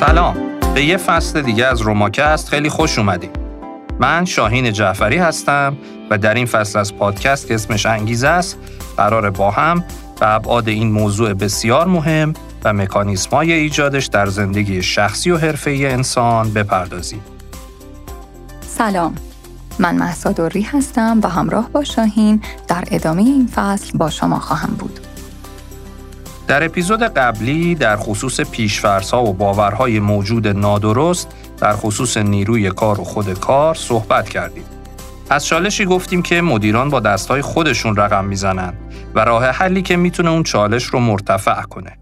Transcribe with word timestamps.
سلام 0.00 0.36
به 0.74 0.84
یه 0.84 0.96
فصل 0.96 1.42
دیگه 1.42 1.66
از 1.66 1.80
روماکست 1.80 2.48
خیلی 2.48 2.68
خوش 2.68 2.98
اومدید 2.98 3.30
من 3.98 4.24
شاهین 4.24 4.72
جعفری 4.72 5.16
هستم 5.16 5.76
و 6.10 6.18
در 6.18 6.34
این 6.34 6.46
فصل 6.46 6.78
از 6.78 6.94
پادکست 6.94 7.46
که 7.46 7.54
اسمش 7.54 7.86
انگیزه 7.86 8.28
است 8.28 8.58
قرار 8.96 9.30
با 9.30 9.50
هم 9.50 9.84
به 10.20 10.28
ابعاد 10.28 10.68
این 10.68 10.92
موضوع 10.92 11.34
بسیار 11.34 11.86
مهم 11.86 12.34
و 12.64 12.72
مکانیسم 12.72 13.30
های 13.30 13.52
ایجادش 13.52 14.06
در 14.06 14.26
زندگی 14.26 14.82
شخصی 14.82 15.30
و 15.30 15.36
حرفه‌ای 15.36 15.86
انسان 15.86 16.52
بپردازیم. 16.52 17.20
سلام 18.60 19.14
من 19.78 19.94
محسا 19.94 20.32
دوری 20.32 20.62
هستم 20.62 21.20
و 21.22 21.28
همراه 21.28 21.70
با 21.70 21.84
شاهین 21.84 22.42
در 22.68 22.84
ادامه 22.90 23.22
این 23.22 23.46
فصل 23.54 23.98
با 23.98 24.10
شما 24.10 24.38
خواهم 24.38 24.74
بود. 24.78 25.09
در 26.50 26.64
اپیزود 26.64 27.02
قبلی 27.02 27.74
در 27.74 27.96
خصوص 27.96 28.40
پیشفرس‌ها 28.40 29.24
و 29.24 29.32
باورهای 29.32 30.00
موجود 30.00 30.48
نادرست 30.48 31.28
در 31.58 31.72
خصوص 31.72 32.16
نیروی 32.16 32.70
کار 32.70 33.00
و 33.00 33.04
خود 33.04 33.38
کار 33.38 33.74
صحبت 33.74 34.28
کردیم. 34.28 34.64
از 35.30 35.46
چالشی 35.46 35.84
گفتیم 35.84 36.22
که 36.22 36.40
مدیران 36.40 36.90
با 36.90 37.00
دستهای 37.00 37.42
خودشون 37.42 37.96
رقم 37.96 38.24
می‌زنن 38.24 38.72
و 39.14 39.20
راه 39.20 39.46
حلی 39.46 39.82
که 39.82 39.96
می‌تونه 39.96 40.30
اون 40.30 40.42
چالش 40.42 40.84
رو 40.84 41.00
مرتفع 41.00 41.62
کنه. 41.62 41.98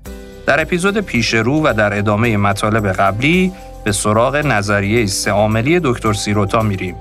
در 0.47 0.61
اپیزود 0.61 0.99
پیش 0.99 1.35
رو 1.35 1.63
و 1.65 1.75
در 1.75 1.99
ادامه 1.99 2.37
مطالب 2.37 2.93
قبلی 2.93 3.53
به 3.85 3.93
سراغ 3.93 4.37
نظریه 4.37 5.07
سه 5.07 5.81
دکتر 5.85 6.13
سیروتا 6.13 6.63
میریم 6.63 6.95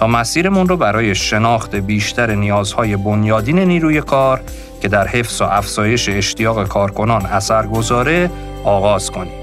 تا 0.00 0.06
مسیرمون 0.06 0.68
رو 0.68 0.76
برای 0.76 1.14
شناخت 1.14 1.74
بیشتر 1.76 2.34
نیازهای 2.34 2.96
بنیادین 2.96 3.58
نیروی 3.58 4.00
کار 4.00 4.40
که 4.82 4.88
در 4.88 5.06
حفظ 5.06 5.40
و 5.40 5.44
افزایش 5.44 6.08
اشتیاق 6.08 6.68
کارکنان 6.68 7.26
اثر 7.26 7.66
گذاره 7.66 8.30
آغاز 8.64 9.10
کنیم. 9.10 9.39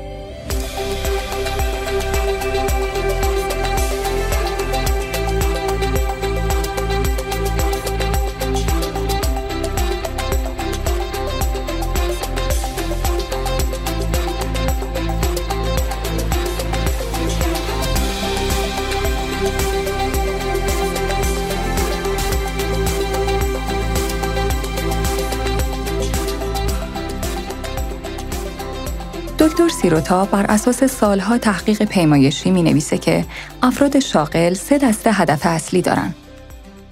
دکتر 29.58 29.70
سیروتا 29.70 30.26
بر 30.26 30.46
اساس 30.46 30.84
سالها 30.84 31.38
تحقیق 31.38 31.84
پیمایشی 31.84 32.52
می 32.52 32.64
نویسه 32.64 32.98
که 32.98 33.26
افراد 33.64 34.00
شاغل 34.00 34.54
سه 34.54 34.78
دسته 34.78 35.12
هدف 35.14 35.46
اصلی 35.46 35.82
دارن. 35.82 36.14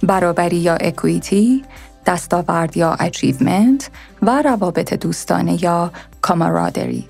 برابری 0.03 0.57
یا 0.57 0.75
equity، 0.75 1.63
دستاورد 2.05 2.77
یا 2.77 2.95
achievement 2.99 3.89
و 4.21 4.41
روابط 4.41 4.93
دوستانه 4.93 5.63
یا 5.63 5.91
camaraderie. 6.21 7.09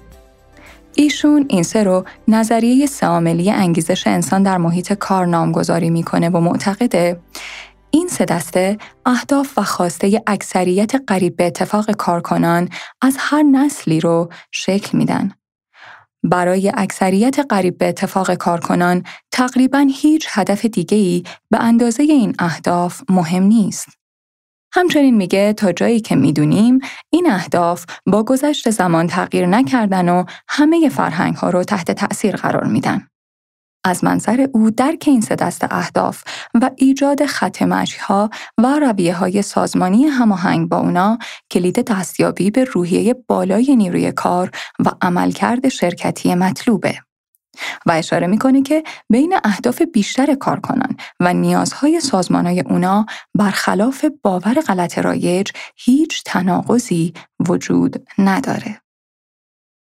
ایشون 0.95 1.45
این 1.49 1.63
سه 1.63 1.83
رو 1.83 2.05
نظریه 2.27 2.85
سه 2.85 3.07
عاملی 3.07 3.51
انگیزش 3.51 4.07
انسان 4.07 4.43
در 4.43 4.57
محیط 4.57 4.93
کار 4.93 5.25
نامگذاری 5.25 5.89
می‌کنه 5.89 6.29
و 6.29 6.39
معتقده 6.39 7.19
این 7.91 8.07
سه 8.07 8.25
دسته 8.25 8.77
اهداف 9.05 9.57
و 9.57 9.63
خواسته 9.63 10.21
اکثریت 10.27 10.91
قریب 11.07 11.35
به 11.35 11.47
اتفاق 11.47 11.91
کارکنان 11.91 12.69
از 13.01 13.15
هر 13.19 13.43
نسلی 13.43 13.99
رو 13.99 14.29
شکل 14.51 14.97
میدن. 14.97 15.31
برای 16.29 16.71
اکثریت 16.75 17.39
قریب 17.49 17.77
به 17.77 17.87
اتفاق 17.87 18.33
کارکنان 18.33 19.03
تقریبا 19.31 19.87
هیچ 19.93 20.27
هدف 20.29 20.65
ای 20.91 21.23
به 21.51 21.59
اندازه 21.63 22.03
این 22.03 22.35
اهداف 22.39 23.01
مهم 23.09 23.43
نیست. 23.43 23.87
همچنین 24.73 25.17
میگه 25.17 25.53
تا 25.53 25.71
جایی 25.71 25.99
که 25.99 26.15
می‌دونیم 26.15 26.79
این 27.09 27.31
اهداف 27.31 27.85
با 28.05 28.23
گذشت 28.23 28.69
زمان 28.69 29.07
تغییر 29.07 29.45
نکردن 29.45 30.09
و 30.09 30.23
همه 30.47 30.89
فرهنگ 30.89 31.35
ها 31.35 31.49
رو 31.49 31.63
تحت 31.63 31.91
تأثیر 31.91 32.35
قرار 32.35 32.63
میدن. 32.63 33.07
از 33.85 34.03
منظر 34.03 34.47
او 34.53 34.71
درک 34.71 35.03
این 35.07 35.21
سه 35.21 35.35
دست 35.35 35.63
اهداف 35.71 36.23
و 36.53 36.69
ایجاد 36.75 37.25
خط 37.25 37.61
ها 38.01 38.29
و 38.57 38.79
رویه 38.79 39.15
های 39.15 39.41
سازمانی 39.41 40.05
هماهنگ 40.05 40.69
با 40.69 40.77
اونا 40.77 41.17
کلید 41.51 41.91
دستیابی 41.91 42.51
به 42.51 42.63
روحیه 42.63 43.15
بالای 43.27 43.75
نیروی 43.75 44.11
کار 44.11 44.51
و 44.79 44.91
عملکرد 45.01 45.69
شرکتی 45.69 46.35
مطلوبه. 46.35 46.99
و 47.85 47.91
اشاره 47.91 48.27
می‌کنه 48.27 48.61
که 48.61 48.83
بین 49.09 49.35
اهداف 49.43 49.81
بیشتر 49.81 50.35
کارکنان 50.35 50.97
و 51.19 51.33
نیازهای 51.33 51.99
سازمانهای 51.99 52.59
اونا 52.59 53.05
برخلاف 53.35 54.05
باور 54.23 54.53
غلط 54.53 54.97
رایج 54.97 55.51
هیچ 55.75 56.23
تناقضی 56.25 57.13
وجود 57.49 58.07
نداره. 58.17 58.84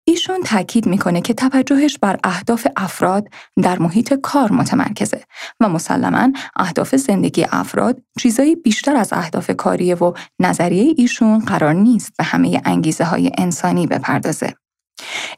ایشون 0.05 0.43
تاکید 0.45 0.85
می‌کنه 0.85 1.21
که 1.21 1.33
توجهش 1.33 1.97
بر 1.97 2.19
اهداف 2.23 2.67
افراد 2.75 3.27
در 3.63 3.79
محیط 3.79 4.13
کار 4.13 4.51
متمرکزه 4.51 5.23
و 5.59 5.69
مسلما 5.69 6.31
اهداف 6.55 6.95
زندگی 6.95 7.45
افراد 7.51 8.01
چیزایی 8.19 8.55
بیشتر 8.55 8.95
از 8.95 9.13
اهداف 9.13 9.51
کاریه 9.51 9.95
و 9.95 10.13
نظریه 10.39 10.93
ایشون 10.97 11.39
قرار 11.39 11.73
نیست 11.73 12.11
به 12.17 12.23
همه 12.23 12.61
انگیزه 12.65 13.03
های 13.03 13.31
انسانی 13.37 13.87
بپردازه. 13.87 14.53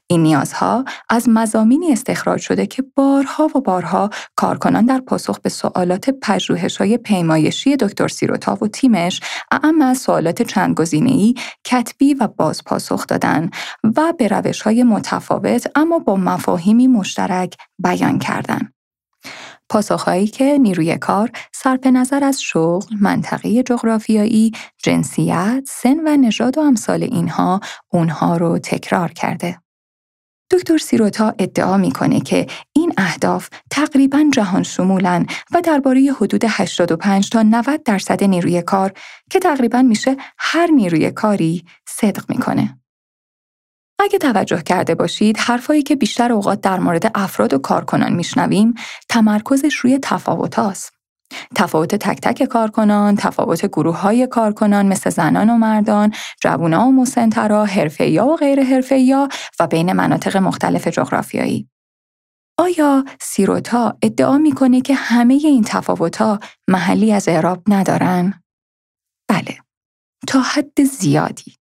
این 0.07 0.23
نیازها 0.23 0.85
از 1.09 1.29
مزامینی 1.29 1.91
استخراج 1.91 2.41
شده 2.41 2.67
که 2.67 2.83
بارها 2.95 3.49
و 3.55 3.61
بارها 3.61 4.09
کارکنان 4.35 4.85
در 4.85 4.99
پاسخ 4.99 5.39
به 5.39 5.49
سوالات 5.49 6.09
پژوهش 6.09 6.77
های 6.77 6.97
پیمایشی 6.97 7.75
دکتر 7.75 8.07
سیروتا 8.07 8.57
و 8.61 8.67
تیمش 8.67 9.21
اعم 9.51 9.81
از 9.81 9.97
سوالات 9.97 10.41
چندگزینه‌ای 10.41 11.33
کتبی 11.65 12.13
و 12.13 12.27
باز 12.27 12.63
پاسخ 12.63 13.07
دادن 13.07 13.49
و 13.83 14.13
به 14.17 14.27
روش 14.27 14.61
های 14.61 14.83
متفاوت 14.83 15.67
اما 15.75 15.99
با 15.99 16.15
مفاهیمی 16.15 16.87
مشترک 16.87 17.57
بیان 17.79 18.19
کردند. 18.19 18.74
پاسخهایی 19.69 20.27
که 20.27 20.57
نیروی 20.57 20.97
کار 20.97 21.31
صرف 21.53 21.87
نظر 21.87 22.23
از 22.23 22.41
شغل، 22.41 22.95
منطقه 23.01 23.63
جغرافیایی، 23.63 24.51
جنسیت، 24.83 25.63
سن 25.67 25.99
و 26.05 26.17
نژاد 26.17 26.57
و 26.57 26.61
امثال 26.61 27.03
اینها 27.03 27.59
اونها 27.93 28.37
رو 28.37 28.59
تکرار 28.59 29.11
کرده. 29.11 29.59
دکتر 30.51 30.77
سیروتا 30.77 31.33
ادعا 31.39 31.77
می‌کنه 31.77 32.19
که 32.19 32.47
این 32.73 32.93
اهداف 32.97 33.49
تقریبا 33.71 34.25
جهان 34.33 34.63
شمولن 34.63 35.25
و 35.53 35.61
درباره 35.61 36.13
حدود 36.21 36.41
85 36.47 37.29
تا 37.29 37.43
90 37.43 37.83
درصد 37.83 38.23
نیروی 38.23 38.61
کار 38.61 38.93
که 39.29 39.39
تقریبا 39.39 39.81
میشه 39.81 40.17
هر 40.37 40.67
نیروی 40.71 41.11
کاری 41.11 41.65
صدق 41.87 42.29
می‌کنه. 42.29 42.79
اگه 43.99 44.17
توجه 44.19 44.61
کرده 44.61 44.95
باشید 44.95 45.37
حرفایی 45.37 45.83
که 45.83 45.95
بیشتر 45.95 46.31
اوقات 46.31 46.61
در 46.61 46.79
مورد 46.79 47.11
افراد 47.15 47.53
و 47.53 47.57
کارکنان 47.57 48.13
میشنویم 48.13 48.73
تمرکزش 49.09 49.75
روی 49.75 49.99
تفاوت 50.01 50.55
هاست. 50.55 50.91
تفاوت 51.55 51.95
تک 51.95 52.21
تک 52.21 52.43
کارکنان، 52.43 53.15
تفاوت 53.15 53.65
گروه 53.65 53.97
های 53.97 54.27
کارکنان 54.27 54.85
مثل 54.85 55.09
زنان 55.09 55.49
و 55.49 55.57
مردان، 55.57 56.13
جوونا 56.41 56.87
و 56.87 56.91
مسنترا، 56.91 57.65
حرفه‌ای‌ها 57.65 58.27
و 58.27 58.35
غیر 58.35 58.63
حرفه‌ای‌ها 58.63 59.29
و 59.59 59.67
بین 59.67 59.93
مناطق 59.93 60.37
مختلف 60.37 60.87
جغرافیایی. 60.87 61.69
آیا 62.59 63.05
سیروتا 63.21 63.97
ادعا 64.01 64.37
می‌کنه 64.37 64.81
که 64.81 64.95
همه 64.95 65.33
این 65.33 65.63
تفاوت‌ها 65.63 66.39
محلی 66.67 67.13
از 67.13 67.27
اعراب 67.27 67.63
ندارن؟ 67.67 68.43
بله، 69.29 69.57
تا 70.27 70.41
حد 70.41 70.83
زیادی. 70.83 71.55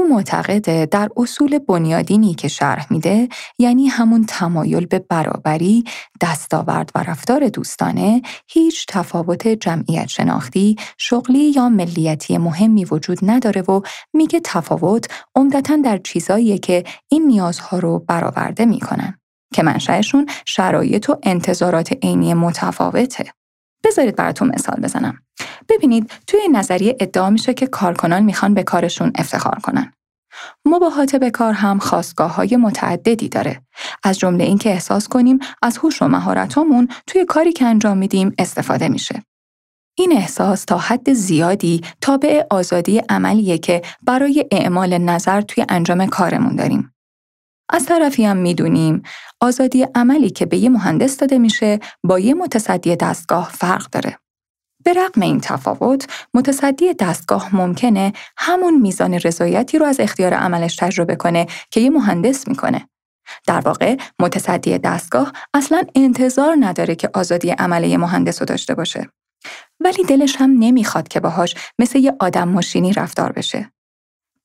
او 0.00 0.08
معتقده 0.08 0.86
در 0.86 1.08
اصول 1.16 1.58
بنیادینی 1.58 2.34
که 2.34 2.48
شرح 2.48 2.86
میده 2.90 3.28
یعنی 3.58 3.86
همون 3.86 4.24
تمایل 4.28 4.86
به 4.86 4.98
برابری، 4.98 5.84
دستاورد 6.20 6.90
و 6.94 7.02
رفتار 7.02 7.48
دوستانه 7.48 8.22
هیچ 8.48 8.86
تفاوت 8.88 9.48
جمعیت 9.48 10.06
شناختی، 10.06 10.76
شغلی 10.98 11.50
یا 11.50 11.68
ملیتی 11.68 12.38
مهمی 12.38 12.84
وجود 12.84 13.18
نداره 13.22 13.62
و 13.62 13.80
میگه 14.12 14.40
تفاوت 14.44 15.08
عمدتا 15.34 15.76
در 15.76 15.98
چیزاییه 15.98 16.58
که 16.58 16.84
این 17.08 17.26
نیازها 17.26 17.78
رو 17.78 17.98
برآورده 17.98 18.64
می‌کنن 18.64 19.18
که 19.54 19.62
منشأشون 19.62 20.26
شرایط 20.46 21.10
و 21.10 21.16
انتظارات 21.22 21.92
عینی 22.02 22.34
متفاوته. 22.34 23.24
بذارید 23.84 24.16
براتون 24.16 24.48
مثال 24.54 24.80
بزنم. 24.80 25.18
ببینید 25.68 26.12
توی 26.26 26.40
نظریه 26.52 26.96
ادعا 27.00 27.30
میشه 27.30 27.54
که 27.54 27.66
کارکنان 27.66 28.22
می‌خوان 28.22 28.54
به 28.54 28.62
کارشون 28.62 29.12
افتخار 29.14 29.58
کنن. 29.62 29.92
مباهات 30.64 31.16
به 31.16 31.30
کار 31.30 31.52
هم 31.52 31.78
خواستگاه 31.78 32.34
های 32.34 32.56
متعددی 32.56 33.28
داره. 33.28 33.62
از 34.04 34.18
جمله 34.18 34.44
اینکه 34.44 34.70
احساس 34.70 35.08
کنیم 35.08 35.38
از 35.62 35.78
هوش 35.78 36.02
و 36.02 36.08
مهارتامون 36.08 36.88
توی 37.06 37.24
کاری 37.24 37.52
که 37.52 37.64
انجام 37.64 37.98
میدیم 37.98 38.34
استفاده 38.38 38.88
میشه. 38.88 39.22
این 39.98 40.12
احساس 40.12 40.64
تا 40.64 40.78
حد 40.78 41.12
زیادی 41.12 41.80
تابع 42.00 42.42
آزادی 42.50 42.98
عملیه 43.08 43.58
که 43.58 43.82
برای 44.02 44.46
اعمال 44.50 44.98
نظر 44.98 45.40
توی 45.40 45.64
انجام 45.68 46.06
کارمون 46.06 46.56
داریم. 46.56 46.94
از 47.72 47.86
طرفی 47.86 48.24
هم 48.24 48.36
می‌دونیم 48.36 49.02
آزادی 49.40 49.86
عملی 49.94 50.30
که 50.30 50.46
به 50.46 50.56
یه 50.56 50.68
مهندس 50.68 51.16
داده 51.16 51.38
میشه 51.38 51.80
با 52.04 52.18
یه 52.18 52.34
متصدی 52.34 52.96
دستگاه 52.96 53.50
فرق 53.52 53.90
داره. 53.90 54.18
به 54.84 54.92
رغم 54.92 55.22
این 55.22 55.40
تفاوت، 55.40 56.06
متصدی 56.34 56.94
دستگاه 56.94 57.56
ممکنه 57.56 58.12
همون 58.36 58.78
میزان 58.80 59.14
رضایتی 59.14 59.78
رو 59.78 59.86
از 59.86 60.00
اختیار 60.00 60.34
عملش 60.34 60.76
تجربه 60.76 61.16
کنه 61.16 61.46
که 61.70 61.80
یه 61.80 61.90
مهندس 61.90 62.48
می‌کنه. 62.48 62.88
در 63.46 63.60
واقع 63.60 63.96
متصدی 64.18 64.78
دستگاه 64.78 65.32
اصلا 65.54 65.82
انتظار 65.94 66.56
نداره 66.60 66.94
که 66.94 67.10
آزادی 67.14 67.50
عمل 67.50 67.96
مهندس 67.96 68.42
رو 68.42 68.46
داشته 68.46 68.74
باشه. 68.74 69.08
ولی 69.80 70.04
دلش 70.04 70.36
هم 70.36 70.50
نمی‌خواد 70.58 71.08
که 71.08 71.20
باهاش 71.20 71.54
مثل 71.78 71.98
یه 71.98 72.16
آدم 72.20 72.48
ماشینی 72.48 72.92
رفتار 72.92 73.32
بشه. 73.32 73.72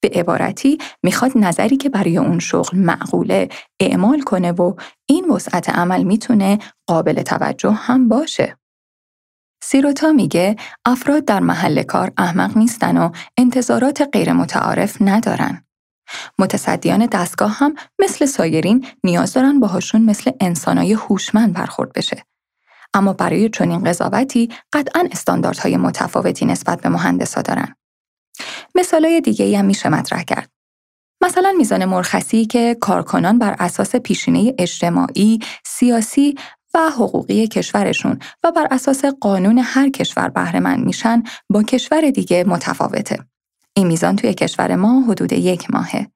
به 0.01 0.11
عبارتی 0.13 0.77
می‌خواد 1.03 1.31
نظری 1.35 1.77
که 1.77 1.89
برای 1.89 2.17
اون 2.17 2.39
شغل 2.39 2.77
معقوله 2.77 3.49
اعمال 3.79 4.21
کنه 4.21 4.51
و 4.51 4.73
این 5.09 5.29
وسعت 5.29 5.69
عمل 5.69 6.03
می‌تونه 6.03 6.59
قابل 6.87 7.21
توجه 7.21 7.71
هم 7.71 8.09
باشه. 8.09 8.57
سیروتا 9.63 10.11
میگه 10.11 10.55
افراد 10.85 11.25
در 11.25 11.39
محل 11.39 11.83
کار 11.83 12.11
احمق 12.17 12.57
نیستن 12.57 12.97
و 12.97 13.11
انتظارات 13.37 14.09
غیر 14.13 14.33
متعارف 14.33 14.97
ندارن. 15.01 15.65
متصدیان 16.39 17.05
دستگاه 17.05 17.51
هم 17.51 17.75
مثل 17.99 18.25
سایرین 18.25 18.87
نیاز 19.03 19.33
دارن 19.33 19.59
باهاشون 19.59 20.01
مثل 20.01 20.31
انسانای 20.39 20.93
هوشمند 20.93 21.53
برخورد 21.53 21.93
بشه. 21.93 22.23
اما 22.93 23.13
برای 23.13 23.49
چنین 23.49 23.83
قضاوتی 23.83 24.49
قطعا 24.73 25.07
استانداردهای 25.11 25.77
متفاوتی 25.77 26.45
نسبت 26.45 26.81
به 26.81 26.89
مهندسا 26.89 27.41
دارن. 27.41 27.75
مثالای 28.75 29.21
دیگه 29.21 29.59
هم 29.59 29.65
میشه 29.65 29.89
مطرح 29.89 30.23
کرد. 30.23 30.49
مثلا 31.21 31.53
میزان 31.57 31.85
مرخصی 31.85 32.45
که 32.45 32.77
کارکنان 32.81 33.39
بر 33.39 33.55
اساس 33.59 33.95
پیشینه 33.95 34.53
اجتماعی، 34.59 35.39
سیاسی 35.65 36.35
و 36.75 36.89
حقوقی 36.89 37.47
کشورشون 37.47 38.19
و 38.43 38.51
بر 38.51 38.67
اساس 38.71 39.05
قانون 39.05 39.57
هر 39.63 39.89
کشور 39.89 40.29
بهرهمند 40.29 40.85
میشن 40.85 41.23
با 41.49 41.63
کشور 41.63 42.09
دیگه 42.09 42.43
متفاوته. 42.47 43.19
این 43.73 43.87
میزان 43.87 44.15
توی 44.15 44.33
کشور 44.33 44.75
ما 44.75 45.01
حدود 45.01 45.33
یک 45.33 45.71
ماهه. 45.71 46.07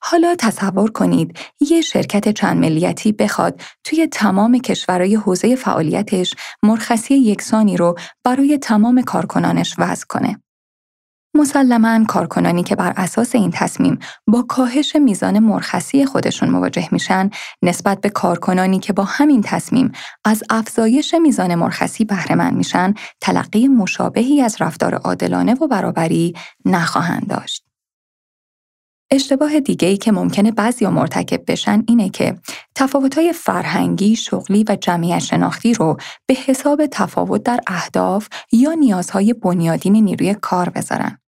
حالا 0.00 0.34
تصور 0.38 0.90
کنید 0.90 1.38
یه 1.60 1.80
شرکت 1.80 2.28
چند 2.28 2.58
ملیتی 2.58 3.12
بخواد 3.12 3.60
توی 3.84 4.06
تمام 4.06 4.58
کشورهای 4.58 5.14
حوزه 5.14 5.56
فعالیتش 5.56 6.34
مرخصی 6.62 7.14
یکسانی 7.14 7.76
رو 7.76 7.94
برای 8.24 8.58
تمام 8.58 9.02
کارکنانش 9.02 9.74
وضع 9.78 10.04
کنه. 10.08 10.42
مسلما 11.34 12.04
کارکنانی 12.04 12.62
که 12.62 12.76
بر 12.76 12.92
اساس 12.96 13.34
این 13.34 13.50
تصمیم 13.54 13.98
با 14.26 14.42
کاهش 14.42 14.96
میزان 14.96 15.38
مرخصی 15.38 16.06
خودشون 16.06 16.50
مواجه 16.50 16.88
میشن 16.92 17.30
نسبت 17.62 18.00
به 18.00 18.10
کارکنانی 18.10 18.78
که 18.78 18.92
با 18.92 19.04
همین 19.04 19.42
تصمیم 19.42 19.92
از 20.24 20.42
افزایش 20.50 21.14
میزان 21.14 21.54
مرخصی 21.54 22.04
بهره 22.04 22.50
میشن 22.50 22.94
تلقی 23.20 23.68
مشابهی 23.68 24.40
از 24.40 24.56
رفتار 24.60 24.94
عادلانه 24.94 25.54
و 25.54 25.68
برابری 25.68 26.34
نخواهند 26.64 27.28
داشت. 27.28 27.64
اشتباه 29.12 29.60
دیگه 29.60 29.88
ای 29.88 29.96
که 29.96 30.12
ممکنه 30.12 30.50
بعضی 30.52 30.86
مرتکب 30.86 31.50
بشن 31.50 31.84
اینه 31.88 32.08
که 32.08 32.38
تفاوت‌های 32.74 33.32
فرهنگی، 33.32 34.16
شغلی 34.16 34.64
و 34.68 34.76
جمعیت 34.80 35.18
شناختی 35.18 35.74
رو 35.74 35.96
به 36.26 36.34
حساب 36.34 36.86
تفاوت 36.86 37.42
در 37.42 37.60
اهداف 37.66 38.28
یا 38.52 38.72
نیازهای 38.72 39.32
بنیادین 39.32 39.96
نیروی 39.96 40.34
کار 40.34 40.68
بذارن. 40.68 41.19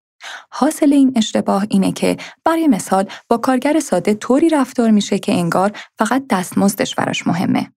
حاصل 0.51 0.93
این 0.93 1.13
اشتباه 1.17 1.67
اینه 1.71 1.93
که 1.93 2.17
برای 2.45 2.69
مثال 2.69 3.09
با 3.29 3.37
کارگر 3.37 3.81
ساده 3.81 4.15
طوری 4.15 4.49
رفتار 4.49 4.91
میشه 4.91 5.19
که 5.19 5.33
انگار 5.33 5.73
فقط 5.99 6.25
دستمزدش 6.31 6.95
براش 6.95 7.27
مهمه. 7.27 7.73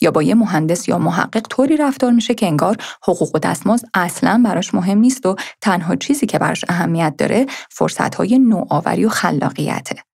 یا 0.00 0.10
با 0.10 0.22
یه 0.22 0.34
مهندس 0.34 0.88
یا 0.88 0.98
محقق 0.98 1.46
طوری 1.50 1.76
رفتار 1.76 2.12
میشه 2.12 2.34
که 2.34 2.46
انگار 2.46 2.76
حقوق 3.02 3.34
و 3.34 3.38
دستمزد 3.38 3.88
اصلا 3.94 4.42
براش 4.44 4.74
مهم 4.74 4.98
نیست 4.98 5.26
و 5.26 5.36
تنها 5.60 5.96
چیزی 5.96 6.26
که 6.26 6.38
براش 6.38 6.64
اهمیت 6.68 7.14
داره 7.18 7.46
فرصتهای 7.70 8.38
نوآوری 8.38 9.04
و 9.04 9.08
خلاقیته. 9.08 10.04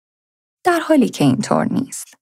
در 0.65 0.81
حالی 0.81 1.09
که 1.09 1.25
اینطور 1.25 1.73
نیست. 1.73 2.18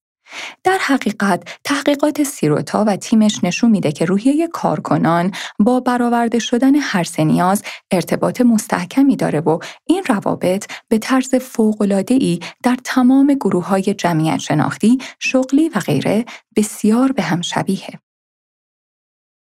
در 0.64 0.78
حقیقت 0.80 1.58
تحقیقات 1.64 2.22
سیروتا 2.22 2.84
و 2.84 2.96
تیمش 2.96 3.44
نشون 3.44 3.70
میده 3.70 3.92
که 3.92 4.04
روحیه 4.04 4.48
کارکنان 4.48 5.32
با 5.58 5.80
برآورده 5.80 6.38
شدن 6.38 6.74
هر 6.74 7.04
سه 7.04 7.24
نیاز 7.24 7.62
ارتباط 7.90 8.40
مستحکمی 8.40 9.16
داره 9.16 9.40
و 9.40 9.58
این 9.84 10.04
روابط 10.08 10.66
به 10.88 10.98
طرز 10.98 11.34
فوق‌العاده‌ای 11.34 12.40
در 12.62 12.76
تمام 12.84 13.34
گروه 13.34 13.66
های 13.66 13.82
جمعیت 13.82 14.38
شناختی، 14.38 14.98
شغلی 15.18 15.68
و 15.68 15.80
غیره 15.80 16.24
بسیار 16.56 17.12
به 17.12 17.22
هم 17.22 17.40
شبیه. 17.42 18.00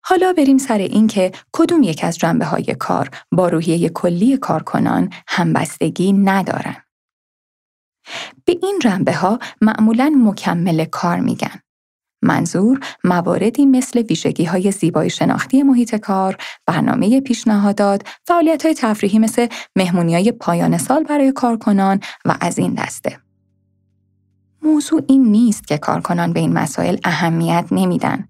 حالا 0.04 0.32
بریم 0.32 0.58
سر 0.58 0.78
این 0.78 1.06
که 1.06 1.32
کدوم 1.52 1.82
یک 1.82 2.04
از 2.04 2.18
جنبه 2.18 2.44
های 2.44 2.76
کار 2.78 3.10
با 3.32 3.48
روحیه 3.48 3.88
کلی 3.88 4.36
کارکنان 4.36 5.10
همبستگی 5.28 6.12
ندارن. 6.12 6.81
به 8.44 8.58
این 8.62 8.78
جنبه 8.82 9.14
ها 9.14 9.38
معمولا 9.60 10.12
مکمل 10.18 10.84
کار 10.84 11.20
میگن. 11.20 11.60
منظور 12.22 12.80
مواردی 13.04 13.66
مثل 13.66 14.02
ویژگی 14.02 14.44
های 14.44 14.72
زیبایی 14.72 15.10
شناختی 15.10 15.62
محیط 15.62 15.94
کار، 15.94 16.36
برنامه 16.66 17.20
پیشنهادات، 17.20 18.02
فعالیت 18.26 18.64
های 18.64 18.74
تفریحی 18.74 19.18
مثل 19.18 19.46
مهمونی 19.76 20.14
های 20.14 20.32
پایان 20.32 20.78
سال 20.78 21.04
برای 21.04 21.32
کارکنان 21.32 22.00
و 22.24 22.36
از 22.40 22.58
این 22.58 22.74
دسته. 22.74 23.18
موضوع 24.62 25.02
این 25.08 25.22
نیست 25.22 25.66
که 25.66 25.78
کارکنان 25.78 26.32
به 26.32 26.40
این 26.40 26.52
مسائل 26.52 26.96
اهمیت 27.04 27.66
نمیدن، 27.70 28.28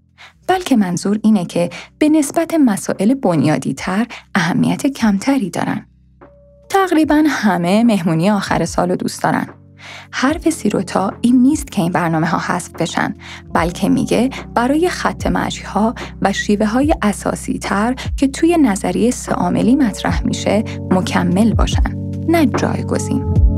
بلکه 0.49 0.77
منظور 0.77 1.19
اینه 1.23 1.45
که 1.45 1.71
به 1.99 2.09
نسبت 2.09 2.55
مسائل 2.55 3.15
بنیادی 3.15 3.75
تر 3.75 4.07
اهمیت 4.35 4.87
کمتری 4.87 5.51
دارن. 5.51 5.87
تقریبا 6.69 7.25
همه 7.29 7.85
مهمونی 7.85 8.31
آخر 8.31 8.65
سال 8.65 8.97
دوست 8.97 9.23
دارن. 9.23 9.62
حرف 10.11 10.51
سیروتا 10.51 11.13
این 11.21 11.43
نیست 11.43 11.71
که 11.71 11.83
این 11.83 11.93
برنامه 11.93 12.27
ها 12.27 12.39
حذف 12.39 12.71
بشن 12.73 13.15
بلکه 13.55 13.89
میگه 13.89 14.31
برای 14.55 14.89
خط 14.89 15.27
مشی 15.27 15.63
ها 15.65 15.95
و 16.23 16.33
شیوه 16.33 16.67
های 16.67 16.95
اساسی 17.03 17.59
تر 17.59 17.95
که 18.17 18.29
توی 18.29 18.57
نظریه 18.57 19.11
سعاملی 19.11 19.77
مطرح 19.77 20.27
میشه 20.27 20.65
مکمل 20.91 21.55
باشن 21.55 21.97
نه 22.29 22.47
جایگزین. 22.47 23.52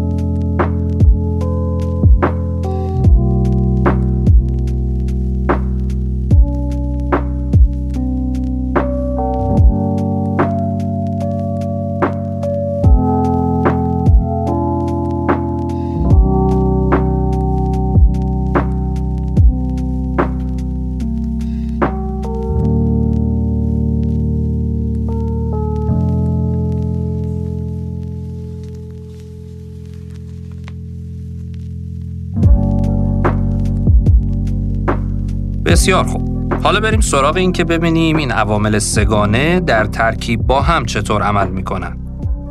بسیار 35.85 36.05
خوب 36.05 36.55
حالا 36.63 36.81
بریم 36.81 37.01
سراغ 37.01 37.37
این 37.37 37.53
که 37.53 37.65
ببینیم 37.65 38.17
این 38.17 38.33
عوامل 38.33 38.79
سگانه 38.79 39.61
در 39.61 39.85
ترکیب 39.85 40.43
با 40.43 40.61
هم 40.61 40.85
چطور 40.85 41.23
عمل 41.23 41.49
می‌کنن 41.49 41.99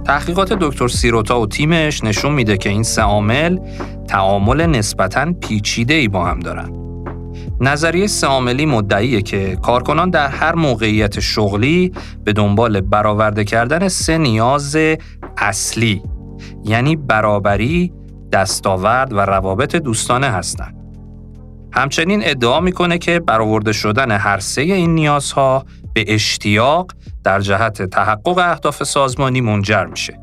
تحقیقات 0.06 0.54
دکتر 0.54 0.88
سیروتا 0.88 1.40
و 1.40 1.48
تیمش 1.48 2.04
نشون 2.04 2.32
میده 2.32 2.58
که 2.58 2.70
این 2.70 2.84
سه 2.84 3.02
عامل 3.02 3.60
تعامل 4.08 4.66
نسبتاً 4.66 5.34
پیچیده 5.34 5.94
ای 5.94 6.08
با 6.08 6.26
هم 6.26 6.40
دارن. 6.40 6.70
نظریه 7.62 8.08
سه 8.08 8.40
مدعیه 8.66 9.22
که 9.22 9.56
کارکنان 9.56 10.10
در 10.10 10.28
هر 10.28 10.56
موقعیت 10.56 11.20
شغلی 11.20 11.92
به 12.24 12.34
دنبال 12.34 12.82
برآورده 12.82 13.44
کردن 13.44 13.88
سه 13.88 14.18
نیاز 14.18 14.78
اصلی 15.38 16.04
یعنی 16.66 16.96
برابری، 16.96 17.94
دستاورد 18.32 19.14
و 19.14 19.20
روابط 19.20 19.76
دوستانه 19.76 20.28
هستند. 20.28 20.83
همچنین 21.74 22.22
ادعا 22.24 22.60
می‌کنه 22.60 22.98
که 22.98 23.20
برآورده 23.20 23.74
شدن 23.74 24.12
هر 24.12 24.40
سه 24.40 24.62
این 24.62 24.96
نیازها 24.96 25.66
به 25.94 26.06
اشتیاق 26.08 26.92
در 27.24 27.40
جهت 27.40 27.82
تحقق 27.82 28.38
اهداف 28.38 28.84
سازمانی 28.84 29.42
منجر 29.42 29.86
میشه. 29.86 30.20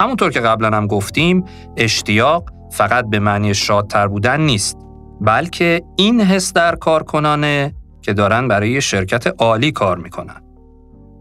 همونطور 0.00 0.30
که 0.30 0.40
قبلا 0.40 0.76
هم 0.76 0.86
گفتیم 0.86 1.44
اشتیاق 1.76 2.50
فقط 2.72 3.04
به 3.10 3.18
معنی 3.18 3.54
شادتر 3.54 4.08
بودن 4.08 4.40
نیست 4.40 4.78
بلکه 5.20 5.82
این 5.96 6.20
حس 6.20 6.52
در 6.52 6.74
کارکنانه 6.74 7.74
که 8.02 8.12
دارن 8.12 8.48
برای 8.48 8.80
شرکت 8.80 9.26
عالی 9.38 9.72
کار 9.72 9.98
می‌کنن. 9.98 10.42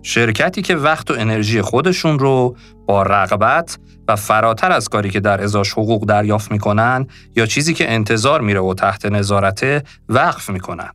شرکتی 0.03 0.62
که 0.62 0.75
وقت 0.75 1.12
و 1.12 1.13
انرژی 1.17 1.62
خودشون 1.62 2.20
رو 2.20 2.55
با 2.86 3.03
رغبت 3.03 3.79
و 4.08 4.15
فراتر 4.15 4.72
از 4.72 4.89
کاری 4.89 5.10
که 5.10 5.20
در 5.20 5.43
ازاش 5.43 5.72
حقوق 5.72 6.05
دریافت 6.05 6.51
می‌کنن 6.51 7.08
یا 7.36 7.46
چیزی 7.46 7.74
که 7.74 7.91
انتظار 7.91 8.41
میره 8.41 8.60
و 8.60 8.74
تحت 8.74 9.05
نظارته 9.05 9.84
وقف 10.10 10.50
می‌کنن. 10.50 10.89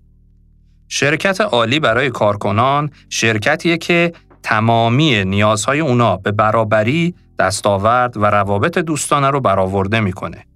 شرکت 0.89 1.41
عالی 1.41 1.81
برای 1.81 2.11
کارکنان 2.11 2.91
شرکتیه 3.11 3.79
که 3.79 4.13
تمامی 4.43 5.25
نیازهای 5.25 5.81
اونا 5.81 6.17
به 6.17 6.33
برابری، 6.33 7.15
دستاورد 7.39 8.17
و 8.17 8.25
روابط 8.25 8.79
دوستانه 8.79 9.31
رو 9.31 9.41
برآورده 9.41 10.01
می‌کنه. 10.01 10.47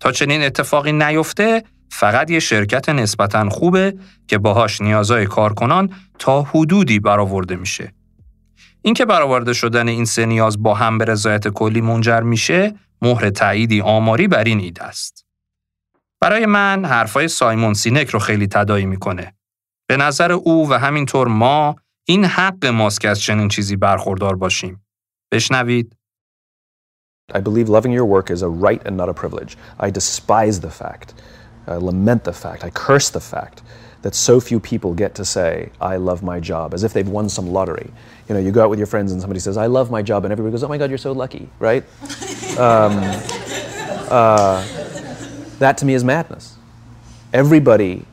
تا 0.00 0.12
چنین 0.12 0.42
اتفاقی 0.42 0.92
نیفته 0.92 1.62
فقط 1.96 2.30
یه 2.30 2.40
شرکت 2.40 2.88
نسبتا 2.88 3.48
خوبه 3.48 3.94
که 4.28 4.38
باهاش 4.38 4.80
نیازهای 4.80 5.26
کارکنان 5.26 5.92
تا 6.18 6.42
حدودی 6.42 6.98
برآورده 6.98 7.56
میشه. 7.56 7.94
اینکه 8.82 9.04
برآورده 9.04 9.52
شدن 9.52 9.88
این 9.88 10.04
سه 10.04 10.26
نیاز 10.26 10.62
با 10.62 10.74
هم 10.74 10.98
به 10.98 11.04
رضایت 11.04 11.48
کلی 11.48 11.80
منجر 11.80 12.20
میشه، 12.20 12.74
مهر 13.02 13.30
تأییدی 13.30 13.80
آماری 13.80 14.28
بر 14.28 14.44
این 14.44 14.60
ایده 14.60 14.82
است. 14.82 15.26
برای 16.20 16.46
من 16.46 16.84
حرفای 16.84 17.28
سایمون 17.28 17.74
سینک 17.74 18.08
رو 18.08 18.18
خیلی 18.18 18.46
تدایی 18.46 18.86
می‌کنه. 18.86 19.34
به 19.86 19.96
نظر 19.96 20.32
او 20.32 20.70
و 20.70 20.78
همینطور 20.78 21.28
ما 21.28 21.76
این 22.04 22.24
حق 22.24 22.66
ماست 22.66 23.00
که 23.00 23.08
از 23.08 23.20
چنین 23.20 23.48
چیزی 23.48 23.76
برخوردار 23.76 24.36
باشیم. 24.36 24.86
بشنوید. 25.32 25.96
I 27.32 27.40
believe 27.40 27.68
loving 27.68 27.92
your 27.92 28.04
work 28.04 28.30
is 28.30 28.42
a 28.42 28.48
right 28.66 28.82
and 28.86 28.96
not 28.96 29.08
a 29.08 29.14
privilege. 29.22 29.56
I 29.80 29.90
despise 29.90 30.60
the 30.60 30.74
fact, 30.82 31.08
I 31.66 31.76
lament 31.76 32.24
the 32.24 32.32
fact, 32.32 32.64
I 32.64 32.70
curse 32.70 33.10
the 33.10 33.20
fact 33.20 33.62
that 34.02 34.14
so 34.14 34.38
few 34.38 34.60
people 34.60 34.92
get 34.92 35.14
to 35.14 35.24
say, 35.24 35.70
I 35.80 35.96
love 35.96 36.22
my 36.22 36.38
job, 36.38 36.74
as 36.74 36.84
if 36.84 36.92
they've 36.92 37.08
won 37.08 37.28
some 37.30 37.50
lottery. 37.50 37.90
You 38.28 38.34
know, 38.34 38.40
you 38.40 38.52
go 38.52 38.62
out 38.62 38.68
with 38.68 38.78
your 38.78 38.86
friends 38.86 39.12
and 39.12 39.20
somebody 39.20 39.40
says, 39.40 39.56
I 39.56 39.66
love 39.66 39.90
my 39.90 40.02
job, 40.02 40.24
and 40.24 40.32
everybody 40.32 40.52
goes, 40.52 40.62
Oh 40.62 40.68
my 40.68 40.76
God, 40.76 40.90
you're 40.90 40.98
so 40.98 41.12
lucky, 41.12 41.48
right? 41.58 41.82
um, 42.58 42.92
uh, 44.10 44.62
that 45.58 45.78
to 45.78 45.86
me 45.86 45.94
is 45.94 46.04
madness. 46.04 46.56
Everybody, 47.32 48.04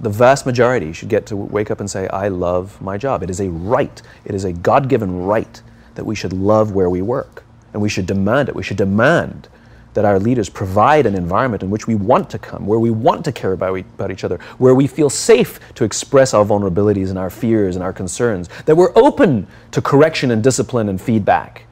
the 0.00 0.10
vast 0.10 0.46
majority, 0.46 0.92
should 0.92 1.08
get 1.08 1.26
to 1.26 1.36
wake 1.36 1.70
up 1.70 1.78
and 1.78 1.88
say, 1.88 2.08
I 2.08 2.26
love 2.26 2.80
my 2.82 2.98
job. 2.98 3.22
It 3.22 3.30
is 3.30 3.40
a 3.40 3.48
right, 3.50 4.02
it 4.24 4.34
is 4.34 4.44
a 4.44 4.52
God 4.52 4.88
given 4.88 5.24
right 5.24 5.62
that 5.94 6.04
we 6.04 6.16
should 6.16 6.32
love 6.32 6.72
where 6.72 6.90
we 6.90 7.02
work. 7.02 7.44
And 7.72 7.80
we 7.80 7.88
should 7.88 8.06
demand 8.06 8.48
it. 8.48 8.56
We 8.56 8.64
should 8.64 8.78
demand 8.78 9.48
that 9.94 10.04
our 10.04 10.18
leaders 10.18 10.48
provide 10.48 11.06
an 11.06 11.14
environment 11.14 11.62
in 11.62 11.70
which 11.70 11.86
we 11.86 11.94
want 11.94 12.30
to 12.30 12.38
come, 12.38 12.66
where 12.66 12.78
we 12.78 12.90
want 12.90 13.24
to 13.24 13.32
care 13.32 13.52
about, 13.52 13.76
about 13.76 14.10
each 14.10 14.24
other, 14.24 14.38
where 14.58 14.74
we 14.74 14.86
feel 14.86 15.10
safe 15.10 15.58
to 15.74 15.84
express 15.84 16.32
our 16.32 16.44
vulnerabilities 16.44 17.08
and 17.08 17.18
our 17.18 17.30
fears 17.30 17.76
and 17.76 17.82
our 17.82 17.92
concerns, 17.92 18.48
that 18.66 18.76
we're 18.76 18.96
open 18.96 19.46
to 19.72 19.82
correction 19.82 20.30
and 20.30 20.42
discipline 20.42 20.88
and 20.88 21.00
feedback, 21.00 21.64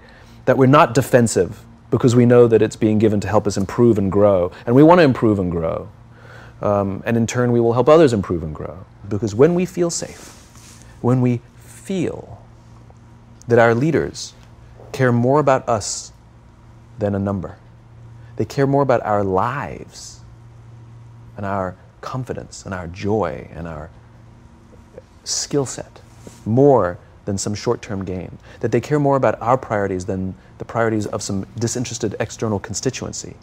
that 0.46 0.58
we're 0.58 0.66
not 0.66 0.94
defensive 0.94 1.64
because 1.90 2.14
we 2.14 2.26
know 2.26 2.46
that 2.46 2.60
it's 2.60 2.76
being 2.76 2.98
given 2.98 3.20
to 3.20 3.28
help 3.28 3.46
us 3.46 3.56
improve 3.56 3.98
and 3.98 4.12
grow, 4.12 4.52
and 4.66 4.74
we 4.74 4.82
want 4.82 4.98
to 4.98 5.04
improve 5.04 5.38
and 5.38 5.50
grow. 5.50 5.88
Um, 6.60 7.02
and 7.06 7.16
in 7.16 7.26
turn, 7.26 7.52
we 7.52 7.60
will 7.60 7.72
help 7.72 7.88
others 7.88 8.12
improve 8.12 8.42
and 8.42 8.54
grow. 8.54 8.84
Because 9.08 9.34
when 9.34 9.54
we 9.54 9.64
feel 9.64 9.90
safe, 9.90 10.34
when 11.00 11.20
we 11.20 11.40
feel 11.56 12.42
that 13.46 13.58
our 13.58 13.74
leaders 13.74 14.34
care 14.92 15.12
more 15.12 15.40
about 15.40 15.66
us 15.68 16.12
than 16.98 17.14
a 17.14 17.18
number. 17.18 17.56
They 18.38 18.44
care 18.44 18.68
more 18.68 18.82
about 18.82 19.04
our 19.04 19.24
lives 19.24 20.20
and 21.36 21.44
our 21.44 21.74
confidence 22.00 22.64
and 22.64 22.72
our 22.72 22.86
joy 22.86 23.48
and 23.52 23.66
our 23.66 23.90
skill 25.24 25.66
set 25.66 26.00
more 26.46 26.98
than 27.24 27.36
some 27.36 27.52
short 27.52 27.82
term 27.82 28.04
gain. 28.04 28.38
That 28.60 28.70
they 28.70 28.80
care 28.80 29.00
more 29.00 29.16
about 29.16 29.42
our 29.42 29.58
priorities 29.58 30.04
than 30.04 30.36
the 30.58 30.64
priorities 30.64 31.06
of 31.06 31.20
some 31.20 31.46
disinterested 31.58 32.14
external 32.20 32.60
constituency 32.60 33.34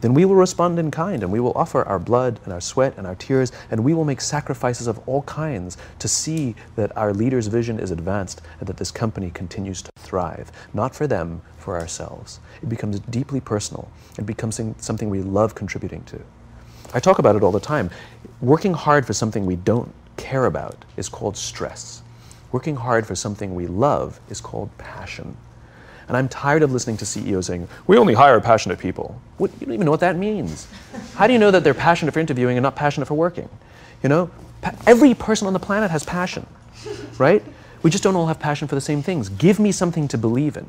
then 0.00 0.14
we 0.14 0.24
will 0.24 0.34
respond 0.34 0.78
in 0.78 0.90
kind 0.90 1.22
and 1.22 1.32
we 1.32 1.40
will 1.40 1.52
offer 1.54 1.82
our 1.84 1.98
blood 1.98 2.40
and 2.44 2.52
our 2.52 2.60
sweat 2.60 2.94
and 2.96 3.06
our 3.06 3.14
tears 3.16 3.52
and 3.70 3.82
we 3.82 3.94
will 3.94 4.04
make 4.04 4.20
sacrifices 4.20 4.86
of 4.86 5.00
all 5.08 5.22
kinds 5.22 5.76
to 5.98 6.08
see 6.08 6.54
that 6.76 6.96
our 6.96 7.12
leader's 7.12 7.48
vision 7.48 7.80
is 7.80 7.90
advanced 7.90 8.42
and 8.60 8.68
that 8.68 8.76
this 8.76 8.90
company 8.90 9.30
continues 9.30 9.82
to 9.82 9.90
thrive. 9.96 10.52
Not 10.72 10.94
for 10.94 11.06
them, 11.06 11.42
for 11.58 11.78
ourselves. 11.78 12.40
It 12.62 12.68
becomes 12.68 13.00
deeply 13.00 13.40
personal. 13.40 13.90
It 14.18 14.26
becomes 14.26 14.60
something 14.78 15.10
we 15.10 15.22
love 15.22 15.54
contributing 15.54 16.04
to. 16.04 16.20
I 16.94 17.00
talk 17.00 17.18
about 17.18 17.36
it 17.36 17.42
all 17.42 17.52
the 17.52 17.60
time. 17.60 17.90
Working 18.40 18.72
hard 18.72 19.04
for 19.04 19.12
something 19.12 19.44
we 19.44 19.56
don't 19.56 19.92
care 20.16 20.46
about 20.46 20.84
is 20.96 21.08
called 21.08 21.36
stress. 21.36 22.02
Working 22.50 22.76
hard 22.76 23.06
for 23.06 23.14
something 23.14 23.54
we 23.54 23.66
love 23.66 24.20
is 24.30 24.40
called 24.40 24.70
passion. 24.78 25.36
And 26.08 26.16
I'm 26.16 26.28
tired 26.28 26.62
of 26.62 26.72
listening 26.72 26.96
to 26.98 27.06
CEOs 27.06 27.46
saying, 27.46 27.68
we 27.86 27.98
only 27.98 28.14
hire 28.14 28.40
passionate 28.40 28.78
people. 28.78 29.20
What, 29.36 29.50
you 29.60 29.66
don't 29.66 29.74
even 29.74 29.84
know 29.84 29.90
what 29.90 30.00
that 30.00 30.16
means. 30.16 30.66
How 31.14 31.26
do 31.26 31.34
you 31.34 31.38
know 31.38 31.50
that 31.50 31.62
they're 31.62 31.74
passionate 31.74 32.12
for 32.12 32.20
interviewing 32.20 32.56
and 32.56 32.62
not 32.62 32.76
passionate 32.76 33.06
for 33.06 33.14
working? 33.14 33.48
You 34.02 34.08
know, 34.08 34.30
pa- 34.62 34.74
every 34.86 35.14
person 35.14 35.46
on 35.46 35.52
the 35.52 35.58
planet 35.58 35.90
has 35.90 36.04
passion, 36.04 36.46
right? 37.18 37.44
We 37.82 37.90
just 37.90 38.02
don't 38.02 38.16
all 38.16 38.26
have 38.26 38.40
passion 38.40 38.68
for 38.68 38.74
the 38.74 38.80
same 38.80 39.02
things. 39.02 39.28
Give 39.28 39.60
me 39.60 39.70
something 39.70 40.08
to 40.08 40.18
believe 40.18 40.56
in. 40.56 40.66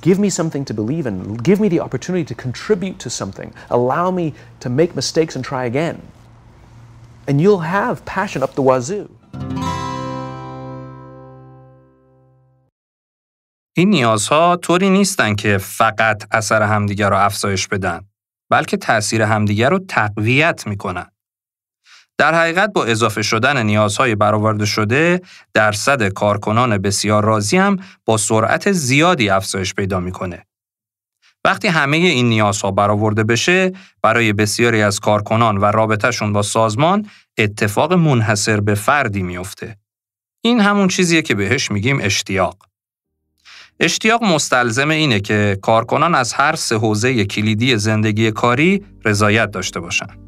Give 0.00 0.18
me 0.18 0.30
something 0.30 0.64
to 0.64 0.74
believe 0.74 1.06
in. 1.06 1.34
Give 1.34 1.60
me 1.60 1.68
the 1.68 1.80
opportunity 1.80 2.24
to 2.24 2.34
contribute 2.34 2.98
to 3.00 3.10
something. 3.10 3.52
Allow 3.68 4.10
me 4.10 4.32
to 4.60 4.68
make 4.68 4.94
mistakes 4.96 5.36
and 5.36 5.44
try 5.44 5.64
again. 5.66 6.00
And 7.26 7.40
you'll 7.40 7.60
have 7.60 8.04
passion 8.04 8.42
up 8.42 8.54
the 8.54 8.62
wazoo. 8.62 9.10
این 13.78 13.90
نیازها 13.90 14.56
طوری 14.56 14.90
نیستن 14.90 15.34
که 15.34 15.58
فقط 15.58 16.24
اثر 16.30 16.62
همدیگر 16.62 17.10
رو 17.10 17.16
افزایش 17.16 17.68
بدن 17.68 18.00
بلکه 18.50 18.76
تأثیر 18.76 19.22
همدیگر 19.22 19.70
رو 19.70 19.78
تقویت 19.78 20.66
می‌کنن. 20.66 21.06
در 22.18 22.34
حقیقت 22.34 22.72
با 22.72 22.84
اضافه 22.84 23.22
شدن 23.22 23.66
نیازهای 23.66 24.14
برآورده 24.14 24.66
شده 24.66 25.20
درصد 25.54 26.08
کارکنان 26.08 26.78
بسیار 26.78 27.24
راضی 27.24 27.56
هم 27.56 27.76
با 28.04 28.16
سرعت 28.16 28.72
زیادی 28.72 29.30
افزایش 29.30 29.74
پیدا 29.74 30.00
می‌کنه. 30.00 30.46
وقتی 31.44 31.68
همه 31.68 31.96
این 31.96 32.28
نیازها 32.28 32.70
برآورده 32.70 33.24
بشه 33.24 33.72
برای 34.02 34.32
بسیاری 34.32 34.82
از 34.82 35.00
کارکنان 35.00 35.58
و 35.58 35.64
رابطهشون 35.64 36.32
با 36.32 36.42
سازمان 36.42 37.10
اتفاق 37.38 37.92
منحصر 37.92 38.60
به 38.60 38.74
فردی 38.74 39.22
میفته. 39.22 39.76
این 40.44 40.60
همون 40.60 40.88
چیزیه 40.88 41.22
که 41.22 41.34
بهش 41.34 41.70
میگیم 41.70 41.98
اشتیاق. 42.02 42.68
اشتیاق 43.80 44.22
مستلزم 44.24 44.90
اینه 44.90 45.20
که 45.20 45.58
کارکنان 45.62 46.14
از 46.14 46.32
هر 46.32 46.54
سه 46.56 46.76
حوزه 46.76 47.24
کلیدی 47.24 47.76
زندگی 47.76 48.30
کاری 48.30 48.84
رضایت 49.04 49.50
داشته 49.50 49.80
باشند. 49.80 50.18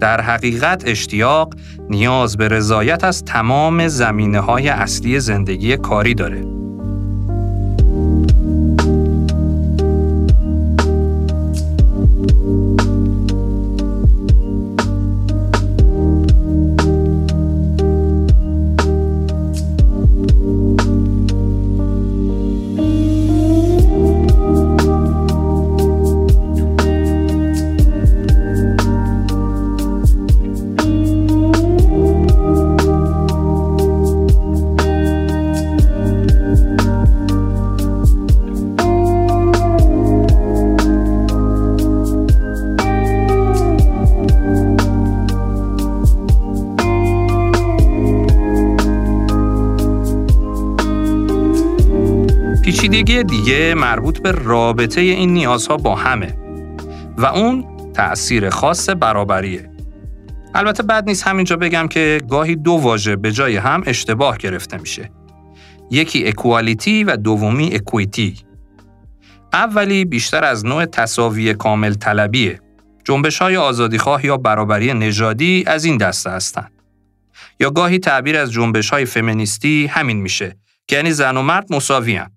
در 0.00 0.20
حقیقت 0.20 0.82
اشتیاق 0.86 1.54
نیاز 1.90 2.36
به 2.36 2.48
رضایت 2.48 3.04
از 3.04 3.24
تمام 3.24 3.88
زمینه 3.88 4.40
های 4.40 4.68
اصلی 4.68 5.20
زندگی 5.20 5.76
کاری 5.76 6.14
داره. 6.14 6.61
پیچیدگی 52.82 53.24
دیگه 53.24 53.74
مربوط 53.74 54.22
به 54.22 54.32
رابطه 54.32 55.00
این 55.00 55.32
نیازها 55.32 55.76
با 55.76 55.94
همه 55.94 56.36
و 57.16 57.26
اون 57.26 57.64
تأثیر 57.94 58.50
خاص 58.50 58.88
برابریه. 58.90 59.70
البته 60.54 60.82
بد 60.82 61.04
نیست 61.06 61.26
همینجا 61.26 61.56
بگم 61.56 61.88
که 61.88 62.20
گاهی 62.30 62.56
دو 62.56 62.72
واژه 62.72 63.16
به 63.16 63.32
جای 63.32 63.56
هم 63.56 63.82
اشتباه 63.86 64.38
گرفته 64.38 64.78
میشه. 64.78 65.10
یکی 65.90 66.26
اکوالیتی 66.26 67.04
و 67.04 67.16
دومی 67.16 67.74
اکویتی. 67.74 68.36
اولی 69.52 70.04
بیشتر 70.04 70.44
از 70.44 70.66
نوع 70.66 70.84
تصاوی 70.84 71.54
کامل 71.54 71.94
طلبیه. 71.94 72.60
جنبش 73.04 73.38
های 73.38 73.56
آزادیخواه 73.56 74.26
یا 74.26 74.36
برابری 74.36 74.94
نژادی 74.94 75.64
از 75.66 75.84
این 75.84 75.96
دسته 75.96 76.30
هستند. 76.30 76.72
یا 77.60 77.70
گاهی 77.70 77.98
تعبیر 77.98 78.36
از 78.36 78.52
جنبش 78.52 78.90
های 78.90 79.04
فمینیستی 79.04 79.86
همین 79.86 80.16
میشه 80.16 80.56
که 80.86 80.96
یعنی 80.96 81.12
زن 81.12 81.36
و 81.36 81.42
مرد 81.42 81.72
مساوی 81.72 82.16
هم. 82.16 82.30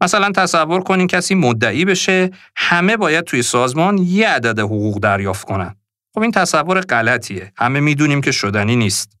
مثلا 0.00 0.30
تصور 0.30 0.82
کنین 0.82 1.06
کسی 1.06 1.34
مدعی 1.34 1.84
بشه 1.84 2.30
همه 2.56 2.96
باید 2.96 3.24
توی 3.24 3.42
سازمان 3.42 3.98
یه 3.98 4.28
عدد 4.28 4.58
حقوق 4.58 5.00
دریافت 5.00 5.46
کنن. 5.46 5.74
خب 6.14 6.20
این 6.20 6.30
تصور 6.30 6.80
غلطیه. 6.80 7.52
همه 7.56 7.80
می‌دونیم 7.80 8.20
که 8.20 8.32
شدنی 8.32 8.76
نیست. 8.76 9.18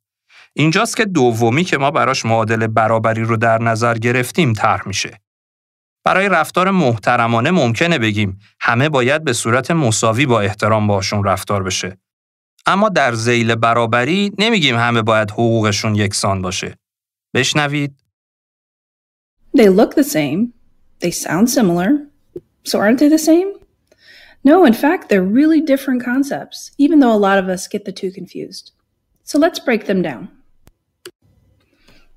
اینجاست 0.52 0.96
که 0.96 1.04
دومی 1.04 1.64
که 1.64 1.78
ما 1.78 1.90
براش 1.90 2.24
معادل 2.24 2.66
برابری 2.66 3.22
رو 3.22 3.36
در 3.36 3.62
نظر 3.62 3.94
گرفتیم 3.94 4.52
طرح 4.52 4.88
میشه. 4.88 5.20
برای 6.04 6.28
رفتار 6.28 6.70
محترمانه 6.70 7.50
ممکنه 7.50 7.98
بگیم 7.98 8.38
همه 8.60 8.88
باید 8.88 9.24
به 9.24 9.32
صورت 9.32 9.70
مساوی 9.70 10.26
با 10.26 10.40
احترام 10.40 10.86
باشون 10.86 11.24
رفتار 11.24 11.62
بشه. 11.62 11.98
اما 12.66 12.88
در 12.88 13.14
زیل 13.14 13.54
برابری 13.54 14.32
نمیگیم 14.38 14.76
همه 14.76 15.02
باید 15.02 15.30
حقوقشون 15.30 15.94
یکسان 15.94 16.42
باشه. 16.42 16.78
بشنوید. 17.34 18.04
They 19.56 19.68
look 19.68 19.94
the 19.94 20.04
same. 20.04 20.57
They 21.00 21.10
sound 21.10 21.50
similar. 21.50 22.06
So 22.64 22.78
aren't 22.78 22.98
they 22.98 23.08
the 23.08 23.18
same? 23.18 23.54
No, 24.44 24.64
in 24.64 24.72
fact, 24.72 25.08
they're 25.08 25.22
really 25.22 25.60
different 25.60 26.04
concepts, 26.04 26.70
even 26.78 27.00
though 27.00 27.12
a 27.12 27.16
lot 27.16 27.38
of 27.38 27.48
us 27.48 27.68
get 27.68 27.84
the 27.84 27.92
two 27.92 28.10
confused. 28.10 28.72
So 29.24 29.38
let's 29.38 29.58
break 29.58 29.86
them 29.86 30.02
down. 30.02 30.30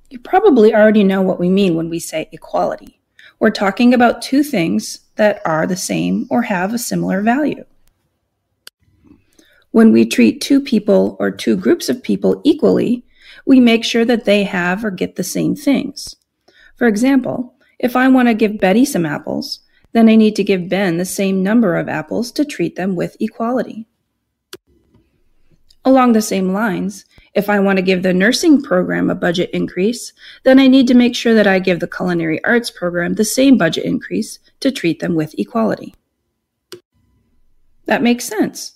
You 0.10 0.20
probably 0.20 0.74
already 0.74 1.04
know 1.04 1.22
what 1.22 1.40
we 1.40 1.50
mean 1.50 1.76
when 1.76 1.90
we 1.90 2.00
say 2.00 2.30
equality. 2.32 3.02
We're 3.40 3.50
talking 3.50 3.94
about 3.94 4.22
two 4.22 4.44
things 4.44 5.00
that 5.16 5.42
are 5.46 5.66
the 5.66 5.76
same 5.76 6.28
or 6.30 6.44
have 6.44 6.74
a 6.74 6.78
similar 6.78 7.22
value. 7.22 7.66
When 9.72 9.92
we 9.92 10.06
treat 10.06 10.42
two 10.42 10.60
people 10.60 11.16
or 11.20 11.32
two 11.32 11.56
groups 11.56 11.90
of 11.90 12.04
people 12.04 12.42
equally, 12.44 13.06
we 13.46 13.60
make 13.60 13.84
sure 13.84 14.06
that 14.06 14.26
they 14.26 14.44
have 14.44 14.84
or 14.84 14.92
get 14.92 15.16
the 15.16 15.24
same 15.24 15.56
things. 15.56 16.16
For 16.76 16.88
example, 16.88 17.56
if 17.82 17.96
I 17.96 18.08
want 18.08 18.28
to 18.28 18.34
give 18.36 18.60
Betty 18.60 18.86
some 18.86 19.06
apples, 19.06 19.60
then 19.92 20.08
I 20.08 20.16
need 20.16 20.36
to 20.38 20.44
give 20.44 20.70
Ben 20.70 20.98
the 20.98 21.06
same 21.06 21.44
number 21.44 21.76
of 21.76 21.90
apples 21.90 22.32
to 22.34 22.46
treat 22.46 22.76
them 22.76 22.96
with 22.96 23.18
equality. 23.20 23.88
Along 25.84 26.14
the 26.14 26.22
same 26.22 26.54
lines, 26.54 27.06
if 27.34 27.50
I 27.50 27.60
want 27.60 27.78
to 27.78 27.84
give 27.84 28.04
the 28.04 28.14
nursing 28.14 28.62
program 28.62 29.10
a 29.10 29.16
budget 29.16 29.50
increase, 29.52 30.14
then 30.44 30.60
I 30.60 30.68
need 30.68 30.88
to 30.88 30.94
make 30.94 31.16
sure 31.16 31.34
that 31.34 31.48
I 31.48 31.58
give 31.58 31.80
the 31.80 31.88
culinary 31.88 32.42
arts 32.44 32.70
program 32.70 33.16
the 33.16 33.26
same 33.26 33.58
budget 33.58 33.84
increase 33.84 34.38
to 34.60 34.72
treat 34.72 35.00
them 35.00 35.16
with 35.16 35.34
equality. 35.40 35.96
That 37.86 38.04
makes 38.04 38.26
sense. 38.26 38.74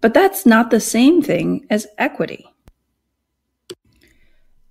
But 0.00 0.14
that's 0.14 0.46
not 0.46 0.70
the 0.70 0.80
same 0.80 1.20
thing 1.20 1.66
as 1.68 1.86
equity. 1.98 2.46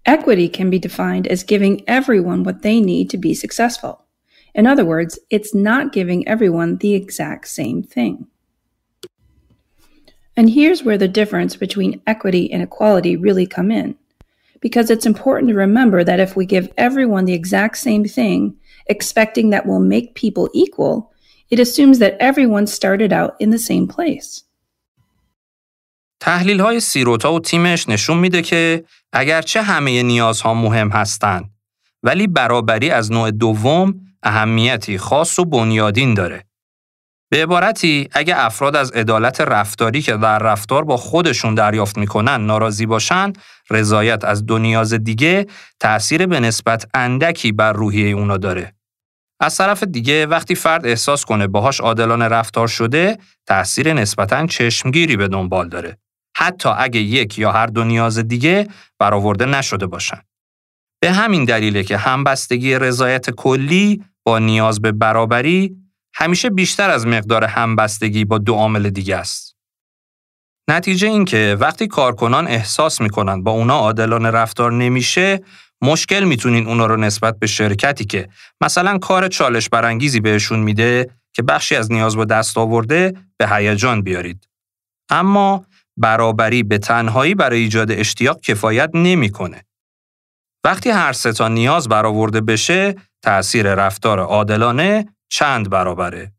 Equity 0.06 0.48
can 0.48 0.70
be 0.70 0.78
defined 0.78 1.28
as 1.28 1.44
giving 1.44 1.84
everyone 1.88 2.44
what 2.44 2.62
they 2.62 2.80
need 2.80 3.10
to 3.10 3.18
be 3.18 3.34
successful. 3.34 4.06
In 4.54 4.68
other 4.68 4.86
words, 4.86 5.20
it's 5.30 5.54
not 5.54 5.92
giving 5.92 6.28
everyone 6.28 6.78
the 6.78 6.94
exact 6.94 7.48
same 7.48 7.84
thing. 7.84 8.28
And 10.38 10.50
here's 10.50 10.84
where 10.84 10.98
the 10.98 11.08
difference 11.08 11.56
between 11.56 12.02
equity 12.06 12.52
and 12.52 12.62
equality 12.62 13.16
really 13.16 13.48
come 13.48 13.72
in. 13.72 13.96
Because 14.62 14.90
it's 14.90 15.06
important 15.06 15.50
to 15.50 15.56
remember 15.56 16.04
that 16.04 16.20
if 16.20 16.36
we 16.36 16.46
give 16.46 16.72
everyone 16.78 17.26
the 17.26 17.34
exact 17.34 17.78
same 17.78 18.06
thing, 18.06 18.56
expecting 18.88 19.50
that 19.50 19.66
we'll 19.66 19.80
make 19.80 20.16
people 20.16 20.50
equal, 20.54 21.12
it 21.50 21.60
assumes 21.60 22.00
that 22.00 22.18
everyone 22.20 22.68
started 22.68 23.12
out 23.12 23.36
in 23.40 23.50
the 23.50 23.60
same 23.60 23.88
place. 23.88 24.45
تحلیل 26.20 26.60
های 26.60 26.80
سیروتا 26.80 27.34
و 27.34 27.40
تیمش 27.40 27.90
نشون 27.90 28.18
میده 28.18 28.42
که 28.42 28.84
اگرچه 29.14 29.62
همه 29.62 30.04
نیازها 30.04 30.54
مهم 30.54 30.90
هستند 30.90 31.50
ولی 32.04 32.28
برابری 32.28 32.90
از 32.90 33.12
نوع 33.12 33.32
دوم 33.32 33.96
اهمیتی 34.24 34.98
خاص 34.98 35.40
و 35.40 35.46
بنیادین 35.46 36.14
داره. 36.14 36.46
به 37.32 37.44
عبارتی 37.44 38.10
اگه 38.12 38.34
افراد 38.38 38.76
از 38.76 38.92
عدالت 38.92 39.42
رفتاری 39.42 40.02
که 40.02 40.18
در 40.18 40.40
رفتار 40.40 40.84
با 40.84 40.98
خودشون 40.98 41.56
دریافت 41.56 41.98
می‌کنن 41.98 42.46
ناراضی 42.46 42.86
باشن، 42.86 43.34
رضایت 43.70 44.24
از 44.26 44.46
دو 44.46 44.58
نیاز 44.58 44.94
دیگه 44.94 45.46
تأثیر 45.80 46.28
به 46.28 46.40
نسبت 46.40 46.88
اندکی 46.94 47.52
بر 47.52 47.74
روحیه 47.74 48.16
اونا 48.16 48.38
داره. 48.38 48.76
از 49.40 49.58
طرف 49.58 49.84
دیگه 49.84 50.26
وقتی 50.26 50.56
فرد 50.56 50.86
احساس 50.86 51.26
کنه 51.26 51.48
باهاش 51.48 51.82
عادلانه 51.82 52.28
رفتار 52.28 52.68
شده، 52.68 53.18
تأثیر 53.46 53.94
نسبتاً 53.94 54.48
چشمگیری 54.48 55.18
به 55.18 55.28
دنبال 55.28 55.70
داره. 55.70 55.98
حتی 56.36 56.70
اگه 56.70 57.00
یک 57.00 57.40
یا 57.40 57.52
هر 57.52 57.68
دو 57.68 57.84
نیاز 57.84 58.20
دیگه 58.20 58.68
برآورده 59.00 59.46
نشده 59.46 59.88
باشن. 59.88 60.22
به 61.02 61.12
همین 61.12 61.46
دلیله 61.46 61.84
که 61.84 61.98
همبستگی 61.98 62.76
رضایت 62.76 63.30
کلی 63.30 64.04
با 64.26 64.40
نیاز 64.40 64.82
به 64.82 64.92
برابری 64.92 65.78
همیشه 66.14 66.50
بیشتر 66.50 66.90
از 66.90 67.08
مقدار 67.08 67.44
همبستگی 67.44 68.26
با 68.26 68.38
دو 68.38 68.54
عامل 68.54 68.90
دیگه 68.90 69.16
است. 69.16 69.56
نتیجه 70.70 71.08
این 71.08 71.26
که 71.26 71.58
وقتی 71.60 71.88
کارکنان 71.88 72.48
احساس 72.48 73.02
می‌کنن 73.02 73.44
با 73.44 73.52
اونا 73.52 73.78
عادلانه 73.78 74.32
رفتار 74.32 74.72
نمیشه، 74.72 75.42
مشکل 75.82 76.24
می‌تونین 76.24 76.68
اونا 76.68 76.86
رو 76.86 76.98
نسبت 76.98 77.40
به 77.40 77.48
شرکتی 77.48 78.06
که 78.06 78.30
مثلا 78.62 78.98
کار 78.98 79.28
چالش 79.28 79.70
برانگیزی 79.70 80.20
بهشون 80.20 80.60
میده 80.60 81.10
که 81.34 81.42
بخشی 81.42 81.76
از 81.76 81.92
نیاز 81.92 82.16
با 82.16 82.26
دست 82.26 82.58
آورده 82.58 83.14
به 83.38 83.48
هیجان 83.48 84.02
بیارید. 84.02 84.48
اما 85.10 85.66
برابری 85.98 86.64
به 86.64 86.78
تنهایی 86.78 87.36
برای 87.36 87.60
ایجاد 87.60 87.92
اشتیاق 87.92 88.40
کفایت 88.42 88.90
نمی‌کنه. 88.94 89.66
وقتی 90.66 90.90
هر 90.90 91.14
سه 91.14 91.34
تا 91.34 91.48
نیاز 91.48 91.90
برآورده 91.90 92.42
بشه، 92.42 92.96
تأثیر 93.24 93.74
رفتار 93.74 94.20
عادلانه 94.20 95.16
چند 95.30 95.70
برابره. 95.70 96.32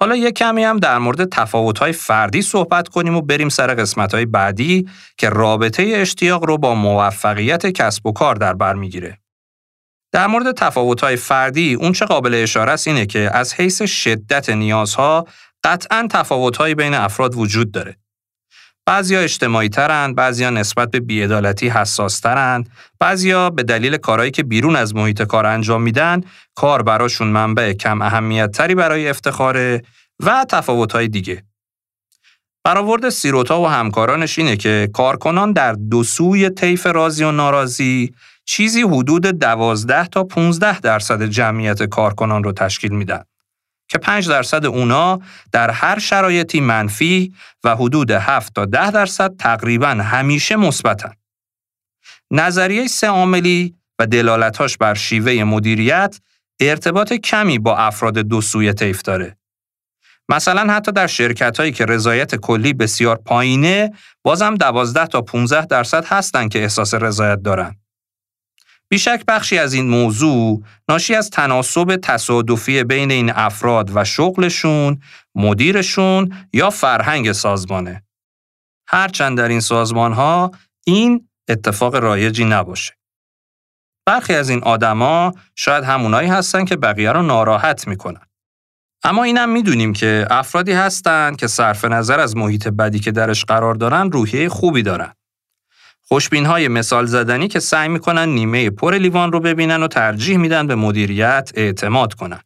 حالا 0.00 0.16
یک 0.16 0.34
کمی 0.34 0.64
هم 0.64 0.78
در 0.78 0.98
مورد 0.98 1.28
تفاوت‌های 1.28 1.92
فردی 1.92 2.42
صحبت 2.42 2.88
کنیم 2.88 3.16
و 3.16 3.20
بریم 3.20 3.48
سر 3.48 3.74
قسمت‌های 3.74 4.26
بعدی 4.26 4.88
که 5.18 5.28
رابطه 5.28 5.92
اشتیاق 5.94 6.44
رو 6.44 6.58
با 6.58 6.74
موفقیت 6.74 7.66
کسب 7.66 8.06
و 8.06 8.12
کار 8.12 8.34
در 8.34 8.54
بر 8.54 8.74
می‌گیره. 8.74 9.18
در 10.12 10.26
مورد 10.26 10.52
تفاوت‌های 10.52 11.16
فردی 11.16 11.74
اون 11.74 11.92
چه 11.92 12.04
قابل 12.04 12.34
اشاره 12.34 12.72
است 12.72 12.88
اینه 12.88 13.06
که 13.06 13.30
از 13.32 13.54
حیث 13.54 13.82
شدت 13.82 14.50
نیازها 14.50 15.26
قطعاً 15.64 16.08
تفاوت‌هایی 16.10 16.74
بین 16.74 16.94
افراد 16.94 17.34
وجود 17.34 17.72
داره. 17.72 17.96
بعضیا 18.86 19.20
اجتماعی 19.20 19.68
ترند، 19.68 20.14
بعضیا 20.16 20.50
نسبت 20.50 20.90
به 20.90 21.00
بیعدالتی 21.00 21.68
حساس 21.68 22.20
ترند، 22.20 22.70
بعضیا 23.00 23.50
به 23.50 23.62
دلیل 23.62 23.96
کارهایی 23.96 24.30
که 24.30 24.42
بیرون 24.42 24.76
از 24.76 24.94
محیط 24.94 25.22
کار 25.22 25.46
انجام 25.46 25.82
میدن، 25.82 26.20
کار 26.54 26.82
براشون 26.82 27.28
منبع 27.28 27.72
کم 27.72 28.02
اهمیت 28.02 28.50
تری 28.50 28.74
برای 28.74 29.08
افتخاره 29.08 29.82
و 30.20 30.46
تفاوت‌های 30.48 31.08
دیگه. 31.08 31.42
برآورد 32.64 33.08
سیروتا 33.08 33.60
و 33.60 33.66
همکارانش 33.66 34.38
اینه 34.38 34.56
که 34.56 34.90
کارکنان 34.92 35.52
در 35.52 35.72
دو 35.72 36.04
سوی 36.04 36.50
طیف 36.50 36.86
راضی 36.86 37.24
و 37.24 37.32
ناراضی 37.32 38.14
چیزی 38.44 38.82
حدود 38.82 39.26
12 39.26 40.06
تا 40.06 40.24
15 40.24 40.80
درصد 40.80 41.22
جمعیت 41.22 41.82
کارکنان 41.82 42.44
رو 42.44 42.52
تشکیل 42.52 42.92
میدن. 42.92 43.22
که 43.92 43.98
5 43.98 44.28
درصد 44.28 44.66
اونا 44.66 45.20
در 45.52 45.70
هر 45.70 45.98
شرایطی 45.98 46.60
منفی 46.60 47.32
و 47.64 47.76
حدود 47.76 48.10
7 48.10 48.54
تا 48.54 48.64
10 48.64 48.90
درصد 48.90 49.36
تقریبا 49.36 49.88
همیشه 49.88 50.56
مثبتن. 50.56 51.12
نظریه 52.30 52.86
سه 52.86 53.06
عاملی 53.06 53.74
و 53.98 54.06
دلالتاش 54.06 54.76
بر 54.76 54.94
شیوه 54.94 55.44
مدیریت 55.44 56.20
ارتباط 56.60 57.12
کمی 57.12 57.58
با 57.58 57.76
افراد 57.76 58.18
دو 58.18 58.40
سوی 58.40 58.72
طیف 58.72 59.02
داره. 59.02 59.36
مثلا 60.28 60.72
حتی 60.72 60.92
در 60.92 61.06
شرکت 61.06 61.60
هایی 61.60 61.72
که 61.72 61.86
رضایت 61.86 62.36
کلی 62.36 62.72
بسیار 62.72 63.16
پایینه 63.16 63.92
بازم 64.22 64.54
12 64.54 65.06
تا 65.06 65.22
15 65.22 65.66
درصد 65.66 66.04
هستن 66.04 66.48
که 66.48 66.62
احساس 66.62 66.94
رضایت 66.94 67.42
دارن. 67.42 67.81
بیشک 68.92 69.24
بخشی 69.28 69.58
از 69.58 69.72
این 69.72 69.88
موضوع 69.88 70.62
ناشی 70.88 71.14
از 71.14 71.30
تناسب 71.30 71.96
تصادفی 72.02 72.84
بین 72.84 73.10
این 73.10 73.30
افراد 73.30 73.90
و 73.94 74.04
شغلشون، 74.04 75.00
مدیرشون 75.34 76.34
یا 76.52 76.70
فرهنگ 76.70 77.32
سازمانه. 77.32 78.02
هرچند 78.88 79.38
در 79.38 79.48
این 79.48 79.60
سازمان 79.60 80.12
ها 80.12 80.50
این 80.86 81.28
اتفاق 81.48 81.94
رایجی 81.94 82.44
نباشه. 82.44 82.92
برخی 84.06 84.34
از 84.34 84.50
این 84.50 84.62
آدما 84.62 85.34
شاید 85.56 85.84
همونایی 85.84 86.28
هستن 86.28 86.64
که 86.64 86.76
بقیه 86.76 87.12
رو 87.12 87.22
ناراحت 87.22 87.88
می‌کنن. 87.88 88.26
اما 89.04 89.24
اینم 89.24 89.48
می‌دونیم 89.48 89.92
که 89.92 90.26
افرادی 90.30 90.72
هستن 90.72 91.34
که 91.34 91.46
صرف 91.46 91.84
نظر 91.84 92.20
از 92.20 92.36
محیط 92.36 92.68
بدی 92.68 92.98
که 92.98 93.12
درش 93.12 93.44
قرار 93.44 93.74
دارن 93.74 94.10
روحیه 94.10 94.48
خوبی 94.48 94.82
دارن. 94.82 95.12
خوشبین 96.12 96.46
های 96.46 96.68
مثال 96.68 97.06
زدنی 97.06 97.48
که 97.48 97.60
سعی 97.60 97.88
می‌کنن 97.88 98.28
نیمه 98.28 98.70
پر 98.70 98.94
لیوان 98.94 99.32
رو 99.32 99.40
ببینن 99.40 99.82
و 99.82 99.88
ترجیح 99.88 100.36
میدن 100.36 100.66
به 100.66 100.74
مدیریت 100.74 101.50
اعتماد 101.54 102.14
کنن. 102.14 102.40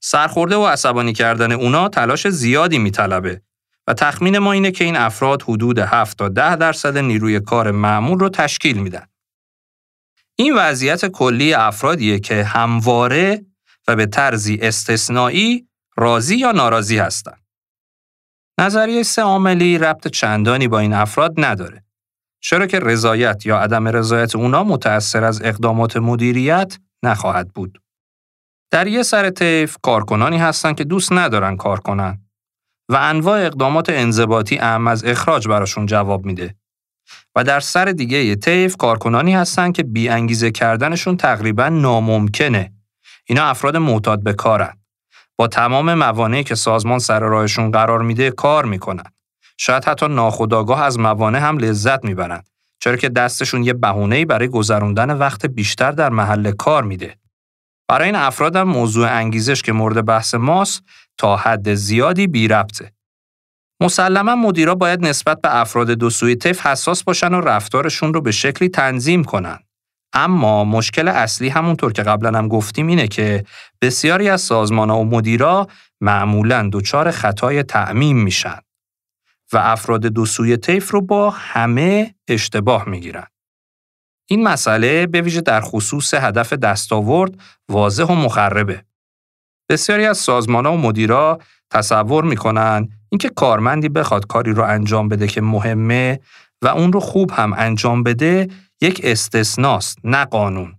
سرخورده 0.00 0.56
و 0.56 0.66
عصبانی 0.66 1.12
کردن 1.12 1.52
اونا 1.52 1.88
تلاش 1.88 2.28
زیادی 2.28 2.78
میطلبه 2.78 3.42
و 3.86 3.94
تخمین 3.94 4.38
ما 4.38 4.52
اینه 4.52 4.70
که 4.70 4.84
این 4.84 4.96
افراد 4.96 5.42
حدود 5.42 5.78
7 5.78 6.18
تا 6.18 6.28
10 6.28 6.56
درصد 6.56 6.98
نیروی 6.98 7.40
کار 7.40 7.70
معمول 7.70 8.18
رو 8.18 8.28
تشکیل 8.28 8.78
میدن. 8.78 9.06
این 10.36 10.54
وضعیت 10.54 11.06
کلی 11.06 11.54
افرادیه 11.54 12.18
که 12.18 12.44
همواره 12.44 13.46
و 13.88 13.96
به 13.96 14.06
طرزی 14.06 14.58
استثنایی 14.62 15.68
راضی 15.96 16.36
یا 16.36 16.52
ناراضی 16.52 16.98
هستند. 16.98 17.42
نظریه 18.60 19.02
سه 19.02 19.22
عاملی 19.22 19.78
ربط 19.78 20.08
چندانی 20.08 20.68
با 20.68 20.78
این 20.78 20.92
افراد 20.92 21.34
نداره. 21.36 21.85
چرا 22.48 22.66
که 22.66 22.78
رضایت 22.78 23.46
یا 23.46 23.58
عدم 23.58 23.88
رضایت 23.88 24.36
اونا 24.36 24.64
متأثر 24.64 25.24
از 25.24 25.42
اقدامات 25.42 25.96
مدیریت 25.96 26.78
نخواهد 27.02 27.48
بود. 27.48 27.82
در 28.70 28.86
یه 28.86 29.02
سر 29.02 29.30
طیف 29.30 29.76
کارکنانی 29.82 30.38
هستند 30.38 30.76
که 30.76 30.84
دوست 30.84 31.12
ندارن 31.12 31.56
کار 31.56 31.80
کنن 31.80 32.20
و 32.88 32.96
انواع 33.00 33.46
اقدامات 33.46 33.90
انضباطی 33.90 34.58
اهم 34.58 34.88
از 34.88 35.04
اخراج 35.04 35.48
براشون 35.48 35.86
جواب 35.86 36.26
میده. 36.26 36.54
و 37.36 37.44
در 37.44 37.60
سر 37.60 37.84
دیگه 37.84 38.24
یه 38.24 38.36
طیف 38.36 38.76
کارکنانی 38.76 39.34
هستن 39.34 39.72
که 39.72 39.82
بی 39.82 40.08
انگیزه 40.08 40.50
کردنشون 40.50 41.16
تقریبا 41.16 41.68
ناممکنه. 41.68 42.72
اینا 43.24 43.44
افراد 43.44 43.76
معتاد 43.76 44.22
به 44.22 44.32
کارن. 44.32 44.76
با 45.38 45.48
تمام 45.48 45.94
موانعی 45.94 46.44
که 46.44 46.54
سازمان 46.54 46.98
سر 46.98 47.20
راهشون 47.20 47.70
قرار 47.70 48.02
میده 48.02 48.30
کار 48.30 48.64
می‌کنن. 48.64 49.15
شاید 49.56 49.84
حتی 49.84 50.08
ناخودآگاه 50.08 50.82
از 50.82 50.98
موانع 50.98 51.38
هم 51.38 51.58
لذت 51.58 52.04
می‌برن. 52.04 52.42
چرا 52.80 52.96
که 52.96 53.08
دستشون 53.08 53.64
یه 53.64 53.72
بهونه‌ای 53.72 54.24
برای 54.24 54.48
گذروندن 54.48 55.10
وقت 55.10 55.46
بیشتر 55.46 55.92
در 55.92 56.10
محل 56.10 56.52
کار 56.52 56.82
میده. 56.82 57.16
برای 57.88 58.06
این 58.06 58.14
افراد 58.14 58.56
هم 58.56 58.68
موضوع 58.68 59.08
انگیزش 59.12 59.62
که 59.62 59.72
مورد 59.72 60.04
بحث 60.04 60.34
ماست 60.34 60.82
تا 61.18 61.36
حد 61.36 61.74
زیادی 61.74 62.26
بی 62.26 62.48
ربطه. 62.48 62.92
مسلما 63.80 64.36
مدیرا 64.36 64.74
باید 64.74 65.06
نسبت 65.06 65.40
به 65.40 65.60
افراد 65.60 65.90
دو 65.90 66.10
سوی 66.10 66.36
حساس 66.62 67.04
باشن 67.04 67.34
و 67.34 67.40
رفتارشون 67.40 68.14
رو 68.14 68.20
به 68.20 68.32
شکلی 68.32 68.68
تنظیم 68.68 69.24
کنن. 69.24 69.58
اما 70.12 70.64
مشکل 70.64 71.08
اصلی 71.08 71.48
همونطور 71.48 71.92
که 71.92 72.02
قبلا 72.02 72.38
هم 72.38 72.48
گفتیم 72.48 72.86
اینه 72.86 73.08
که 73.08 73.44
بسیاری 73.82 74.28
از 74.28 74.40
سازمان 74.40 74.90
و 74.90 75.04
مدیرا 75.04 75.66
معمولا 76.00 76.70
دچار 76.72 77.10
خطای 77.10 77.62
تعمیم 77.62 78.18
میشن 78.18 78.58
و 79.52 79.56
افراد 79.56 80.06
دو 80.06 80.26
سوی 80.26 80.56
طیف 80.56 80.90
رو 80.90 81.00
با 81.00 81.30
همه 81.30 82.14
اشتباه 82.28 82.88
می‌گیرن. 82.88 83.26
این 84.28 84.42
مسئله 84.42 85.06
به 85.06 85.20
ویژه 85.20 85.40
در 85.40 85.60
خصوص 85.60 86.14
هدف 86.14 86.52
دستاورد 86.52 87.40
واضح 87.68 88.04
و 88.04 88.14
مخربه. 88.14 88.84
بسیاری 89.70 90.06
از 90.06 90.18
سازمان 90.18 90.66
و 90.66 90.76
مدیرا 90.76 91.38
تصور 91.70 92.24
می‌کنن 92.24 92.88
اینکه 93.08 93.28
کارمندی 93.28 93.88
بخواد 93.88 94.26
کاری 94.26 94.52
رو 94.52 94.62
انجام 94.64 95.08
بده 95.08 95.26
که 95.26 95.40
مهمه 95.40 96.20
و 96.62 96.68
اون 96.68 96.92
رو 96.92 97.00
خوب 97.00 97.30
هم 97.30 97.52
انجام 97.52 98.02
بده 98.02 98.48
یک 98.80 99.00
استثناست 99.04 99.98
نه 100.04 100.24
قانون. 100.24 100.74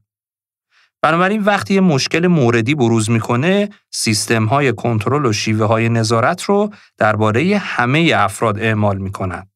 بنابراین 1.08 1.44
وقتی 1.44 1.74
یه 1.74 1.82
مشکل 1.82 2.28
موردی 2.28 2.76
بروز 2.76 3.10
می‌کنه 3.10 3.70
سیستم 3.92 4.46
های 4.46 4.74
کنترل 4.74 5.26
و 5.26 5.34
شیوه 5.34 5.66
های 5.66 5.90
نظارت 5.90 6.44
رو 6.44 6.70
درباره 6.98 7.58
همه 7.58 8.12
افراد 8.16 8.60
اعمال 8.60 8.98
می‌کنن 8.98 9.48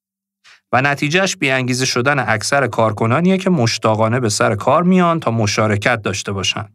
و 0.71 0.81
نتیجهش 0.81 1.37
بیانگیزه 1.37 1.85
شدن 1.85 2.25
اکثر 2.27 2.67
کارکنانیه 2.67 3.37
که 3.37 3.49
مشتاقانه 3.49 4.19
به 4.19 4.29
سر 4.29 4.55
کار 4.55 4.83
میان 4.83 5.19
تا 5.19 5.31
مشارکت 5.31 6.01
داشته 6.01 6.31
باشن. 6.31 6.65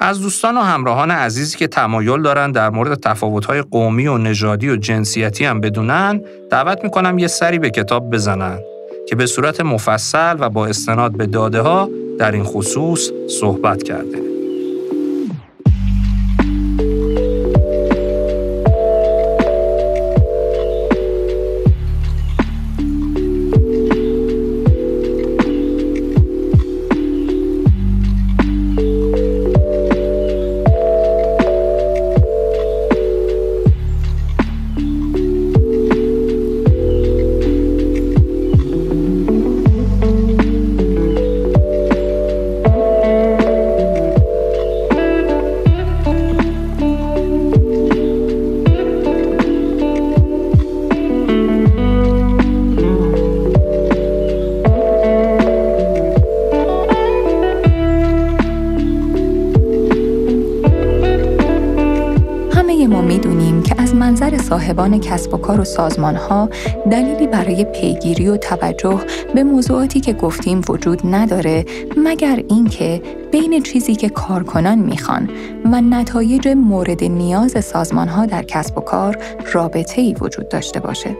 از 0.00 0.20
دوستان 0.20 0.56
و 0.56 0.60
همراهان 0.60 1.10
عزیزی 1.10 1.56
که 1.56 1.66
تمایل 1.66 2.22
دارن 2.22 2.52
در 2.52 2.70
مورد 2.70 3.00
تفاوت‌های 3.00 3.62
قومی 3.62 4.06
و 4.06 4.18
نژادی 4.18 4.70
و 4.70 4.76
جنسیتی 4.76 5.44
هم 5.44 5.60
بدونن 5.60 6.20
دعوت 6.50 6.84
می‌کنم 6.84 7.18
یه 7.18 7.26
سری 7.26 7.58
به 7.58 7.70
کتاب 7.70 8.10
بزنن 8.10 8.58
که 9.08 9.16
به 9.16 9.26
صورت 9.26 9.60
مفصل 9.60 10.36
و 10.40 10.50
با 10.50 10.66
استناد 10.66 11.16
به 11.16 11.26
داده 11.26 11.60
ها 11.60 11.88
در 12.18 12.32
این 12.32 12.44
خصوص 12.44 13.10
صحبت 13.28 13.82
کرده. 13.82 14.33
صاحبان 64.74 65.00
کسب 65.00 65.34
و 65.34 65.36
کار 65.36 65.60
و 65.60 65.64
سازمان 65.64 66.16
ها 66.16 66.48
دلیلی 66.90 67.26
برای 67.26 67.64
پیگیری 67.64 68.28
و 68.28 68.36
توجه 68.36 69.00
به 69.34 69.42
موضوعاتی 69.42 70.00
که 70.00 70.12
گفتیم 70.12 70.60
وجود 70.68 71.00
نداره 71.04 71.64
مگر 71.96 72.42
اینکه 72.48 73.02
بین 73.32 73.62
چیزی 73.62 73.94
که 73.94 74.08
کارکنان 74.08 74.78
می‌خوان 74.78 75.30
و 75.72 75.80
نتایج 75.80 76.48
مورد 76.48 77.04
نیاز 77.04 77.64
سازمان 77.64 78.08
ها 78.08 78.26
در 78.26 78.42
کسب 78.42 78.78
و 78.78 78.80
کار 78.80 79.18
رابطه 79.52 80.00
ای 80.02 80.16
وجود 80.20 80.48
داشته 80.48 80.80
باشه. 80.80 81.16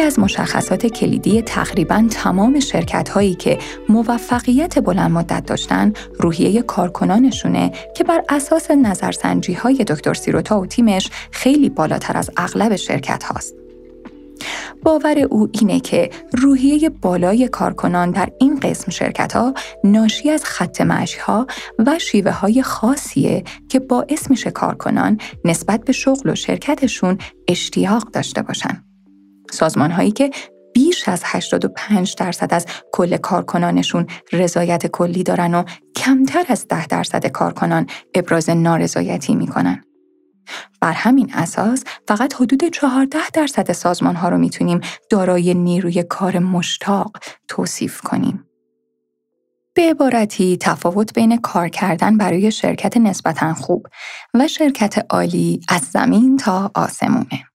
یکی 0.00 0.06
از 0.06 0.18
مشخصات 0.18 0.86
کلیدی 0.86 1.42
تقریبا 1.42 2.06
تمام 2.10 2.60
شرکت 2.60 3.08
هایی 3.08 3.34
که 3.34 3.58
موفقیت 3.88 4.78
بلند 4.78 5.10
مدت 5.10 5.46
داشتن 5.46 5.92
روحیه 6.18 6.62
کارکنانشونه 6.62 7.72
که 7.96 8.04
بر 8.04 8.22
اساس 8.28 8.70
نظرسنجی 8.70 9.52
های 9.52 9.84
دکتر 9.84 10.14
سیروتا 10.14 10.60
و 10.60 10.66
تیمش 10.66 11.10
خیلی 11.30 11.68
بالاتر 11.68 12.16
از 12.16 12.30
اغلب 12.36 12.76
شرکت 12.76 13.24
هاست. 13.24 13.54
باور 14.82 15.18
او 15.18 15.48
اینه 15.52 15.80
که 15.80 16.10
روحیه 16.32 16.90
بالای 16.90 17.48
کارکنان 17.48 18.10
در 18.10 18.28
این 18.38 18.60
قسم 18.60 18.90
شرکت 18.90 19.32
ها 19.32 19.54
ناشی 19.84 20.30
از 20.30 20.44
خط 20.44 20.80
ها 21.20 21.46
و 21.78 21.98
شیوه 21.98 22.30
های 22.30 22.62
خاصیه 22.62 23.44
که 23.68 23.78
باعث 23.80 24.30
میشه 24.30 24.50
کارکنان 24.50 25.18
نسبت 25.44 25.84
به 25.84 25.92
شغل 25.92 26.30
و 26.30 26.34
شرکتشون 26.34 27.18
اشتیاق 27.48 28.10
داشته 28.10 28.42
باشن. 28.42 28.89
سازمان 29.50 29.90
هایی 29.90 30.10
که 30.10 30.30
بیش 30.74 31.08
از 31.08 31.22
85 31.24 32.14
درصد 32.14 32.54
از 32.54 32.66
کل 32.92 33.16
کارکنانشون 33.16 34.06
رضایت 34.32 34.86
کلی 34.86 35.22
دارن 35.22 35.54
و 35.54 35.64
کمتر 35.96 36.44
از 36.48 36.68
10 36.68 36.86
درصد 36.86 37.26
کارکنان 37.26 37.86
ابراز 38.14 38.50
نارضایتی 38.50 39.34
می‌کنن. 39.34 39.84
بر 40.80 40.92
همین 40.92 41.34
اساس 41.34 41.84
فقط 42.08 42.34
حدود 42.34 42.64
14 42.64 43.18
درصد 43.34 43.72
سازمان 43.72 44.16
ها 44.16 44.28
رو 44.28 44.38
می‌تونیم 44.38 44.80
دارای 45.10 45.54
نیروی 45.54 46.02
کار 46.02 46.38
مشتاق 46.38 47.16
توصیف 47.48 48.00
کنیم. 48.00 48.44
به 49.74 49.82
عبارتی 49.90 50.56
تفاوت 50.60 51.14
بین 51.14 51.36
کار 51.36 51.68
کردن 51.68 52.16
برای 52.16 52.52
شرکت 52.52 52.96
نسبتا 52.96 53.54
خوب 53.54 53.86
و 54.34 54.48
شرکت 54.48 55.06
عالی 55.10 55.60
از 55.68 55.80
زمین 55.80 56.36
تا 56.36 56.70
آسمونه. 56.74 57.49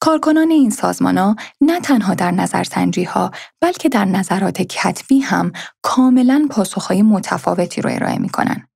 کارکنان 0.00 0.50
این 0.50 0.70
سازمان 0.70 1.18
ها 1.18 1.36
نه 1.60 1.80
تنها 1.80 2.14
در 2.14 2.30
نظرسنجی 2.30 3.04
ها 3.04 3.30
بلکه 3.60 3.88
در 3.88 4.04
نظرات 4.04 4.62
کتبی 4.62 5.18
هم 5.18 5.52
کاملا 5.82 6.46
پاسخهای 6.50 7.02
متفاوتی 7.02 7.82
رو 7.82 7.90
ارائه 7.92 8.18
می 8.18 8.28
کنن. 8.28 8.68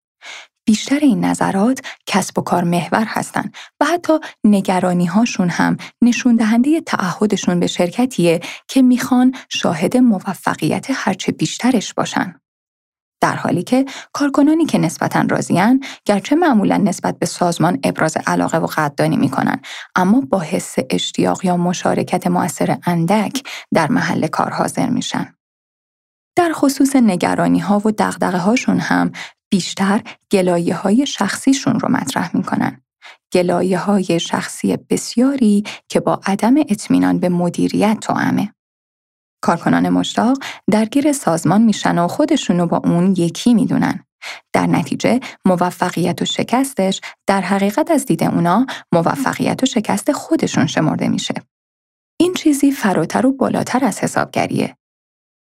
بیشتر 0.66 0.98
این 0.98 1.24
نظرات 1.24 1.80
کسب 2.06 2.38
و 2.38 2.42
کار 2.42 2.64
محور 2.64 3.04
هستند 3.08 3.54
و 3.80 3.84
حتی 3.84 4.12
نگرانی 4.44 5.06
هاشون 5.06 5.48
هم 5.48 5.76
نشون 6.02 6.36
دهنده 6.36 6.80
تعهدشون 6.80 7.60
به 7.60 7.66
شرکتیه 7.66 8.40
که 8.68 8.82
می‌خوان 8.82 9.34
شاهد 9.48 9.96
موفقیت 9.96 10.86
هرچه 10.94 11.32
بیشترش 11.32 11.94
باشن. 11.94 12.40
در 13.20 13.36
حالی 13.36 13.62
که 13.62 13.84
کارکنانی 14.12 14.66
که 14.66 14.78
نسبتا 14.78 15.24
راضیان 15.30 15.80
گرچه 16.04 16.36
معمولا 16.36 16.76
نسبت 16.76 17.18
به 17.18 17.26
سازمان 17.26 17.78
ابراز 17.84 18.16
علاقه 18.26 18.58
و 18.58 18.66
قدردانی 18.66 19.16
می‌کنن 19.16 19.60
اما 19.94 20.20
با 20.20 20.40
حس 20.40 20.74
اشتیاق 20.90 21.44
یا 21.44 21.56
مشارکت 21.56 22.26
موثر 22.26 22.78
اندک 22.86 23.42
در 23.74 23.92
محل 23.92 24.26
کار 24.26 24.50
حاضر 24.50 24.88
میشن 24.88 25.34
در 26.36 26.52
خصوص 26.52 26.96
نگرانی 26.96 27.58
ها 27.58 27.82
و 27.84 27.92
دغدغه 27.98 28.38
هاشون 28.38 28.78
هم 28.78 29.12
بیشتر 29.50 30.02
گلایه 30.32 30.74
های 30.74 31.06
شخصیشون 31.06 31.80
رو 31.80 31.88
مطرح 31.88 32.36
می‌کنن 32.36 32.82
گلایه 33.32 33.78
های 33.78 34.20
شخصی 34.20 34.76
بسیاری 34.76 35.64
که 35.88 36.00
با 36.00 36.20
عدم 36.26 36.54
اطمینان 36.58 37.18
به 37.18 37.28
مدیریت 37.28 37.98
توامه. 38.00 38.54
کارکنان 39.42 39.88
مشتاق 39.88 40.38
درگیر 40.70 41.12
سازمان 41.12 41.62
میشن 41.62 41.98
و 41.98 42.08
خودشونو 42.08 42.66
با 42.66 42.80
اون 42.84 43.14
یکی 43.18 43.54
می‌دونن. 43.54 44.04
در 44.52 44.66
نتیجه 44.66 45.20
موفقیت 45.44 46.22
و 46.22 46.24
شکستش 46.24 47.00
در 47.26 47.40
حقیقت 47.40 47.90
از 47.90 48.04
دید 48.04 48.24
اونا 48.24 48.66
موفقیت 48.92 49.62
و 49.62 49.66
شکست 49.66 50.12
خودشون 50.12 50.66
شمرده 50.66 51.08
میشه. 51.08 51.34
این 52.20 52.34
چیزی 52.34 52.72
فراتر 52.72 53.26
و 53.26 53.32
بالاتر 53.32 53.84
از 53.84 53.98
حسابگریه. 53.98 54.76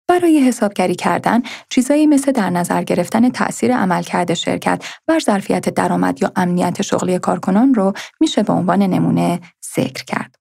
برای 0.10 0.39
حسابگری 0.39 0.95
کردن 0.95 1.41
چیزایی 1.69 2.08
مثل 2.08 2.32
در 2.32 2.49
نظر 2.49 2.84
گرفتن 2.84 3.30
تأثیر 3.30 3.78
عملکرد 3.78 4.34
شرکت 4.34 4.86
بر 5.08 5.19
ظرفیت 5.19 5.69
درآمد 5.69 6.21
یا 6.21 6.32
امنیت 6.36 6.82
شغلی 6.82 7.19
کارکنان 7.19 7.73
رو 7.73 7.93
میشه 8.19 8.43
به 8.43 8.54
عنوان 8.54 8.82
نمونه 8.82 9.39
ذکر 9.75 10.04
کرد. 10.04 10.38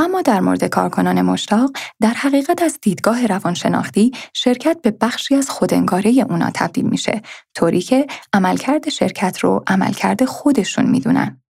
اما 0.00 0.22
در 0.22 0.40
مورد 0.40 0.64
کارکنان 0.64 1.22
مشتاق 1.22 1.70
در 2.00 2.10
حقیقت 2.10 2.62
از 2.62 2.78
دیدگاه 2.82 3.26
روانشناختی 3.26 4.12
شرکت 4.34 4.78
به 4.82 4.90
بخشی 4.90 5.34
از 5.34 5.50
خودنگاره 5.50 6.10
اونا 6.10 6.50
تبدیل 6.54 6.84
میشه 6.84 7.22
طوری 7.54 7.80
که 7.80 8.06
عملکرد 8.32 8.88
شرکت 8.88 9.38
رو 9.38 9.64
عملکرد 9.66 10.24
خودشون 10.24 10.86
می‌دونن. 10.86 11.42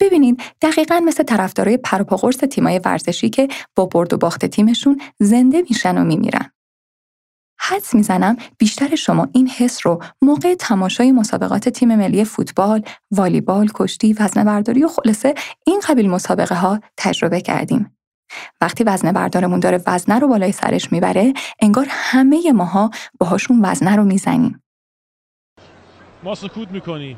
ببینید 0.00 0.42
دقیقا 0.62 1.00
مثل 1.00 1.22
طرفدارای 1.22 1.76
پروپاقرص 1.76 2.36
تیمای 2.36 2.80
ورزشی 2.84 3.30
که 3.30 3.48
با 3.76 3.86
برد 3.86 4.12
و 4.12 4.16
باخت 4.16 4.46
تیمشون 4.46 5.00
زنده 5.18 5.62
میشن 5.68 5.98
و 5.98 6.04
میمیرن. 6.04 6.52
حدس 7.70 7.94
می‌زنم 7.94 8.36
بیشتر 8.58 8.94
شما 8.94 9.28
این 9.32 9.48
حس 9.48 9.86
رو 9.86 10.02
موقع 10.22 10.54
تماشای 10.54 11.12
مسابقات 11.12 11.68
تیم 11.68 11.94
ملی 11.94 12.24
فوتبال، 12.24 12.82
والیبال، 13.10 13.68
کشتی، 13.74 14.12
وزنه 14.12 14.44
برداری 14.44 14.84
و 14.84 14.88
خلاصه 14.88 15.34
این 15.66 15.80
قبیل 15.88 16.10
مسابقه 16.10 16.54
ها 16.54 16.80
تجربه 16.96 17.40
کردیم. 17.40 17.96
وقتی 18.60 18.84
وزنه 18.84 19.12
بردارمون 19.12 19.60
داره 19.60 19.82
وزنه 19.86 20.18
رو 20.18 20.28
بالای 20.28 20.52
سرش 20.52 20.92
می‌بره، 20.92 21.32
انگار 21.60 21.86
همه 21.88 22.52
ماها 22.52 22.90
باهاشون 23.20 23.60
وزنه 23.64 23.96
رو 23.96 24.04
می‌زنیم. 24.04 24.62
ما 26.22 26.34
سکوت 26.34 26.70
می‌کنیم. 26.70 27.16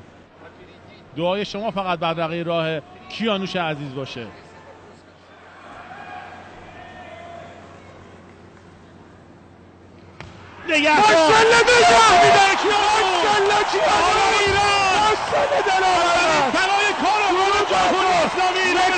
دعای 1.16 1.44
شما 1.44 1.70
فقط 1.70 1.98
بر 1.98 2.42
راه 2.42 2.80
کیانوش 3.08 3.56
عزیز 3.56 3.94
باشه. 3.94 4.26
نگه 10.68 10.96
ماشالله 11.00 11.58
میداره 11.58 12.54
کیا 12.62 12.80
ماشالله 12.96 13.60
کیا 13.72 13.96
ایران. 14.40 14.92
ماشالله 15.02 15.62
در 15.66 15.82
آورد 15.92 16.52
طلای 16.52 16.88
کارو 17.02 17.28
جمهوری 17.70 18.12
اسلامی 18.26 18.58
ایران 18.58 18.92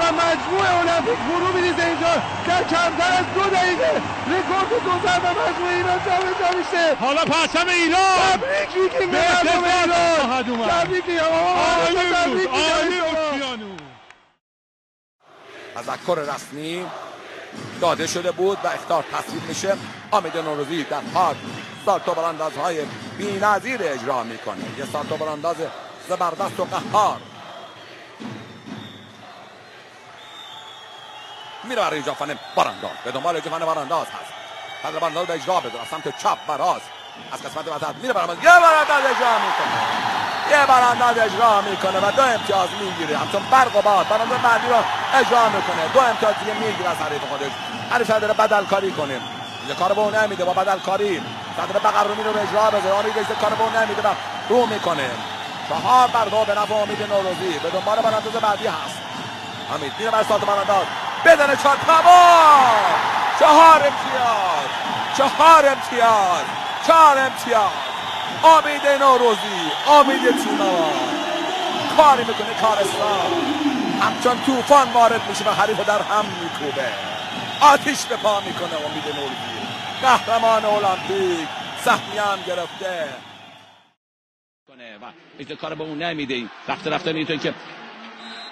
و 0.00 0.12
مجموع 0.12 0.64
المپیک 0.78 1.18
فرو 1.28 1.48
میریزه 1.52 1.84
اینجا. 1.86 2.14
در 2.46 2.62
کمتر 2.62 3.12
از 3.18 3.24
دو 3.34 3.42
دقیقه. 3.56 3.92
رکورد 4.26 4.70
دو 4.84 4.94
زر 5.04 5.18
و 5.18 5.28
مجموع 5.30 5.70
ایران 5.70 6.00
جابجا 6.06 6.58
میشه. 6.58 6.94
حالا 7.00 7.24
پرچم 7.24 7.68
ایران. 7.68 8.18
تبریک 8.32 8.76
میگیم 8.76 9.10
به 9.10 9.18
مردم 9.18 9.64
ایران. 9.64 10.42
تبریک 10.68 11.04
میگیم. 11.04 11.22
تبریک 12.14 12.50
میگیم. 12.50 13.76
تذکر 15.74 16.18
رسمی 16.18 16.86
داده 17.80 18.06
شده 18.06 18.30
بود 18.30 18.58
و 18.64 18.66
اختار 18.66 19.04
تصویب 19.12 19.42
میشه. 19.48 19.76
آمید 20.10 20.36
نوروزی 20.36 20.84
در 20.84 21.00
پارک 21.14 21.36
سالتو 21.84 22.14
براندازهای 22.14 22.84
بی 23.18 23.38
نظیر 23.42 23.80
اجرا 23.82 24.22
می‌کنه. 24.22 24.64
یه 24.78 24.86
سالتو 24.92 25.16
برانداز 25.16 25.56
زبردست 26.08 26.60
و 26.60 26.64
قهار. 26.64 27.16
میره 31.64 31.82
برای 31.82 31.94
اینجا 31.94 32.14
فن 32.14 32.38
برانداز. 32.56 32.90
به 33.04 33.10
دنبال 33.10 33.40
فن 33.40 33.58
برانداز 33.58 34.06
هست. 34.06 34.32
فن 34.82 34.98
برانداز 34.98 35.26
به 35.26 35.34
اجرا 35.34 35.60
بده 35.60 35.78
سمت 35.90 36.18
چپ 36.22 36.38
براز 36.48 36.80
از 37.32 37.42
قسمت 37.42 37.68
وسط 37.68 37.94
میره 38.02 38.12
برانداز 38.12 38.36
یه 38.44 38.50
برانداز 38.50 39.04
اجرا 39.04 39.38
می‌کنه. 39.38 39.80
یه 40.50 40.66
برانداز 40.66 41.18
اجرا 41.18 41.60
می‌کنه 41.60 41.98
و 42.08 42.12
دو 42.12 42.22
امتیاز 42.22 42.68
می‌گیره. 42.80 43.18
همچون 43.18 43.42
برق 43.50 43.76
و 43.76 43.82
باد. 43.82 44.08
برانداز 44.08 44.38
بعدی 44.38 44.68
رو 44.68 44.76
اجرا 45.14 45.48
می‌کنه. 45.48 45.88
دو 45.94 46.00
امتیاز 46.00 46.34
دیگه 46.40 46.54
می‌گیره 46.54 46.90
از 46.90 46.96
حریف 46.96 47.22
خودش. 47.30 47.52
حریف 47.90 48.10
داره 48.10 48.34
بدل 48.34 48.64
کاری 48.64 48.90
کنه. 48.90 49.20
یه 49.68 49.74
کار 49.74 49.92
به 49.92 50.00
اون 50.00 50.14
نمیده 50.14 50.44
با 50.44 50.52
بدل 50.52 50.78
کاری 50.78 51.22
صدر 51.56 51.78
بقر 51.78 52.04
رو 52.04 52.14
میره 52.14 52.30
اجرا 52.30 52.70
بذاره. 52.70 52.94
آمید 53.00 53.18
ایسته 53.18 53.34
کار 53.34 53.50
به 53.50 53.62
اون 53.62 53.76
نمیده 53.76 54.02
و 54.02 54.12
رو 54.48 54.66
می‌کنه. 54.66 55.10
چهار 55.68 56.08
بر 56.08 56.24
دو 56.24 56.44
به 56.44 56.60
نفع 56.60 56.74
امید 56.74 57.02
نوروزی. 57.02 57.58
به 57.62 57.70
دنبال 57.70 57.96
برانداز 57.96 58.32
بعدی 58.32 58.66
هست. 58.66 58.98
امید 59.74 59.92
میره 59.98 60.10
بر 60.10 60.22
ساعت 60.22 60.40
برانداز 60.40 60.86
بدن 61.24 61.56
چهار 61.56 61.76
تمام 61.76 62.70
چهار 63.40 63.74
امتیاز. 63.74 64.68
چهار 65.16 65.66
امتیاز. 65.66 66.44
چهار 66.86 67.18
امتیاز. 67.18 67.72
آمید 68.42 68.86
نوروزی. 69.00 69.70
آمید 69.86 70.22
تیمار 70.22 70.92
کاری 71.96 72.24
می‌کنه 72.24 72.54
کارستان. 72.60 73.69
همچون 74.00 74.42
توفان 74.46 74.92
وارد 74.92 75.28
میشه 75.28 75.44
و 75.44 75.50
حریف 75.50 75.80
در 75.86 76.02
هم 76.02 76.24
میکوبه. 76.42 76.88
آتیش 77.60 78.04
به 78.04 78.16
پا 78.16 78.40
می‌کنه 78.40 78.74
امید 78.86 79.04
نوروزی. 79.04 79.60
قهرمان 80.02 80.64
المپیک 80.64 81.48
سهمی 81.84 82.18
هم 82.18 82.38
گرفته. 82.46 83.08
و 85.50 85.54
کار 85.54 85.74
به 85.74 85.84
اون 85.84 86.02
نمیده. 86.02 86.46
رفت 86.68 86.86
رفته 86.86 87.12
می‌تونه 87.12 87.38
که 87.38 87.54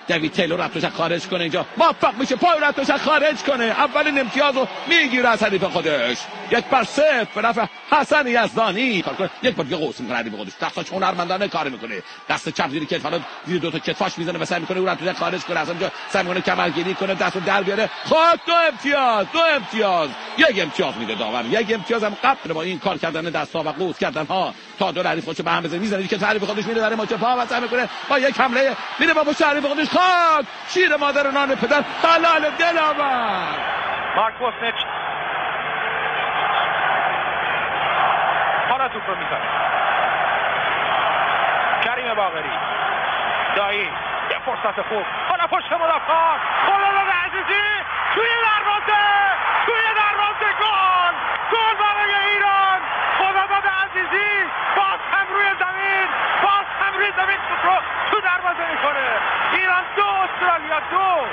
دوید 0.09 0.33
تیلور 0.33 0.61
رفتش 0.61 0.85
خارج 0.85 1.27
کنه 1.27 1.41
اینجا. 1.41 1.67
موفق 1.77 2.15
میشه 2.15 2.37
پای 2.37 2.61
رفتش 2.63 2.91
خارج 2.91 3.37
کنه. 3.37 3.65
اولین 3.65 4.21
امتیاز 4.21 4.55
رو 4.55 4.69
می‌گیره 4.87 5.29
از 5.29 5.43
حریف 5.43 5.65
خودش. 5.65 6.19
یک 6.51 6.65
بر 6.65 6.85
صفر 6.85 7.27
به 7.35 7.43
نفع 7.43 7.65
حسن 7.93 8.27
یزدانی. 8.27 9.05
یک 9.43 9.55
بار 9.55 9.65
دیگه 9.65 9.77
قوس 9.77 10.01
می‌کنه 10.01 10.17
حریف 10.17 10.35
خودش. 10.35 10.53
دستاش 10.63 10.93
هنرمندانه 10.93 11.49
کار 11.49 11.69
می‌کنه. 11.69 12.03
دست 12.29 12.49
چپ 12.49 12.71
زیر 12.71 12.85
کتف 12.85 13.21
زیر 13.47 13.61
دو 13.61 13.71
تا 13.71 13.79
کتفاش 13.79 14.19
می‌زنه 14.19 14.39
و 14.39 14.45
سعی 14.45 14.61
می‌کنه 14.61 14.79
اون 14.79 14.89
رفتش 14.89 15.17
خارج 15.17 15.41
کنه. 15.41 15.61
از 15.61 15.69
اونجا 15.69 15.91
سعی 16.11 16.23
می‌کنه 16.23 16.41
کمرگیری 16.41 16.95
کنه 16.95 17.15
دست 17.15 17.37
رو 17.37 17.43
در 17.43 17.63
بیاره. 17.63 17.91
خود 18.05 18.41
دو 18.47 18.55
امتیاز 18.73 19.27
دو 19.33 19.41
امتیاز. 19.57 20.09
یک 20.39 20.63
امتیاز 20.63 20.97
میده 20.97 21.15
داور. 21.15 21.45
یک 21.45 21.73
امتیاز 21.75 22.05
هم 22.05 22.17
قبل 22.25 22.53
با 22.53 22.63
این 22.63 22.79
کار 22.79 22.99
کردن 22.99 23.23
دست 23.23 23.57
و 23.57 23.63
قوس 23.63 23.99
کردن 23.99 24.27
ها 24.27 24.55
تا 24.79 24.93
دو 24.93 25.03
حریف 25.03 25.25
خودش 25.25 25.41
به 25.41 25.51
هم 25.51 25.63
بزنه. 25.63 25.79
می‌زنه. 25.79 26.07
که 26.07 26.17
حریف 26.19 26.45
خودش 26.45 26.65
میره 26.65 26.81
برای 26.81 26.97
ماچ 26.97 27.13
پا 27.13 27.37
و 27.39 27.47
سعی 27.47 27.61
می‌کنه 27.61 27.89
با 28.09 28.19
یک 28.19 28.41
حمله 28.41 28.77
میره 28.99 29.15
با 29.15 29.25
پشت 29.25 29.43
حریف 29.43 29.65
خودش. 29.65 29.87
خاک 29.99 30.47
شیر 30.69 30.97
مادر 30.97 31.31
نان 31.31 31.55
پدر 31.55 31.83
حلال 32.05 32.51
دل 32.51 32.79
آورد 32.79 33.59
مارک 34.17 34.35
بوسنیچ 34.35 34.75
حالا 38.69 38.89
توپ 38.89 39.11
رو 39.11 39.17
می‌زنه. 39.17 39.49
کریم 41.85 42.15
باغری 42.15 42.51
دایی 43.57 43.91
یه 44.31 44.39
فرصت 44.47 44.83
خوب. 44.89 45.05
حالا 45.29 45.47
پشت 45.47 45.73
مدافعان. 45.73 46.39
خلال 46.67 46.99
عزیزی. 47.25 47.65
توی 48.15 48.29
دروازه. 48.49 49.05
توی 49.67 49.83
دروازه 49.97 50.49
گل. 50.61 51.15
گل 51.53 51.75
برای 51.85 52.15
ایران. 52.31 52.81
خداداد 53.19 53.67
عزیزی 53.85 54.31
باز 54.77 55.01
هم 55.13 55.27
روی 55.35 55.49
زمین. 55.61 56.09
باز 56.43 56.67
هم 56.81 56.93
روی 56.99 57.13
زمین. 57.17 57.39
رو 57.65 57.98
تو 58.19 58.25
دروازه 58.25 58.73
می‌کنه 58.73 59.07
ایران 59.53 59.83
دو 59.97 60.03
استرالیا 60.03 60.81
دو. 60.91 61.27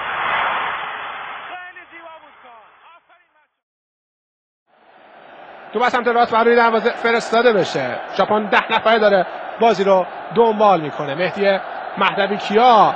تو 5.73 5.79
بس 5.79 5.91
سمت 5.91 6.07
راست 6.07 6.31
برای 6.31 6.55
دروازه 6.55 6.89
فرستاده 6.89 7.53
بشه. 7.53 7.95
ژاپن 8.17 8.45
ده 8.45 8.71
نفره 8.71 8.99
داره 8.99 9.25
بازی 9.59 9.83
رو 9.83 10.05
دنبال 10.35 10.81
می‌کنه. 10.81 11.15
مهدی 11.15 11.59
مهدوی 11.97 12.37
کیا؟ 12.37 12.95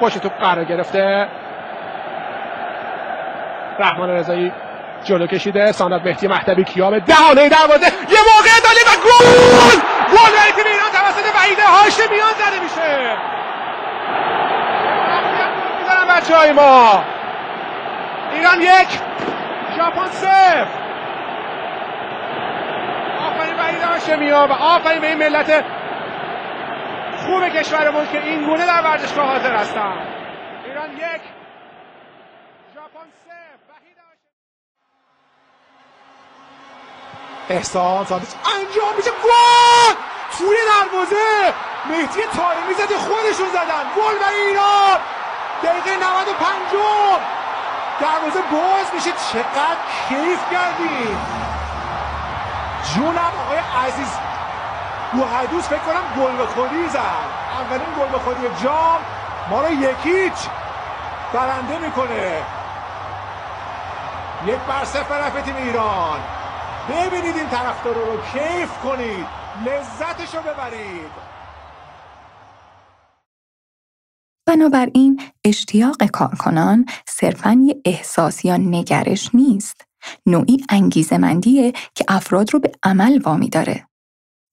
پشت 0.00 0.18
تو 0.18 0.28
قرار 0.28 0.64
گرفته. 0.64 1.28
رحمان 3.78 4.10
رضایی 4.10 4.52
جلو 5.04 5.26
کشیده. 5.26 5.72
ساند 5.72 6.08
مهدی 6.08 6.28
مهدوی 6.28 6.64
کیا 6.64 6.90
به 6.90 7.00
دهانه 7.00 7.48
دروازه. 7.48 7.86
یه 7.86 8.18
موقع 8.36 8.60
دالی 8.64 8.82
و 8.86 9.02
گل! 9.04 9.95
گل 10.08 10.32
برای 10.36 10.52
تیم 10.52 10.66
ایران 10.66 10.90
توسط 10.92 11.34
وحید 11.34 11.58
هاشمیان 11.58 12.32
زده 12.32 12.60
میشه. 12.60 13.16
می‌زنن 15.78 16.16
بچه 16.16 16.36
های 16.36 16.52
ما. 16.52 17.04
ایران 18.32 18.60
یک 18.60 19.00
ژاپن 19.76 20.06
صفر 20.06 20.66
آفرین 23.28 23.56
وحید 23.56 23.82
هاشمیان 23.82 24.50
و 24.50 24.52
آفرین 24.52 25.00
به 25.00 25.06
این 25.06 25.18
ملت 25.18 25.64
خوب 27.26 27.48
کشورمون 27.48 28.06
که 28.12 28.22
این 28.22 28.46
گونه 28.46 28.66
در 28.66 28.82
ورزشگاه 28.82 29.26
حاضر 29.26 29.56
هستن. 29.56 29.92
ایران 30.64 30.90
یک 30.92 31.22
ژاپن 32.74 33.06
صفر 33.26 33.56
احسان 37.50 38.04
سادش 38.04 38.28
انجام 38.44 38.96
میشه. 38.96 39.10
گل! 39.10 39.94
توی 40.38 40.56
دروازه! 40.66 41.54
مهدی 41.86 42.22
تارمی 42.36 42.74
زده 42.74 42.96
خودشون 42.98 43.48
زدن. 43.48 43.84
گل 43.96 44.18
برای 44.18 44.40
ایران! 44.40 44.98
دقیقه 45.62 45.96
95 45.96 46.56
دروازه 48.00 48.40
باز 48.52 48.94
میشه. 48.94 49.10
چقدر 49.32 49.76
کیف 50.08 50.40
کردیم. 50.52 51.18
جونم 52.94 53.32
آقای 53.44 53.58
عزیز 53.86 54.08
بوحدوس 55.12 55.64
فکر 55.68 55.78
کنم 55.78 56.22
گل 56.24 56.36
به 56.36 56.46
خودی 56.46 56.88
زد. 56.88 57.28
اولین 57.60 57.94
گل 57.98 58.06
به 58.06 58.18
خودی 58.18 58.42
جام. 58.64 59.00
ما 59.50 59.60
رو 59.60 59.72
یکیچ 59.72 60.48
برنده 61.32 61.78
می‌کنه. 61.78 62.42
یک 64.46 64.58
بر 64.68 64.84
صفر 64.84 65.40
تیم 65.40 65.56
ایران. 65.56 66.20
ببینید 66.88 67.36
این 67.36 67.48
طرفدار 67.48 67.94
رو 67.94 68.20
کیف 68.32 68.78
کنید 68.78 69.26
لذتش 69.66 70.34
رو 70.34 70.40
ببرید 70.42 71.36
بنابراین 74.46 75.20
اشتیاق 75.44 76.06
کارکنان 76.06 76.86
صرفا 77.08 77.62
یه 77.66 77.82
احساس 77.84 78.44
یا 78.44 78.56
نگرش 78.56 79.30
نیست. 79.34 79.86
نوعی 80.26 80.56
انگیزمندیه 80.68 81.72
که 81.94 82.04
افراد 82.08 82.54
رو 82.54 82.60
به 82.60 82.72
عمل 82.82 83.20
وامی 83.24 83.48
داره. 83.48 83.86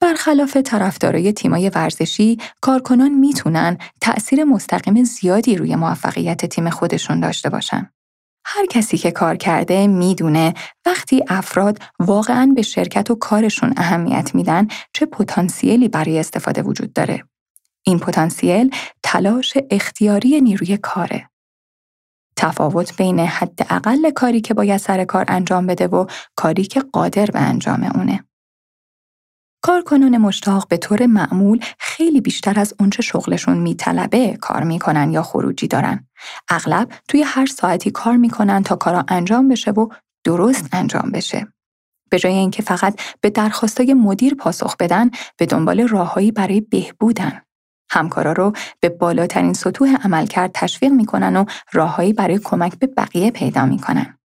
برخلاف 0.02 0.58
طرفدارای 0.58 1.34
تیمای 1.34 1.69
ورزشی، 1.69 2.38
کارکنان 2.62 3.12
می‌تونن 3.12 3.78
تأثیر 4.02 4.43
مستقیم 4.43 5.04
زیادی 5.04 5.56
روی 5.56 5.76
موفقیت 5.76 6.46
تیم 6.46 6.69
خودشون 6.69 7.19
داشته 7.19 7.50
باشن. 7.50 7.93
هر 8.46 8.66
کسی 8.66 8.98
که 8.98 9.12
کار 9.12 9.36
کرده 9.36 9.88
می‌دونه 9.88 10.54
وقتی 10.86 11.24
افراد 11.28 11.80
واقعا 12.00 12.52
به 12.56 12.62
شرکت 12.62 13.12
و 13.12 13.16
کارشون 13.16 13.74
اهمیت 13.78 14.36
میدن 14.36 14.68
چه 14.94 15.06
پتانسیلی 15.06 15.88
برای 15.88 16.20
استفاده 16.20 16.62
وجود 16.62 16.94
داره. 16.94 17.24
این 17.86 18.00
پتانسیل 18.00 18.76
تلاش 19.04 19.54
اختیاری 19.72 20.42
نیروی 20.42 20.78
کاره. 20.78 21.30
تفاوت 22.36 22.98
بین 22.98 23.20
حداقل 23.20 24.12
کاری 24.12 24.42
که 24.42 24.54
باید 24.54 24.78
سر 24.78 25.04
کار 25.04 25.26
انجام 25.28 25.68
بده 25.68 25.88
و 25.88 26.06
کاری 26.36 26.64
که 26.64 26.80
قادر 26.94 27.26
به 27.26 27.40
انجام 27.40 27.84
اونه. 27.96 28.24
کارکنان 29.65 30.17
مشتاق 30.17 30.67
به 30.67 30.78
طور 30.78 31.06
معمول 31.06 31.60
خیلی 31.80 32.21
بیشتر 32.21 32.60
از 32.60 32.73
اونچه 32.80 33.02
شغلشون 33.02 33.58
میطلبه 33.58 34.38
کار 34.41 34.63
می‌کنن 34.63 35.12
یا 35.12 35.23
خروجی 35.23 35.67
دارن. 35.67 36.08
اغلب 36.49 36.91
توی 37.08 37.21
هر 37.21 37.45
ساعتی 37.45 37.91
کار 37.91 38.17
می‌کنن 38.17 38.63
تا 38.63 38.76
کارا 38.76 39.06
انجام 39.08 39.47
بشه 39.47 39.71
و 39.71 39.88
درست 40.23 40.69
انجام 40.71 41.12
بشه. 41.12 41.47
به 42.10 42.19
جای 42.19 42.34
اینکه 42.34 42.63
فقط 42.63 43.02
به 43.21 43.30
درخواستای 43.30 43.93
مدیر 43.93 44.36
پاسخ 44.36 44.78
بدن، 44.78 45.10
به 45.38 45.45
دنبال 45.45 45.88
راههایی 45.88 46.32
برای 46.32 46.62
بهبودن. 46.62 47.41
همکارا 47.91 48.32
رو 48.32 48.54
به 48.80 48.89
بالاترین 48.89 49.54
سطوح 49.54 49.95
عملکرد 50.04 50.52
تشویق 50.54 50.91
می‌کنن 50.91 51.36
و 51.36 51.45
راههایی 51.73 52.13
برای 52.13 52.39
کمک 52.43 52.80
به 52.80 52.88
بقیه 52.88 53.32
پیدا 53.32 53.65
می‌کنن. 53.65 54.17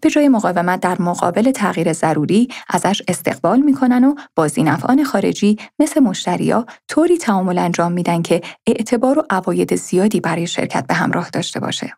به 0.00 0.10
جای 0.10 0.28
مقاومت 0.28 0.80
در 0.80 1.02
مقابل 1.02 1.50
تغییر 1.50 1.92
ضروری 1.92 2.48
ازش 2.68 3.02
استقبال 3.08 3.60
می‌کنن 3.60 4.04
و 4.04 4.14
با 4.36 4.48
زینفعان 4.48 5.04
خارجی 5.04 5.58
مثل 5.78 6.00
مشتریا 6.00 6.66
طوری 6.88 7.18
تعامل 7.18 7.58
انجام 7.58 7.92
میدن 7.92 8.22
که 8.22 8.42
اعتبار 8.66 9.18
و 9.18 9.24
عواید 9.30 9.76
زیادی 9.76 10.20
برای 10.20 10.46
شرکت 10.46 10.86
به 10.86 10.94
همراه 10.94 11.30
داشته 11.30 11.60
باشه. 11.60 11.92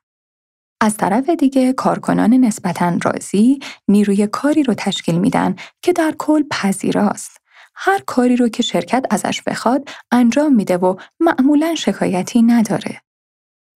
از 0.81 0.97
طرف 0.97 1.31
دیگه 1.31 1.73
کارکنان 1.73 2.35
نسبتاً 2.35 2.99
راضی 3.03 3.59
نیروی 3.89 4.27
کاری 4.27 4.63
رو 4.63 4.75
تشکیل 4.75 5.19
میدن 5.19 5.57
که 5.83 5.93
در 5.93 6.15
کل 6.19 6.43
پذیراست 6.51 7.37
هر 7.75 8.01
کاری 8.07 8.37
رو 8.37 8.49
که 8.49 8.63
شرکت 8.63 9.07
ازش 9.11 9.43
بخواد 9.43 9.89
انجام 10.13 10.55
میده 10.55 10.77
و 10.77 10.97
معمولا 11.21 11.75
شکایتی 11.75 12.43
نداره. 12.43 13.03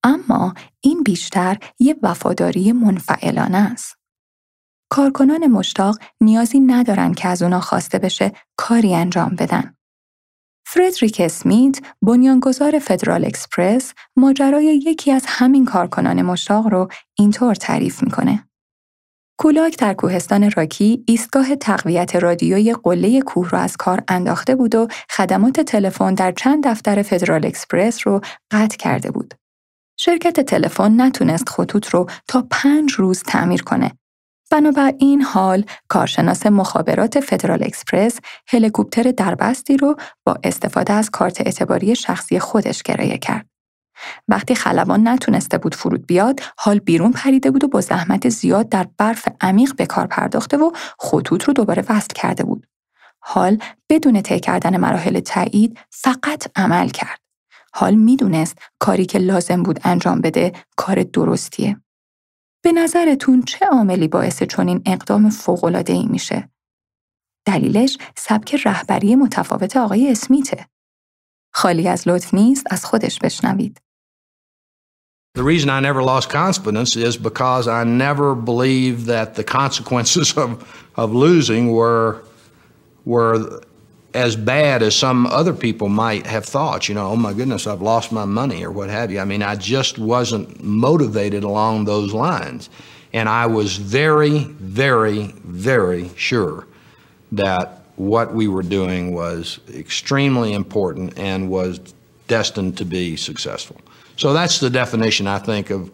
اما 0.04 0.54
این 0.80 1.02
بیشتر 1.02 1.58
یه 1.78 1.96
وفاداری 2.02 2.72
منفعلانه 2.72 3.58
است. 3.58 3.96
کارکنان 4.92 5.46
مشتاق 5.46 5.98
نیازی 6.20 6.60
ندارن 6.60 7.14
که 7.14 7.28
از 7.28 7.42
اونا 7.42 7.60
خواسته 7.60 7.98
بشه 7.98 8.32
کاری 8.56 8.94
انجام 8.94 9.36
بدن. 9.38 9.74
فردریک 10.66 11.20
اسمیت، 11.24 11.78
بنیانگذار 12.02 12.78
فدرال 12.78 13.24
اکسپرس، 13.24 13.94
ماجرای 14.16 14.64
یکی 14.64 15.12
از 15.12 15.24
همین 15.28 15.64
کارکنان 15.64 16.22
مشتاق 16.22 16.66
رو 16.66 16.88
اینطور 17.18 17.54
تعریف 17.54 18.02
می‌کنه. 18.02 18.48
کولاک 19.38 19.78
در 19.78 19.94
کوهستان 19.94 20.50
راکی 20.50 21.04
ایستگاه 21.06 21.56
تقویت 21.56 22.16
رادیوی 22.16 22.74
قله 22.74 23.20
کوه 23.20 23.50
را 23.50 23.58
از 23.58 23.76
کار 23.76 24.02
انداخته 24.08 24.54
بود 24.54 24.74
و 24.74 24.88
خدمات 25.10 25.60
تلفن 25.60 26.14
در 26.14 26.32
چند 26.32 26.66
دفتر 26.66 27.02
Federal 27.02 27.46
Express 27.46 28.06
رو 28.06 28.20
قطع 28.50 28.76
کرده 28.76 29.10
بود. 29.10 29.34
شرکت 30.02 30.40
تلفن 30.40 31.00
نتونست 31.00 31.48
خطوط 31.48 31.88
رو 31.88 32.06
تا 32.28 32.46
پنج 32.50 32.92
روز 32.92 33.22
تعمیر 33.22 33.62
کنه. 33.62 33.90
بنابراین 34.50 35.22
حال 35.22 35.64
کارشناس 35.88 36.46
مخابرات 36.46 37.20
Federal 37.20 37.62
Express 37.62 38.18
هلیکوپتر 38.48 39.02
دربستی 39.02 39.76
رو 39.76 39.96
با 40.26 40.36
استفاده 40.44 40.92
از 40.92 41.10
کارت 41.10 41.40
اعتباری 41.40 41.94
شخصی 41.94 42.38
خودش 42.38 42.82
کرایه 42.82 43.18
کرد. 43.18 43.46
وقتی 44.28 44.54
خلبان 44.54 45.08
نتونسته 45.08 45.58
بود 45.58 45.74
فرود 45.74 46.06
بیاد 46.06 46.40
حال 46.56 46.78
بیرون 46.78 47.12
پریده 47.12 47.50
بود 47.50 47.64
و 47.64 47.68
با 47.68 47.80
زحمت 47.80 48.28
زیاد 48.28 48.68
در 48.68 48.86
برف 48.98 49.28
عمیق 49.40 49.76
به 49.76 49.86
کار 49.86 50.06
پرداخته 50.06 50.56
و 50.56 50.70
خطوط 50.98 51.44
رو 51.44 51.52
دوباره 51.52 51.84
وصل 51.88 52.14
کرده 52.14 52.44
بود 52.44 52.66
حال 53.18 53.58
بدون 53.88 54.22
طی 54.22 54.40
کردن 54.40 54.76
مراحل 54.76 55.20
تایید 55.20 55.78
فقط 55.90 56.46
عمل 56.56 56.88
کرد 56.88 57.19
حال 57.74 57.94
می‌دونست 57.94 58.58
کاری 58.78 59.06
که 59.06 59.18
لازم 59.18 59.62
بود 59.62 59.80
انجام 59.84 60.20
بده 60.20 60.52
کار 60.76 61.02
درستیه. 61.02 61.80
به 62.64 62.72
نظرتون 62.72 63.42
چه 63.42 63.66
عاملی 63.66 64.08
باعث 64.08 64.42
چنین 64.42 64.82
اقدام 64.86 65.30
ای 65.88 66.06
میشه؟ 66.06 66.48
دلیلش 67.46 67.98
سبک 68.16 68.54
رهبری 68.64 69.16
متفاوت 69.16 69.76
آقای 69.76 70.10
اسمیته. 70.10 70.66
خالی 71.54 71.88
از 71.88 72.08
لطف 72.08 72.34
نیست 72.34 72.66
از 72.70 72.84
خودش 72.84 73.18
بشنوید. 73.18 73.80
The 75.38 75.44
reason 75.44 75.70
I 75.70 75.80
never 75.80 76.02
lost 76.02 76.28
confidence 76.28 76.96
is 76.96 77.16
because 77.16 77.68
I 77.68 77.84
never 77.84 78.34
believed 78.34 79.06
that 79.06 79.36
the 79.36 79.44
consequences 79.44 80.36
of, 80.44 80.50
of 80.96 81.12
losing 81.14 81.70
were, 81.70 82.22
were 83.04 83.62
as 84.14 84.34
bad 84.36 84.82
as 84.82 84.96
some 84.96 85.26
other 85.26 85.52
people 85.52 85.88
might 85.88 86.26
have 86.26 86.44
thought. 86.44 86.88
You 86.88 86.94
know, 86.94 87.08
oh 87.08 87.16
my 87.16 87.32
goodness, 87.32 87.66
I've 87.66 87.82
lost 87.82 88.12
my 88.12 88.24
money 88.24 88.64
or 88.64 88.70
what 88.70 88.90
have 88.90 89.10
you. 89.10 89.20
I 89.20 89.24
mean, 89.24 89.42
I 89.42 89.54
just 89.54 89.98
wasn't 89.98 90.62
motivated 90.62 91.44
along 91.44 91.84
those 91.84 92.12
lines. 92.12 92.70
And 93.12 93.28
I 93.28 93.46
was 93.46 93.76
very, 93.76 94.44
very, 94.44 95.34
very 95.44 96.10
sure 96.16 96.66
that 97.32 97.82
what 97.96 98.34
we 98.34 98.48
were 98.48 98.62
doing 98.62 99.12
was 99.12 99.60
extremely 99.74 100.52
important 100.52 101.18
and 101.18 101.50
was 101.50 101.80
destined 102.28 102.78
to 102.78 102.84
be 102.84 103.16
successful. 103.16 103.80
So 104.16 104.32
that's 104.32 104.60
the 104.60 104.70
definition, 104.70 105.26
I 105.26 105.38
think, 105.38 105.70
of 105.70 105.90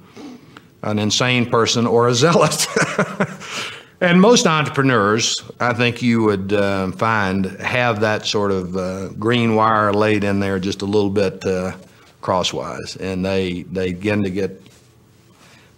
an 0.82 0.98
insane 0.98 1.50
person 1.50 1.86
or 1.86 2.08
a 2.08 2.14
zealot. 2.14 2.66
and 4.00 4.20
most 4.20 4.46
entrepreneurs, 4.46 5.42
I 5.60 5.72
think 5.72 6.02
you 6.02 6.22
would 6.22 6.52
uh, 6.52 6.92
find, 6.92 7.46
have 7.60 8.00
that 8.00 8.26
sort 8.26 8.50
of 8.50 8.76
uh, 8.76 9.08
green 9.10 9.54
wire 9.54 9.92
laid 9.92 10.24
in 10.24 10.40
there 10.40 10.58
just 10.58 10.82
a 10.82 10.86
little 10.86 11.10
bit 11.10 11.44
uh, 11.44 11.72
crosswise, 12.20 12.96
and 12.96 13.24
they 13.24 13.62
they 13.62 13.92
begin 13.92 14.22
to 14.24 14.30
get 14.30 14.62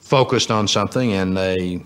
focused 0.00 0.50
on 0.50 0.66
something, 0.66 1.12
and 1.12 1.36
they 1.36 1.82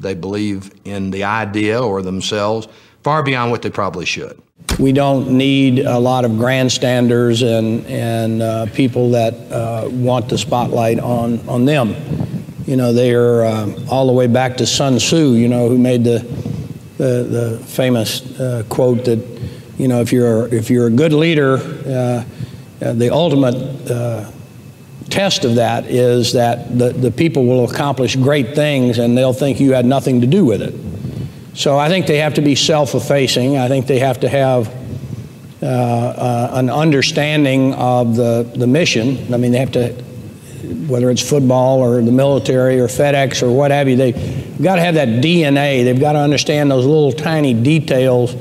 they 0.00 0.14
believe 0.14 0.72
in 0.84 1.10
the 1.10 1.24
idea 1.24 1.80
or 1.80 2.02
themselves 2.02 2.66
far 3.02 3.22
beyond 3.22 3.50
what 3.50 3.62
they 3.62 3.70
probably 3.70 4.06
should. 4.06 4.40
We 4.78 4.92
don't 4.92 5.32
need 5.32 5.80
a 5.80 5.98
lot 5.98 6.24
of 6.24 6.38
grandstanders 6.38 7.42
and, 7.42 7.84
and 7.86 8.42
uh, 8.42 8.66
people 8.66 9.10
that 9.10 9.34
uh, 9.50 9.88
want 9.90 10.28
the 10.28 10.38
spotlight 10.38 10.98
on, 10.98 11.46
on 11.48 11.64
them. 11.64 11.94
You 12.70 12.76
know, 12.76 12.92
they 12.92 13.12
are 13.14 13.42
uh, 13.42 13.74
all 13.90 14.06
the 14.06 14.12
way 14.12 14.28
back 14.28 14.58
to 14.58 14.64
Sun 14.64 14.98
Tzu, 14.98 15.32
you 15.32 15.48
know, 15.48 15.68
who 15.68 15.76
made 15.76 16.04
the, 16.04 16.20
the, 16.98 17.58
the 17.58 17.64
famous 17.66 18.38
uh, 18.38 18.62
quote 18.68 19.06
that, 19.06 19.18
you 19.76 19.88
know, 19.88 20.00
if 20.00 20.12
you're, 20.12 20.46
if 20.54 20.70
you're 20.70 20.86
a 20.86 20.90
good 20.90 21.12
leader, 21.12 21.56
uh, 21.56 22.24
uh, 22.80 22.92
the 22.92 23.10
ultimate 23.12 23.56
test 25.10 25.44
of 25.44 25.56
that 25.56 25.86
is 25.86 26.34
that 26.34 26.78
the, 26.78 26.90
the 26.90 27.10
people 27.10 27.44
will 27.44 27.68
accomplish 27.68 28.14
great 28.14 28.54
things 28.54 28.98
and 28.98 29.18
they'll 29.18 29.32
think 29.32 29.58
you 29.58 29.72
had 29.72 29.84
nothing 29.84 30.20
to 30.20 30.28
do 30.28 30.44
with 30.44 30.62
it. 30.62 30.72
So 31.58 31.76
I 31.76 31.88
think 31.88 32.06
they 32.06 32.18
have 32.18 32.34
to 32.34 32.40
be 32.40 32.54
self-effacing. 32.54 33.58
I 33.58 33.66
think 33.66 33.88
they 33.88 33.98
have 33.98 34.20
to 34.20 34.28
have 34.28 34.72
uh, 35.60 35.66
uh, 35.66 36.50
an 36.52 36.70
understanding 36.70 37.74
of 37.74 38.14
the, 38.14 38.48
the 38.54 38.68
mission. 38.68 39.34
I 39.34 39.38
mean, 39.38 39.50
they 39.50 39.58
have 39.58 39.72
to, 39.72 40.09
whether 40.70 41.10
it's 41.10 41.26
football 41.26 41.80
or 41.80 42.00
the 42.02 42.12
military 42.12 42.80
or 42.80 42.86
FedEx 42.86 43.42
or 43.42 43.50
what 43.50 43.70
have 43.70 43.88
you, 43.88 43.96
they've 43.96 44.62
got 44.62 44.76
to 44.76 44.82
have 44.82 44.94
that 44.94 45.08
DNA. 45.22 45.84
They've 45.84 45.98
got 45.98 46.12
to 46.12 46.18
understand 46.18 46.70
those 46.70 46.86
little 46.86 47.12
tiny 47.12 47.54
details 47.54 48.34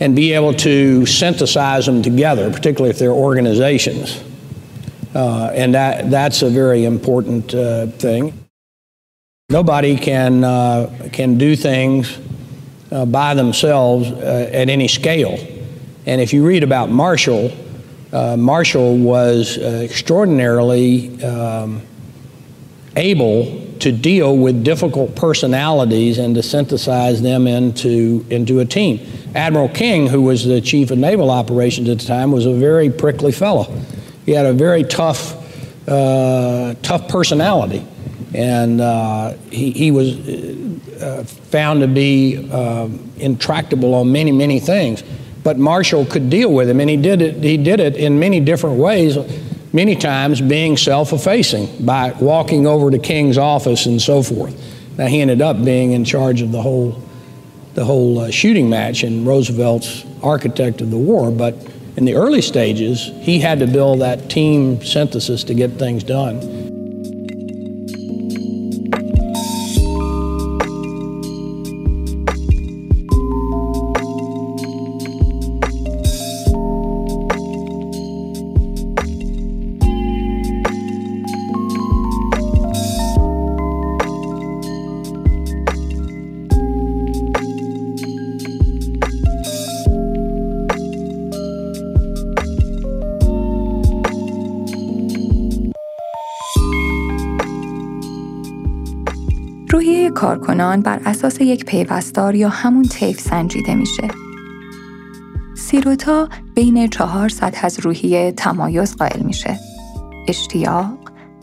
and 0.00 0.16
be 0.16 0.32
able 0.32 0.52
to 0.54 1.06
synthesize 1.06 1.86
them 1.86 2.02
together, 2.02 2.50
particularly 2.50 2.90
if 2.90 2.98
they're 2.98 3.12
organizations. 3.12 4.22
Uh, 5.14 5.50
and 5.54 5.74
that, 5.74 6.10
that's 6.10 6.42
a 6.42 6.50
very 6.50 6.84
important 6.84 7.54
uh, 7.54 7.86
thing. 7.86 8.46
Nobody 9.48 9.96
can, 9.96 10.42
uh, 10.42 11.08
can 11.12 11.38
do 11.38 11.54
things 11.54 12.18
uh, 12.90 13.06
by 13.06 13.34
themselves 13.34 14.10
uh, 14.10 14.50
at 14.52 14.68
any 14.68 14.88
scale. 14.88 15.38
And 16.06 16.20
if 16.20 16.32
you 16.32 16.44
read 16.44 16.62
about 16.62 16.90
Marshall, 16.90 17.52
uh, 18.14 18.36
Marshall 18.36 18.96
was 18.96 19.58
extraordinarily 19.58 21.22
um, 21.22 21.82
able 22.96 23.64
to 23.80 23.92
deal 23.92 24.36
with 24.36 24.64
difficult 24.64 25.14
personalities 25.16 26.18
and 26.18 26.34
to 26.34 26.42
synthesize 26.42 27.20
them 27.20 27.46
into, 27.46 28.24
into 28.30 28.60
a 28.60 28.64
team. 28.64 29.06
Admiral 29.34 29.68
King, 29.68 30.06
who 30.06 30.22
was 30.22 30.44
the 30.44 30.60
chief 30.60 30.90
of 30.90 30.98
naval 30.98 31.30
operations 31.30 31.88
at 31.88 31.98
the 31.98 32.06
time, 32.06 32.32
was 32.32 32.46
a 32.46 32.54
very 32.54 32.88
prickly 32.88 33.32
fellow. 33.32 33.64
He 34.24 34.32
had 34.32 34.46
a 34.46 34.52
very 34.52 34.84
tough, 34.84 35.36
uh, 35.88 36.74
tough 36.82 37.08
personality, 37.08 37.84
and 38.32 38.80
uh, 38.80 39.34
he, 39.50 39.72
he 39.72 39.90
was 39.90 40.16
uh, 41.02 41.24
found 41.24 41.80
to 41.80 41.88
be 41.88 42.48
uh, 42.50 42.88
intractable 43.18 43.94
on 43.94 44.10
many, 44.10 44.32
many 44.32 44.60
things. 44.60 45.02
But 45.44 45.58
Marshall 45.58 46.06
could 46.06 46.28
deal 46.28 46.52
with 46.52 46.68
him, 46.68 46.80
and 46.80 46.90
he 46.90 46.96
did 46.96 47.22
it. 47.22 47.44
He 47.44 47.56
did 47.56 47.78
it 47.78 47.96
in 47.96 48.18
many 48.18 48.40
different 48.40 48.78
ways 48.78 49.16
many 49.74 49.96
times 49.96 50.40
being 50.40 50.76
self 50.76 51.12
effacing 51.12 51.84
by 51.84 52.12
walking 52.12 52.66
over 52.66 52.90
to 52.90 52.98
King's 52.98 53.36
office 53.36 53.86
and 53.86 54.00
so 54.00 54.22
forth. 54.22 54.56
Now, 54.96 55.06
he 55.06 55.20
ended 55.20 55.42
up 55.42 55.62
being 55.62 55.92
in 55.92 56.04
charge 56.04 56.40
of 56.40 56.52
the 56.52 56.62
whole, 56.62 57.02
the 57.74 57.84
whole 57.84 58.20
uh, 58.20 58.30
shooting 58.30 58.70
match 58.70 59.02
and 59.02 59.26
Roosevelt's 59.26 60.04
architect 60.22 60.80
of 60.80 60.90
the 60.90 60.96
war, 60.96 61.32
but 61.32 61.56
in 61.96 62.04
the 62.04 62.14
early 62.14 62.40
stages, 62.40 63.10
he 63.20 63.40
had 63.40 63.58
to 63.58 63.66
build 63.66 64.00
that 64.00 64.30
team 64.30 64.82
synthesis 64.82 65.44
to 65.44 65.54
get 65.54 65.72
things 65.72 66.04
done. 66.04 66.63
کارکنان 100.54 100.82
بر 100.82 101.00
اساس 101.04 101.40
یک 101.40 101.64
پیوستار 101.64 102.34
یا 102.34 102.48
همون 102.48 102.82
طیف 102.82 103.20
سنجیده 103.20 103.74
میشه. 103.74 104.08
سیروتا 105.56 106.28
بین 106.54 106.88
چهار 106.88 107.28
سطح 107.28 107.66
از 107.66 107.80
روحیه 107.80 108.32
تمایز 108.32 108.96
قائل 108.96 109.22
میشه. 109.22 109.58
اشتیاق، 110.28 110.98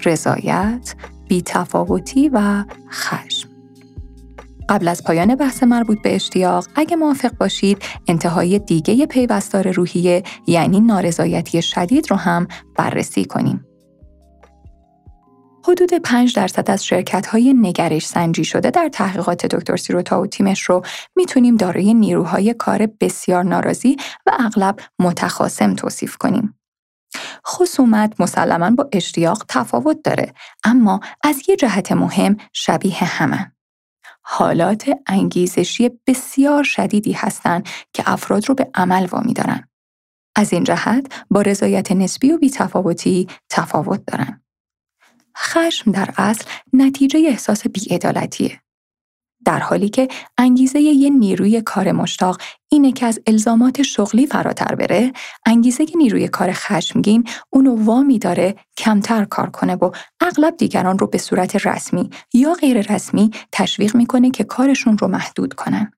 رضایت، 0.05 0.95
بیتفاوتی 1.27 2.29
و 2.33 2.63
خشم. 2.91 3.49
قبل 4.69 4.87
از 4.87 5.03
پایان 5.03 5.35
بحث 5.35 5.63
مربوط 5.63 6.01
به 6.01 6.15
اشتیاق، 6.15 6.67
اگه 6.75 6.95
موافق 6.95 7.37
باشید، 7.37 7.77
انتهای 8.07 8.59
دیگه 8.59 9.05
پیوستار 9.05 9.71
روحیه 9.71 10.23
یعنی 10.47 10.79
نارضایتی 10.79 11.61
شدید 11.61 12.11
رو 12.11 12.17
هم 12.17 12.47
بررسی 12.75 13.25
کنیم. 13.25 13.65
حدود 15.63 15.93
5 15.93 16.35
درصد 16.35 16.71
از 16.71 16.85
شرکت 16.85 17.25
های 17.25 17.53
نگرش 17.53 18.05
سنجی 18.05 18.45
شده 18.45 18.71
در 18.71 18.89
تحقیقات 18.89 19.45
دکتر 19.45 19.77
سیروتا 19.77 20.21
و 20.21 20.27
تیمش 20.27 20.61
رو 20.61 20.81
می‌تونیم 21.15 21.57
دارای 21.57 21.93
نیروهای 21.93 22.53
کار 22.53 22.87
بسیار 22.99 23.43
ناراضی 23.43 23.97
و 24.25 24.31
اغلب 24.39 24.79
متخاسم 24.99 25.75
توصیف 25.75 26.17
کنیم. 26.17 26.59
خصومت 27.47 28.21
مسلما 28.21 28.71
با 28.71 28.89
اشتیاق 28.91 29.45
تفاوت 29.47 29.97
داره 30.03 30.33
اما 30.63 30.99
از 31.23 31.41
یه 31.49 31.55
جهت 31.55 31.91
مهم 31.91 32.37
شبیه 32.53 33.03
همن. 33.03 33.51
حالات 34.21 34.91
انگیزشی 35.07 35.89
بسیار 36.07 36.63
شدیدی 36.63 37.11
هستند 37.11 37.69
که 37.93 38.03
افراد 38.05 38.49
رو 38.49 38.55
به 38.55 38.69
عمل 38.75 39.05
وامی 39.05 39.33
دارن. 39.33 39.67
از 40.35 40.53
این 40.53 40.63
جهت 40.63 41.25
با 41.29 41.41
رضایت 41.41 41.91
نسبی 41.91 42.31
و 42.31 42.37
بیتفاوتی 42.37 43.27
تفاوت 43.49 44.05
دارن. 44.05 44.41
خشم 45.37 45.91
در 45.91 46.09
اصل 46.17 46.45
نتیجه 46.73 47.19
احساس 47.19 47.67
بیعدالتیه. 47.67 48.61
در 49.45 49.59
حالی 49.59 49.89
که 49.89 50.07
انگیزه 50.37 50.79
یه 50.79 51.09
نیروی 51.09 51.61
کار 51.61 51.91
مشتاق 51.91 52.41
اینه 52.69 52.91
که 52.91 53.05
از 53.05 53.19
الزامات 53.27 53.81
شغلی 53.81 54.27
فراتر 54.27 54.75
بره، 54.75 55.13
انگیزه 55.45 55.85
نیروی 55.95 56.27
کار 56.27 56.51
خشمگین 56.51 57.23
اونو 57.49 57.85
وامی 57.85 58.19
داره 58.19 58.55
کمتر 58.77 59.25
کار 59.25 59.49
کنه 59.49 59.75
و 59.75 59.91
اغلب 60.21 60.57
دیگران 60.57 60.99
رو 60.99 61.07
به 61.07 61.17
صورت 61.17 61.65
رسمی 61.65 62.09
یا 62.33 62.53
غیر 62.53 62.93
رسمی 62.93 63.31
تشویق 63.51 63.95
می‌کنه 63.95 64.31
که 64.31 64.43
کارشون 64.43 64.97
رو 64.97 65.07
محدود 65.07 65.53
کنن. 65.53 65.91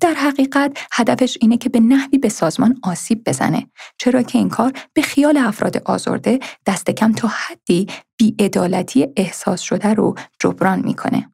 در 0.00 0.14
حقیقت 0.14 0.78
هدفش 0.92 1.38
اینه 1.40 1.56
که 1.56 1.68
به 1.68 1.80
نحوی 1.80 2.18
به 2.18 2.28
سازمان 2.28 2.80
آسیب 2.82 3.24
بزنه 3.24 3.66
چرا 3.98 4.22
که 4.22 4.38
این 4.38 4.48
کار 4.48 4.72
به 4.92 5.02
خیال 5.02 5.36
افراد 5.36 5.76
آزرده 5.76 6.38
دست 6.66 6.90
کم 6.90 7.12
تا 7.12 7.28
حدی 7.28 7.86
بیعدالتی 8.16 9.08
احساس 9.16 9.60
شده 9.60 9.94
رو 9.94 10.14
جبران 10.40 10.80
می‌کنه. 10.80 11.32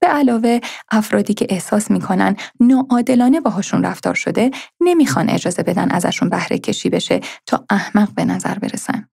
به 0.00 0.06
علاوه 0.06 0.60
افرادی 0.90 1.34
که 1.34 1.46
احساس 1.50 1.90
می‌کنن 1.90 2.36
ناعادلانه 2.60 3.40
باهاشون 3.40 3.84
رفتار 3.84 4.14
شده 4.14 4.50
نمی‌خوان 4.80 5.30
اجازه 5.30 5.62
بدن 5.62 5.90
ازشون 5.90 6.28
بهره 6.28 6.58
کشی 6.58 6.90
بشه 6.90 7.20
تا 7.46 7.64
احمق 7.70 8.14
به 8.14 8.24
نظر 8.24 8.58
برسن. 8.58 9.08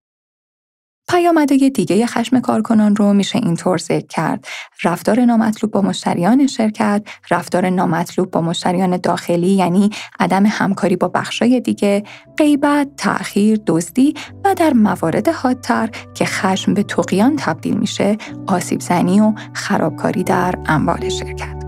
پیامدهای 1.09 1.69
دیگه 1.69 2.05
خشم 2.05 2.39
کارکنان 2.39 2.95
رو 2.95 3.13
میشه 3.13 3.39
اینطور 3.43 3.77
ذکر 3.77 4.07
کرد. 4.07 4.47
رفتار 4.83 5.25
نامطلوب 5.25 5.71
با 5.71 5.81
مشتریان 5.81 6.47
شرکت، 6.47 7.03
رفتار 7.31 7.69
نامطلوب 7.69 8.31
با 8.31 8.41
مشتریان 8.41 8.97
داخلی 8.97 9.47
یعنی 9.47 9.89
عدم 10.19 10.45
همکاری 10.45 10.95
با 10.95 11.07
بخشای 11.07 11.59
دیگه، 11.59 12.03
غیبت، 12.37 12.87
تأخیر، 12.97 13.59
دزدی 13.67 14.13
و 14.45 14.55
در 14.55 14.73
موارد 14.73 15.27
حادتر 15.27 15.89
که 16.13 16.25
خشم 16.25 16.73
به 16.73 16.83
تقیان 16.83 17.35
تبدیل 17.35 17.77
میشه، 17.77 18.17
آسیب 18.47 18.81
زنی 18.81 19.19
و 19.19 19.33
خرابکاری 19.53 20.23
در 20.23 20.55
اموال 20.65 21.09
شرکت. 21.09 21.62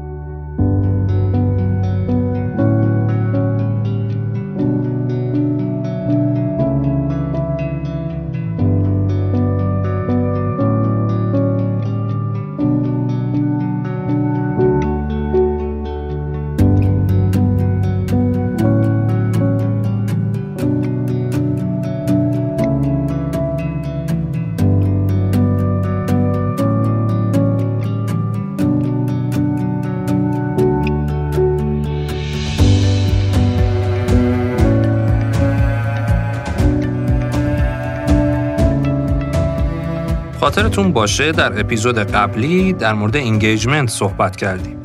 خاطرتون 40.56 40.94
باشه 40.94 41.32
در 41.32 41.60
اپیزود 41.60 41.98
قبلی 41.98 42.74
در 42.74 42.94
مورد 42.94 43.18
engagement 43.18 43.90
صحبت 43.90 44.36
کردیم. 44.36 44.82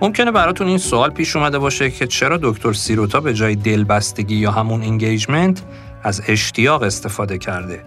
ممکنه 0.00 0.30
براتون 0.30 0.66
این 0.66 0.78
سوال 0.78 1.10
پیش 1.10 1.36
اومده 1.36 1.58
باشه 1.58 1.90
که 1.90 2.06
چرا 2.06 2.38
دکتر 2.42 2.72
سیروتا 2.72 3.20
به 3.20 3.34
جای 3.34 3.54
دلبستگی 3.56 4.36
یا 4.36 4.50
همون 4.50 4.82
engagement 4.82 5.62
از 6.02 6.22
اشتیاق 6.28 6.82
استفاده 6.82 7.38
کرده. 7.38 7.84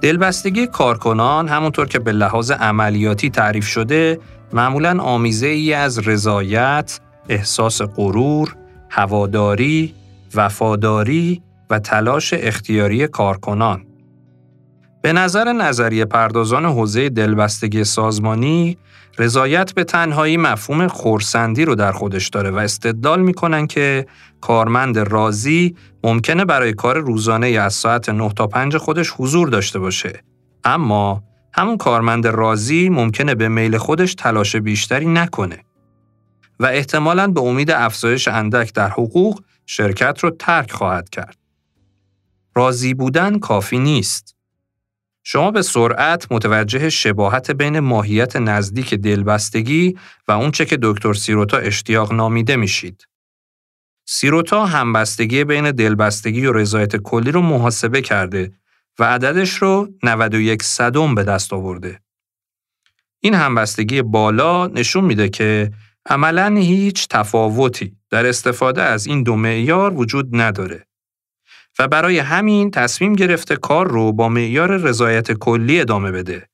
دلبستگی 0.00 0.66
کارکنان 0.66 1.48
همونطور 1.48 1.88
که 1.88 1.98
به 1.98 2.12
لحاظ 2.12 2.50
عملیاتی 2.50 3.30
تعریف 3.30 3.66
شده 3.66 4.18
معمولا 4.52 5.02
آمیزه 5.02 5.46
ای 5.46 5.72
از 5.72 6.08
رضایت، 6.08 7.00
احساس 7.28 7.82
غرور، 7.82 8.56
هواداری، 8.90 9.94
وفاداری 10.34 11.42
و 11.70 11.78
تلاش 11.78 12.34
اختیاری 12.34 13.08
کارکنان 13.08 13.91
به 15.02 15.12
نظر 15.12 15.52
نظریه 15.52 16.04
پردازان 16.04 16.64
حوزه 16.64 17.08
دلبستگی 17.08 17.84
سازمانی، 17.84 18.78
رضایت 19.18 19.74
به 19.74 19.84
تنهایی 19.84 20.36
مفهوم 20.36 20.88
خورسندی 20.88 21.64
رو 21.64 21.74
در 21.74 21.92
خودش 21.92 22.28
داره 22.28 22.50
و 22.50 22.56
استدلال 22.56 23.20
می‌کنن 23.20 23.66
که 23.66 24.06
کارمند 24.40 24.98
راضی 24.98 25.76
ممکنه 26.04 26.44
برای 26.44 26.72
کار 26.72 26.98
روزانه 26.98 27.46
از 27.46 27.74
ساعت 27.74 28.08
9 28.08 28.32
تا 28.32 28.46
5 28.46 28.76
خودش 28.76 29.12
حضور 29.16 29.48
داشته 29.48 29.78
باشه. 29.78 30.20
اما 30.64 31.22
همون 31.54 31.76
کارمند 31.76 32.26
راضی 32.26 32.88
ممکنه 32.88 33.34
به 33.34 33.48
میل 33.48 33.78
خودش 33.78 34.14
تلاش 34.14 34.56
بیشتری 34.56 35.06
نکنه 35.06 35.58
و 36.60 36.66
احتمالاً 36.66 37.28
به 37.28 37.40
امید 37.40 37.70
افزایش 37.70 38.28
اندک 38.28 38.74
در 38.74 38.88
حقوق 38.88 39.40
شرکت 39.66 40.18
رو 40.20 40.30
ترک 40.30 40.72
خواهد 40.72 41.08
کرد. 41.08 41.36
راضی 42.54 42.94
بودن 42.94 43.38
کافی 43.38 43.78
نیست. 43.78 44.36
شما 45.24 45.50
به 45.50 45.62
سرعت 45.62 46.32
متوجه 46.32 46.90
شباهت 46.90 47.50
بین 47.50 47.80
ماهیت 47.80 48.36
نزدیک 48.36 48.94
دلبستگی 48.94 49.98
و 50.28 50.32
اونچه 50.32 50.64
که 50.64 50.78
دکتر 50.82 51.12
سیروتا 51.12 51.56
اشتیاق 51.56 52.12
نامیده 52.12 52.56
میشید. 52.56 53.08
سیروتا 54.04 54.66
همبستگی 54.66 55.44
بین 55.44 55.70
دلبستگی 55.70 56.46
و 56.46 56.52
رضایت 56.52 56.96
کلی 56.96 57.30
رو 57.30 57.42
محاسبه 57.42 58.02
کرده 58.02 58.52
و 58.98 59.04
عددش 59.04 59.54
رو 59.54 59.88
91 60.02 60.62
صدم 60.62 61.14
به 61.14 61.24
دست 61.24 61.52
آورده. 61.52 62.00
این 63.20 63.34
همبستگی 63.34 64.02
بالا 64.02 64.66
نشون 64.66 65.04
میده 65.04 65.28
که 65.28 65.72
عملا 66.06 66.56
هیچ 66.56 67.08
تفاوتی 67.08 67.96
در 68.10 68.26
استفاده 68.26 68.82
از 68.82 69.06
این 69.06 69.22
دو 69.22 69.36
معیار 69.36 69.94
وجود 69.94 70.28
نداره. 70.32 70.86
و 71.78 71.88
برای 71.88 72.18
همین 72.18 72.70
تصمیم 72.70 73.12
گرفته 73.12 73.56
کار 73.56 73.88
رو 73.88 74.12
با 74.12 74.28
معیار 74.28 74.76
رضایت 74.76 75.32
کلی 75.32 75.80
ادامه 75.80 76.12
بده. 76.12 76.48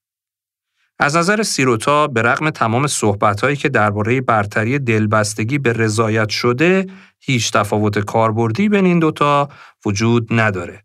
از 0.98 1.16
نظر 1.16 1.42
سیروتا 1.42 2.06
به 2.06 2.22
رغم 2.22 2.50
تمام 2.50 2.86
صحبتهایی 2.86 3.56
که 3.56 3.68
درباره 3.68 4.20
برتری 4.20 4.78
دلبستگی 4.78 5.58
به 5.58 5.72
رضایت 5.72 6.28
شده، 6.28 6.86
هیچ 7.20 7.52
تفاوت 7.52 7.98
کاربردی 7.98 8.68
بین 8.68 8.84
این 8.84 8.98
دوتا 8.98 9.48
وجود 9.86 10.28
نداره. 10.32 10.84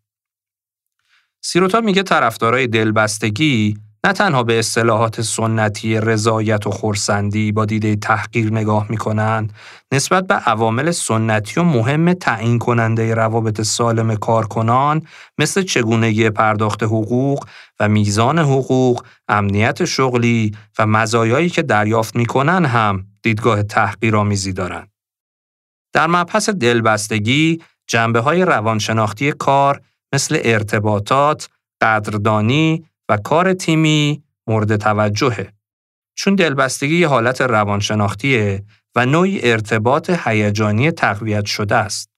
سیروتا 1.41 1.81
میگه 1.81 2.03
طرفدارای 2.03 2.67
دلبستگی 2.67 3.77
نه 4.05 4.13
تنها 4.13 4.43
به 4.43 4.59
اصطلاحات 4.59 5.21
سنتی 5.21 5.99
رضایت 5.99 6.67
و 6.67 6.71
خورسندی 6.71 7.51
با 7.51 7.65
دیده 7.65 7.95
تحقیر 7.95 8.53
نگاه 8.53 8.85
می‌کنن 8.89 9.49
نسبت 9.91 10.27
به 10.27 10.33
عوامل 10.33 10.91
سنتی 10.91 11.59
و 11.59 11.63
مهم 11.63 12.13
تعیین 12.13 12.59
کننده 12.59 13.13
روابط 13.13 13.61
سالم 13.61 14.15
کارکنان 14.15 15.01
مثل 15.37 15.61
چگونگی 15.61 16.29
پرداخت 16.29 16.83
حقوق 16.83 17.45
و 17.79 17.89
میزان 17.89 18.39
حقوق، 18.39 19.03
امنیت 19.27 19.85
شغلی 19.85 20.55
و 20.79 20.85
مزایایی 20.85 21.49
که 21.49 21.61
دریافت 21.61 22.15
می‌کنن 22.15 22.65
هم 22.65 23.05
دیدگاه 23.21 23.63
تحقیرآمیزی 23.63 24.53
دارند. 24.53 24.91
در 25.93 26.07
مبحث 26.07 26.49
دلبستگی 26.49 27.61
جنبه 27.87 28.19
های 28.19 28.45
روانشناختی 28.45 29.31
کار 29.31 29.81
مثل 30.13 30.39
ارتباطات، 30.43 31.49
قدردانی 31.81 32.85
کار 33.17 33.53
تیمی 33.53 34.23
مورد 34.47 34.75
توجهه. 34.75 35.53
چون 36.15 36.35
دلبستگی 36.35 36.95
یه 36.95 37.07
حالت 37.07 37.41
روانشناختیه 37.41 38.63
و 38.95 39.05
نوعی 39.05 39.51
ارتباط 39.51 40.11
هیجانی 40.25 40.91
تقویت 40.91 41.45
شده 41.45 41.75
است. 41.75 42.09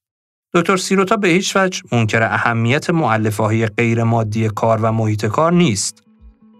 دکتر 0.53 0.77
سیروتا 0.77 1.15
به 1.15 1.27
هیچ 1.27 1.55
وجه 1.55 1.81
منکر 1.91 2.23
اهمیت 2.23 2.89
معلفه 2.89 3.67
غیر 3.67 4.03
مادی 4.03 4.49
کار 4.49 4.79
و 4.81 4.91
محیط 4.91 5.25
کار 5.25 5.53
نیست. 5.53 6.05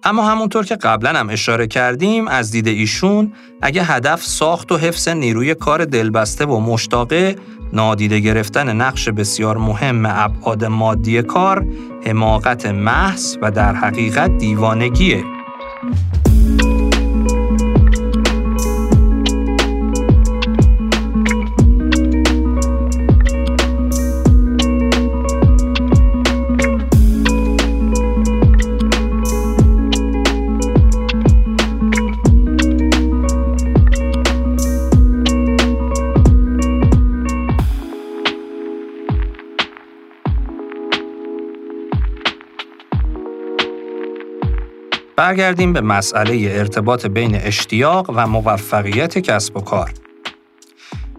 اما 0.03 0.29
همونطور 0.29 0.65
که 0.65 0.75
قبلا 0.75 1.09
هم 1.09 1.29
اشاره 1.29 1.67
کردیم 1.67 2.27
از 2.27 2.51
دید 2.51 2.67
ایشون 2.67 3.33
اگه 3.61 3.83
هدف 3.83 4.23
ساخت 4.23 4.71
و 4.71 4.77
حفظ 4.77 5.07
نیروی 5.07 5.55
کار 5.55 5.86
دلبسته 5.86 6.45
و 6.45 6.59
مشتاقه 6.59 7.36
نادیده 7.74 8.20
گرفتن 8.20 8.76
نقش 8.76 9.09
بسیار 9.09 9.57
مهم 9.57 10.05
ابعاد 10.05 10.66
مادی 10.66 11.22
کار 11.22 11.66
حماقت 12.05 12.66
محض 12.66 13.38
و 13.41 13.51
در 13.51 13.76
حقیقت 13.76 14.38
دیوانگیه. 14.38 15.24
برگردیم 45.18 45.74
به 45.74 45.82
مسئله 45.82 46.51
ارتباط 46.51 47.05
بین 47.05 47.36
اشتیاق 47.36 48.11
و 48.16 48.28
موفقیت 48.28 49.18
کسب 49.18 49.57
و 49.57 49.61
کار. 49.61 49.93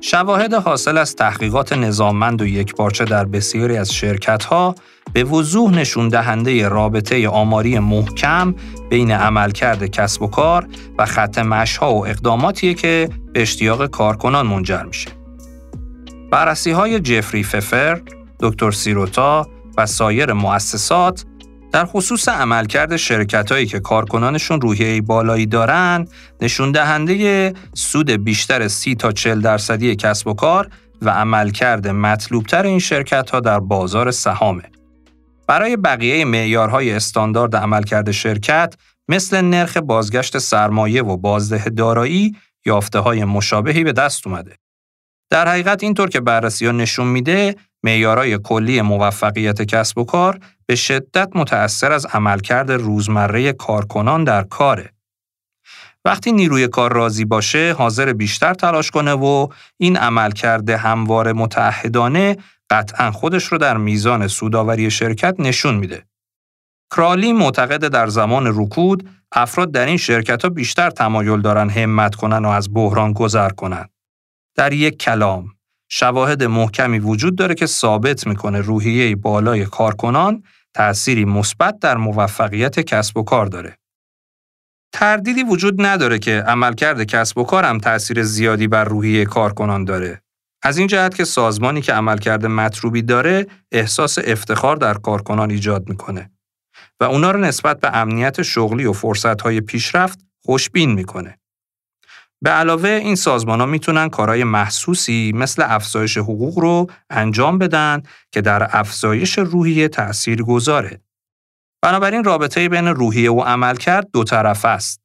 شواهد 0.00 0.54
حاصل 0.54 0.98
از 0.98 1.16
تحقیقات 1.16 1.72
نظاممند 1.72 2.42
و 2.42 2.46
یکپارچه 2.46 3.04
در 3.04 3.24
بسیاری 3.24 3.76
از 3.76 3.92
شرکت‌ها 3.92 4.74
به 5.12 5.24
وضوح 5.24 5.70
نشون 5.70 6.08
دهنده 6.08 6.68
رابطه 6.68 7.28
آماری 7.28 7.78
محکم 7.78 8.54
بین 8.90 9.10
عملکرد 9.10 9.86
کسب 9.86 10.22
و 10.22 10.26
کار 10.26 10.66
و 10.98 11.06
خط 11.06 11.38
مشها 11.38 11.94
و 11.94 12.06
اقداماتیه 12.06 12.74
که 12.74 13.08
به 13.32 13.42
اشتیاق 13.42 13.86
کارکنان 13.86 14.46
منجر 14.46 14.82
میشه. 14.82 15.10
بررسی 16.32 16.70
های 16.70 17.00
جفری 17.00 17.42
ففر، 17.42 18.00
دکتر 18.40 18.70
سیروتا 18.70 19.46
و 19.76 19.86
سایر 19.86 20.32
مؤسسات 20.32 21.24
در 21.76 21.84
خصوص 21.84 22.28
عملکرد 22.28 22.96
شرکتهایی 22.96 23.66
که 23.66 23.80
کارکنانشون 23.80 24.60
روحیه 24.60 25.02
بالایی 25.02 25.46
دارن 25.46 26.08
نشون 26.40 26.72
دهنده 26.72 27.54
سود 27.74 28.10
بیشتر 28.10 28.68
30 28.68 28.94
تا 28.94 29.12
40 29.12 29.40
درصدی 29.40 29.96
کسب 29.96 30.26
و 30.26 30.34
کار 30.34 30.68
و 31.02 31.10
عملکرد 31.10 31.88
مطلوبتر 31.88 32.62
این 32.62 32.78
شرکت 32.78 33.30
ها 33.30 33.40
در 33.40 33.60
بازار 33.60 34.10
سهامه. 34.10 34.62
برای 35.46 35.76
بقیه 35.76 36.24
معیارهای 36.24 36.92
استاندارد 36.92 37.56
عملکرد 37.56 38.10
شرکت 38.10 38.74
مثل 39.08 39.40
نرخ 39.40 39.76
بازگشت 39.76 40.38
سرمایه 40.38 41.02
و 41.02 41.16
بازده 41.16 41.70
دارایی 41.70 42.36
یافته 42.66 42.98
های 42.98 43.24
مشابهی 43.24 43.84
به 43.84 43.92
دست 43.92 44.26
اومده. 44.26 44.56
در 45.30 45.48
حقیقت 45.48 45.82
اینطور 45.82 46.08
که 46.08 46.20
بررسی 46.20 46.66
ها 46.66 46.72
نشون 46.72 47.06
میده 47.06 47.56
معیارهای 47.82 48.38
کلی 48.38 48.82
موفقیت 48.82 49.62
کسب 49.62 49.98
و 49.98 50.04
کار 50.04 50.40
به 50.68 50.74
شدت 50.76 51.28
متأثر 51.34 51.92
از 51.92 52.06
عملکرد 52.06 52.72
روزمره 52.72 53.52
کارکنان 53.52 54.24
در 54.24 54.42
کاره. 54.42 54.92
وقتی 56.04 56.32
نیروی 56.32 56.68
کار 56.68 56.92
راضی 56.92 57.24
باشه، 57.24 57.74
حاضر 57.78 58.12
بیشتر 58.12 58.54
تلاش 58.54 58.90
کنه 58.90 59.12
و 59.12 59.48
این 59.76 59.96
عملکرد 59.96 60.70
هموار 60.70 61.32
متعهدانه 61.32 62.36
قطعا 62.70 63.10
خودش 63.10 63.44
رو 63.44 63.58
در 63.58 63.76
میزان 63.76 64.28
سوداوری 64.28 64.90
شرکت 64.90 65.34
نشون 65.38 65.74
میده. 65.74 66.04
کرالی 66.96 67.32
معتقد 67.32 67.88
در 67.88 68.06
زمان 68.06 68.46
رکود 68.46 69.10
افراد 69.32 69.72
در 69.72 69.86
این 69.86 69.96
شرکت 69.96 70.42
ها 70.42 70.48
بیشتر 70.48 70.90
تمایل 70.90 71.40
دارن 71.40 71.70
همت 71.70 72.14
کنن 72.14 72.44
و 72.44 72.48
از 72.48 72.74
بحران 72.74 73.12
گذر 73.12 73.50
کنن. 73.50 73.88
در 74.56 74.72
یک 74.72 74.98
کلام 74.98 75.48
شواهد 75.88 76.42
محکمی 76.42 76.98
وجود 76.98 77.36
داره 77.36 77.54
که 77.54 77.66
ثابت 77.66 78.26
می‌کنه 78.26 78.60
روحیه 78.60 79.16
بالای 79.16 79.64
کارکنان 79.64 80.42
تأثیری 80.76 81.24
مثبت 81.24 81.78
در 81.78 81.96
موفقیت 81.96 82.80
کسب 82.80 83.16
و 83.16 83.22
کار 83.22 83.46
داره. 83.46 83.78
تردیدی 84.92 85.42
وجود 85.42 85.86
نداره 85.86 86.18
که 86.18 86.44
عملکرد 86.46 87.02
کسب 87.02 87.38
و 87.38 87.44
کار 87.44 87.64
هم 87.64 87.78
تأثیر 87.78 88.22
زیادی 88.22 88.68
بر 88.68 88.84
روحیه 88.84 89.24
کارکنان 89.24 89.84
داره. 89.84 90.22
از 90.62 90.78
این 90.78 90.86
جهت 90.86 91.14
که 91.14 91.24
سازمانی 91.24 91.80
که 91.80 91.92
عملکرد 91.92 92.46
مطلوبی 92.46 93.02
داره 93.02 93.46
احساس 93.72 94.18
افتخار 94.24 94.76
در 94.76 94.94
کارکنان 94.94 95.50
ایجاد 95.50 95.88
می‌کنه 95.88 96.30
و 97.00 97.04
اونا 97.04 97.30
رو 97.30 97.40
نسبت 97.40 97.80
به 97.80 97.96
امنیت 97.96 98.42
شغلی 98.42 98.84
و 98.84 98.92
فرصتهای 98.92 99.60
پیشرفت 99.60 100.18
خوشبین 100.44 100.92
می‌کنه. 100.92 101.38
به 102.42 102.50
علاوه 102.50 102.88
این 102.88 103.14
سازمان 103.14 103.60
ها 103.60 103.66
می‌تونن 103.66 104.08
کارهای 104.08 104.44
محسوسی 104.44 105.32
مثل 105.34 105.62
افزایش 105.66 106.18
حقوق 106.18 106.58
رو 106.58 106.86
انجام 107.10 107.58
بدن 107.58 108.02
که 108.32 108.40
در 108.40 108.68
افزایش 108.76 109.38
روحیه 109.38 109.88
تأثیر 109.88 110.42
گذاره. 110.42 111.00
بنابراین 111.82 112.24
رابطه 112.24 112.68
بین 112.68 112.86
روحیه 112.86 113.32
و 113.32 113.40
عملکرد 113.40 114.08
دو 114.12 114.24
طرف 114.24 114.64
است. 114.64 115.00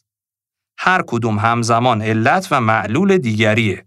هر 0.80 1.02
کدوم 1.08 1.40
همزمان 1.40 2.02
علت 2.02 2.48
و 2.52 2.62
معلول 2.62 3.18
دیگریه. 3.18 3.86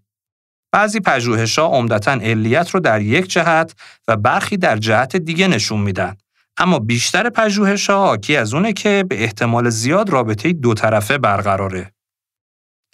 بعضی 0.72 1.00
پژوهش‌ها 1.00 1.66
عمدتا 1.66 2.12
علیت 2.12 2.70
رو 2.70 2.80
در 2.80 3.00
یک 3.00 3.26
جهت 3.26 3.74
و 4.08 4.16
برخی 4.16 4.56
در 4.56 4.76
جهت 4.76 5.16
دیگه 5.16 5.48
نشون 5.48 5.80
میدن 5.80 6.16
اما 6.56 6.78
بیشتر 6.78 7.30
پژوهش 7.30 7.90
ها 7.90 8.06
حاکی 8.06 8.36
از 8.36 8.54
اونه 8.54 8.72
که 8.72 9.04
به 9.08 9.22
احتمال 9.22 9.70
زیاد 9.70 10.10
رابطه 10.10 10.52
دو 10.52 10.74
طرفه 10.74 11.18
برقراره. 11.18 11.93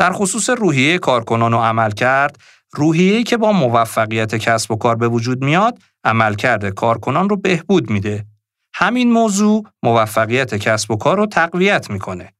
در 0.00 0.12
خصوص 0.12 0.50
روحیه 0.50 0.98
کارکنان 0.98 1.54
و 1.54 1.58
عمل 1.58 1.90
کرد، 1.90 2.38
روحیه‌ای 2.72 3.24
که 3.24 3.36
با 3.36 3.52
موفقیت 3.52 4.34
کسب 4.34 4.70
و 4.70 4.76
کار 4.76 4.96
به 4.96 5.08
وجود 5.08 5.44
میاد، 5.44 5.78
عملکرد 6.04 6.68
کارکنان 6.68 7.28
رو 7.28 7.36
بهبود 7.36 7.90
میده. 7.90 8.26
همین 8.74 9.12
موضوع 9.12 9.66
موفقیت 9.82 10.54
کسب 10.54 10.90
و 10.90 10.96
کار 10.96 11.16
رو 11.16 11.26
تقویت 11.26 11.90
می‌کنه. 11.90 12.32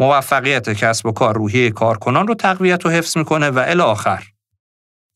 موفقیت 0.00 0.70
کسب 0.70 1.06
و 1.06 1.12
کار 1.12 1.36
روحیه 1.36 1.70
کارکنان 1.70 2.26
رو 2.26 2.34
تقویت 2.34 2.86
و 2.86 2.90
حفظ 2.90 3.16
می‌کنه 3.16 3.50
و 3.50 3.64
الی 3.66 3.82
آخر. 3.82 4.24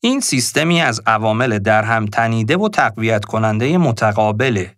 این 0.03 0.19
سیستمی 0.19 0.81
از 0.81 1.01
عوامل 1.05 1.59
در 1.59 1.83
هم 1.83 2.05
تنیده 2.05 2.57
و 2.57 2.69
تقویت 2.69 3.25
کننده 3.25 3.77
متقابله. 3.77 4.75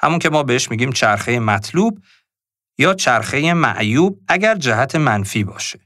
همون 0.00 0.18
که 0.18 0.30
ما 0.30 0.42
بهش 0.42 0.70
میگیم 0.70 0.92
چرخه 0.92 1.38
مطلوب 1.38 1.98
یا 2.78 2.94
چرخه 2.94 3.54
معیوب 3.54 4.20
اگر 4.28 4.54
جهت 4.54 4.96
منفی 4.96 5.44
باشه. 5.44 5.80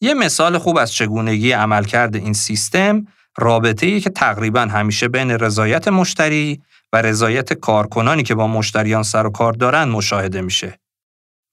یه 0.00 0.14
مثال 0.14 0.58
خوب 0.58 0.76
از 0.76 0.92
چگونگی 0.92 1.52
عملکرد 1.52 2.16
این 2.16 2.32
سیستم 2.32 3.06
رابطه‌ای 3.38 4.00
که 4.00 4.10
تقریبا 4.10 4.60
همیشه 4.60 5.08
بین 5.08 5.30
رضایت 5.30 5.88
مشتری 5.88 6.62
و 6.92 7.02
رضایت 7.02 7.52
کارکنانی 7.52 8.22
که 8.22 8.34
با 8.34 8.46
مشتریان 8.46 9.02
سر 9.02 9.26
و 9.26 9.30
کار 9.30 9.52
دارن 9.52 9.84
مشاهده 9.84 10.40
میشه. 10.40 10.78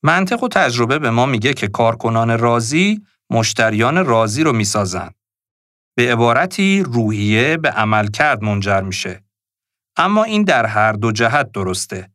منطق 0.03 0.43
و 0.43 0.47
تجربه 0.47 0.99
به 0.99 1.09
ما 1.09 1.25
میگه 1.25 1.53
که 1.53 1.67
کارکنان 1.67 2.39
راضی 2.39 3.01
مشتریان 3.29 4.05
راضی 4.05 4.43
رو 4.43 4.53
می‌سازن. 4.53 5.09
به 5.97 6.11
عبارتی 6.11 6.83
روحیه 6.83 7.57
به 7.57 7.69
عملکرد 7.69 8.43
منجر 8.43 8.81
میشه. 8.81 9.23
اما 9.97 10.23
این 10.23 10.43
در 10.43 10.65
هر 10.65 10.91
دو 10.91 11.11
جهت 11.11 11.51
درسته. 11.51 12.11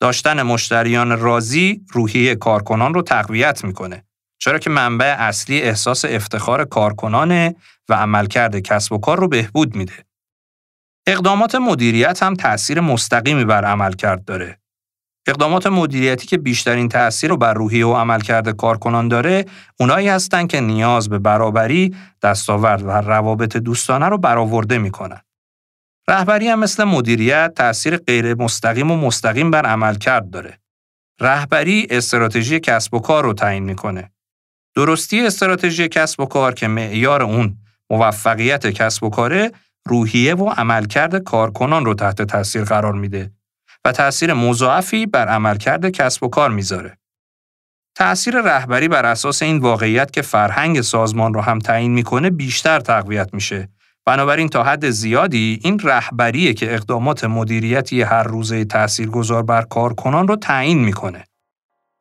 داشتن 0.00 0.42
مشتریان 0.42 1.20
راضی 1.20 1.84
روحیه 1.92 2.34
کارکنان 2.34 2.94
رو 2.94 3.02
تقویت 3.02 3.64
می‌کنه. 3.64 4.05
چرا 4.38 4.58
که 4.58 4.70
منبع 4.70 5.16
اصلی 5.18 5.62
احساس 5.62 6.04
افتخار 6.04 6.64
کارکنانه 6.64 7.54
و 7.88 7.94
عملکرد 7.94 8.58
کسب 8.58 8.92
و 8.92 8.98
کار 8.98 9.18
رو 9.18 9.28
بهبود 9.28 9.76
میده. 9.76 10.06
اقدامات 11.06 11.54
مدیریت 11.54 12.22
هم 12.22 12.34
تأثیر 12.34 12.80
مستقیمی 12.80 13.44
بر 13.44 13.64
عملکرد 13.64 14.24
داره. 14.24 14.58
اقدامات 15.28 15.66
مدیریتی 15.66 16.26
که 16.26 16.38
بیشترین 16.38 16.88
تأثیر 16.88 17.30
رو 17.30 17.36
بر 17.36 17.54
روحیه 17.54 17.86
و 17.86 17.94
عملکرد 17.94 18.48
کارکنان 18.48 19.08
داره، 19.08 19.44
اونایی 19.80 20.08
هستن 20.08 20.46
که 20.46 20.60
نیاز 20.60 21.08
به 21.08 21.18
برابری، 21.18 21.96
دستاورد 22.22 22.82
و 22.82 22.90
روابط 22.90 23.56
دوستانه 23.56 24.08
رو 24.08 24.18
برآورده 24.18 24.78
می‌کنن. 24.78 25.20
رهبری 26.08 26.48
هم 26.48 26.58
مثل 26.58 26.84
مدیریت 26.84 27.52
تأثیر 27.56 27.96
غیر 27.96 28.34
مستقیم 28.34 28.90
و 28.90 28.96
مستقیم 28.96 29.50
بر 29.50 29.66
عملکرد 29.66 30.30
داره. 30.30 30.58
رهبری 31.20 31.86
استراتژی 31.90 32.60
کسب 32.60 32.94
و 32.94 32.98
کار 32.98 33.24
رو 33.24 33.32
تعیین 33.32 33.62
می‌کنه. 33.62 34.12
درستی 34.76 35.26
استراتژی 35.26 35.88
کسب 35.88 36.20
و 36.20 36.26
کار 36.26 36.54
که 36.54 36.68
معیار 36.68 37.22
اون 37.22 37.56
موفقیت 37.90 38.66
کسب 38.66 39.04
و 39.04 39.10
کاره 39.10 39.52
روحیه 39.86 40.34
و 40.34 40.48
عملکرد 40.48 41.16
کارکنان 41.16 41.84
رو 41.84 41.94
تحت 41.94 42.22
تاثیر 42.22 42.64
قرار 42.64 42.92
میده 42.92 43.32
و 43.84 43.92
تأثیر 43.92 44.34
مضاعفی 44.34 45.06
بر 45.06 45.28
عملکرد 45.28 45.90
کسب 45.90 46.22
و 46.24 46.28
کار 46.28 46.50
می‌ذاره. 46.50 46.98
تأثیر 47.94 48.40
رهبری 48.40 48.88
بر 48.88 49.06
اساس 49.06 49.42
این 49.42 49.58
واقعیت 49.58 50.10
که 50.10 50.22
فرهنگ 50.22 50.80
سازمان 50.80 51.34
رو 51.34 51.40
هم 51.40 51.58
تعیین 51.58 51.92
می‌کنه 51.92 52.30
بیشتر 52.30 52.80
تقویت 52.80 53.34
میشه. 53.34 53.68
بنابراین 54.06 54.48
تا 54.48 54.64
حد 54.64 54.90
زیادی 54.90 55.60
این 55.62 55.78
رهبریه 55.78 56.54
که 56.54 56.74
اقدامات 56.74 57.24
مدیریتی 57.24 58.02
هر 58.02 58.22
روزه 58.22 58.64
تاثیرگذار 58.64 59.42
بر 59.42 59.62
کارکنان 59.62 60.28
رو 60.28 60.36
تعیین 60.36 60.84
می‌کنه. 60.84 61.24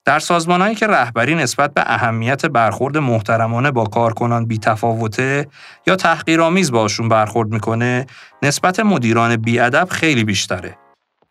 در 0.06 0.20
سازمانهایی 0.20 0.76
که 0.76 0.88
رهبری 0.88 1.36
نسبت 1.36 1.74
به 1.74 1.84
اهمیت 1.86 2.45
برخورد 2.45 2.97
محترمانه 2.97 3.72
با 3.72 3.84
کارکنان 3.84 4.45
بیتفاوته 4.45 5.47
یا 5.88 5.95
تحقیرآمیز 5.95 6.72
باشون 6.72 7.10
برخورد 7.10 7.49
می‌کنه، 7.49 8.06
نسبت 8.43 8.80
مدیران 8.80 9.36
بیادب 9.36 9.88
خیلی 9.91 10.24
بیشتره. 10.24 10.78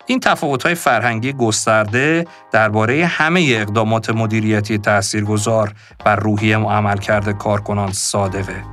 این 0.07 0.21
تفاوت‌های 0.21 0.75
فرهنگی 0.75 1.33
گسترده 1.33 2.27
درباره 2.53 3.07
همه 3.07 3.47
اقدامات 3.49 4.11
مدیریتی 4.11 4.79
تاثیرگذار 4.79 5.73
بر 6.05 6.17
روحیه 6.17 6.59
و 6.59 6.71
عملکرد 6.71 7.31
کارکنان 7.39 7.93
صادقه. 7.93 8.65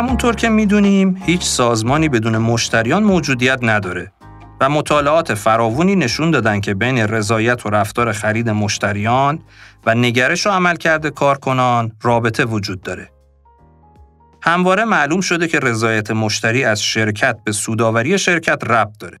همونطور 0.00 0.34
که 0.34 0.48
می‌دونیم 0.48 1.22
هیچ 1.26 1.42
سازمانی 1.42 2.08
بدون 2.08 2.38
مشتریان 2.38 3.02
موجودیت 3.02 3.58
نداره 3.62 4.12
و 4.60 4.68
مطالعات 4.68 5.34
فراوونی 5.34 5.96
نشون 5.96 6.30
دادن 6.30 6.60
که 6.60 6.74
بین 6.74 6.98
رضایت 6.98 7.66
و 7.66 7.70
رفتار 7.70 8.12
خرید 8.12 8.50
مشتریان 8.50 9.42
و 9.86 9.94
نگرش 9.94 10.46
و 10.46 10.50
عملکرد 10.50 11.06
کارکنان 11.06 11.92
رابطه 12.02 12.44
وجود 12.44 12.80
داره. 12.82 13.10
همواره 14.42 14.84
معلوم 14.84 15.20
شده 15.20 15.48
که 15.48 15.58
رضایت 15.58 16.10
مشتری 16.10 16.64
از 16.64 16.82
شرکت 16.82 17.38
به 17.44 17.52
سوداوری 17.52 18.18
شرکت 18.18 18.64
ربط 18.64 18.98
داره. 18.98 19.18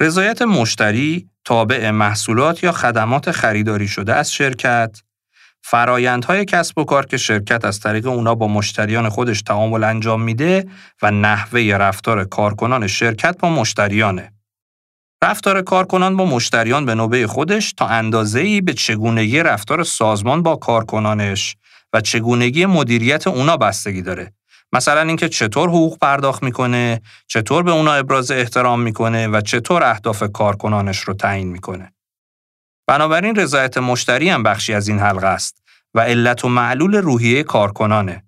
رضایت 0.00 0.42
مشتری 0.42 1.28
تابع 1.44 1.90
محصولات 1.90 2.64
یا 2.64 2.72
خدمات 2.72 3.30
خریداری 3.30 3.88
شده 3.88 4.14
از 4.14 4.32
شرکت 4.32 5.02
فرایندهای 5.66 6.44
کسب 6.44 6.78
و 6.78 6.84
کار 6.84 7.06
که 7.06 7.16
شرکت 7.16 7.64
از 7.64 7.80
طریق 7.80 8.06
اونا 8.06 8.34
با 8.34 8.48
مشتریان 8.48 9.08
خودش 9.08 9.42
تعامل 9.42 9.84
انجام 9.84 10.22
میده 10.22 10.66
و 11.02 11.10
نحوه 11.10 11.60
رفتار 11.60 12.24
کارکنان 12.24 12.86
شرکت 12.86 13.38
با 13.38 13.48
مشتریانه. 13.48 14.32
رفتار 15.24 15.62
کارکنان 15.62 16.16
با 16.16 16.24
مشتریان 16.24 16.86
به 16.86 16.94
نوبه 16.94 17.26
خودش 17.26 17.72
تا 17.72 17.86
اندازه‌ای 17.86 18.60
به 18.60 18.72
چگونگی 18.72 19.42
رفتار 19.42 19.84
سازمان 19.84 20.42
با 20.42 20.56
کارکنانش 20.56 21.56
و 21.92 22.00
چگونگی 22.00 22.66
مدیریت 22.66 23.26
اونا 23.26 23.56
بستگی 23.56 24.02
داره. 24.02 24.32
مثلا 24.72 25.00
اینکه 25.00 25.28
چطور 25.28 25.68
حقوق 25.68 25.98
پرداخت 25.98 26.42
می‌کنه، 26.42 27.00
چطور 27.26 27.62
به 27.62 27.70
اونا 27.70 27.92
ابراز 27.92 28.30
احترام 28.30 28.80
می‌کنه 28.80 29.28
و 29.28 29.40
چطور 29.40 29.82
اهداف 29.82 30.22
کارکنانش 30.22 31.00
رو 31.00 31.14
تعیین 31.14 31.48
می‌کنه. 31.48 31.93
بنابراین 32.86 33.36
رضایت 33.36 33.78
مشتری 33.78 34.28
هم 34.28 34.42
بخشی 34.42 34.74
از 34.74 34.88
این 34.88 34.98
حلقه 34.98 35.26
است 35.26 35.62
و 35.94 36.00
علت 36.00 36.44
و 36.44 36.48
معلول 36.48 36.94
روحیه 36.94 37.42
کارکنانه. 37.42 38.24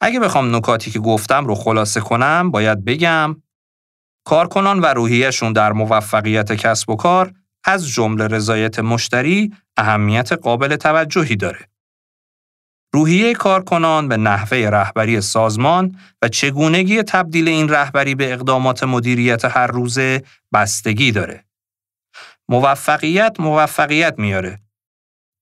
اگه 0.00 0.20
بخوام 0.20 0.56
نکاتی 0.56 0.90
که 0.90 0.98
گفتم 0.98 1.46
رو 1.46 1.54
خلاصه 1.54 2.00
کنم 2.00 2.50
باید 2.50 2.84
بگم 2.84 3.42
کارکنان 4.26 4.80
و 4.80 4.86
روحیهشون 4.86 5.52
در 5.52 5.72
موفقیت 5.72 6.52
کسب 6.52 6.90
و 6.90 6.96
کار 6.96 7.32
از 7.64 7.88
جمله 7.88 8.26
رضایت 8.26 8.78
مشتری 8.78 9.52
اهمیت 9.76 10.32
قابل 10.32 10.76
توجهی 10.76 11.36
داره. 11.36 11.68
روحیه 12.94 13.34
کارکنان 13.34 14.08
به 14.08 14.16
نحوه 14.16 14.58
رهبری 14.58 15.20
سازمان 15.20 15.98
و 16.22 16.28
چگونگی 16.28 17.02
تبدیل 17.02 17.48
این 17.48 17.68
رهبری 17.68 18.14
به 18.14 18.32
اقدامات 18.32 18.84
مدیریت 18.84 19.44
هر 19.44 19.66
روزه 19.66 20.22
بستگی 20.52 21.12
داره. 21.12 21.44
موفقیت 22.48 23.36
موفقیت 23.40 24.14
میاره. 24.18 24.60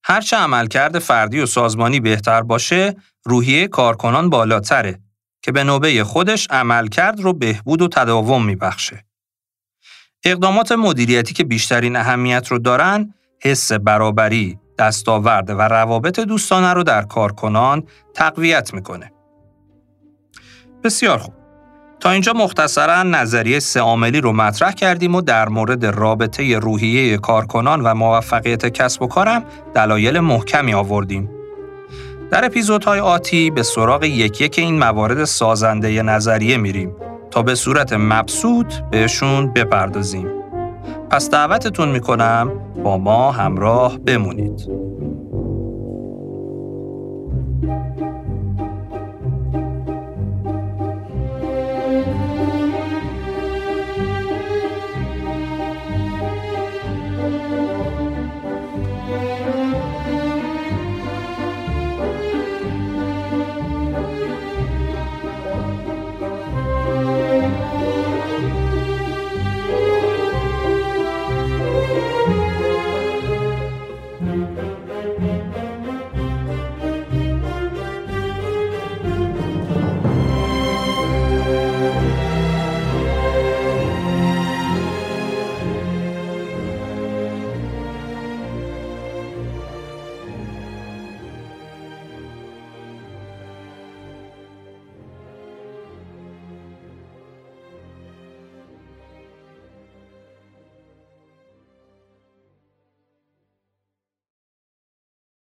هرچه 0.05 0.36
عملکرد 0.36 0.98
فردی 0.98 1.40
و 1.40 1.46
سازمانی 1.46 2.00
بهتر 2.00 2.42
باشه، 2.42 2.96
روحیه 3.24 3.68
کارکنان 3.68 4.30
بالاتره 4.30 5.00
که 5.42 5.53
به 5.53 5.64
نوبه 5.64 6.05
خودش 6.05 6.46
عملکرد 6.50 7.20
رو 7.20 7.32
بهبود 7.32 7.82
و 7.82 7.88
تداوم 7.88 8.44
میبخشه. 8.44 9.05
اقدامات 10.24 10.72
مدیریتی 10.72 11.34
که 11.34 11.44
بیشترین 11.44 11.96
اهمیت 11.96 12.48
رو 12.48 12.59
دارن، 12.59 13.14
حس 13.42 13.72
برابری، 13.72 14.59
دستاورد 14.78 15.50
و 15.50 15.61
روابط 15.61 16.20
دوستانه 16.20 16.72
رو 16.72 16.82
در 16.82 17.03
کارکنان 17.03 17.86
تقویت 18.14 18.74
می‌کنه. 18.74 19.12
بسیار 20.84 21.18
خوب. 21.18 21.41
تا 22.03 22.11
اینجا 22.11 22.32
مختصرا 22.32 23.03
نظریه 23.03 23.61
سه 23.61 23.80
عاملی 23.80 24.20
رو 24.20 24.32
مطرح 24.32 24.72
کردیم 24.72 25.14
و 25.14 25.20
در 25.20 25.48
مورد 25.48 25.86
رابطه 25.86 26.59
روحیه 26.59 27.18
کارکنان 27.18 27.80
و 27.80 27.94
موفقیت 27.94 28.66
کسب 28.66 29.03
و 29.03 29.07
کارم 29.07 29.44
دلایل 29.74 30.20
محکمی 30.20 30.74
آوردیم. 30.74 31.30
در 32.30 32.44
اپیزودهای 32.44 33.00
آتی 33.00 33.50
به 33.50 33.62
سراغ 33.62 34.05
یکی 34.05 34.48
که 34.48 34.62
این 34.62 34.78
موارد 34.78 35.24
سازنده 35.24 36.03
نظریه 36.03 36.57
میریم 36.57 36.96
تا 37.30 37.42
به 37.42 37.55
صورت 37.55 37.92
مبسوط 37.92 38.74
بهشون 38.90 39.53
بپردازیم. 39.53 40.28
پس 41.11 41.30
دعوتتون 41.30 41.88
می‌کنم 41.88 42.53
با 42.84 42.98
ما 42.98 43.32
همراه 43.32 43.98
بمونید. 43.98 44.68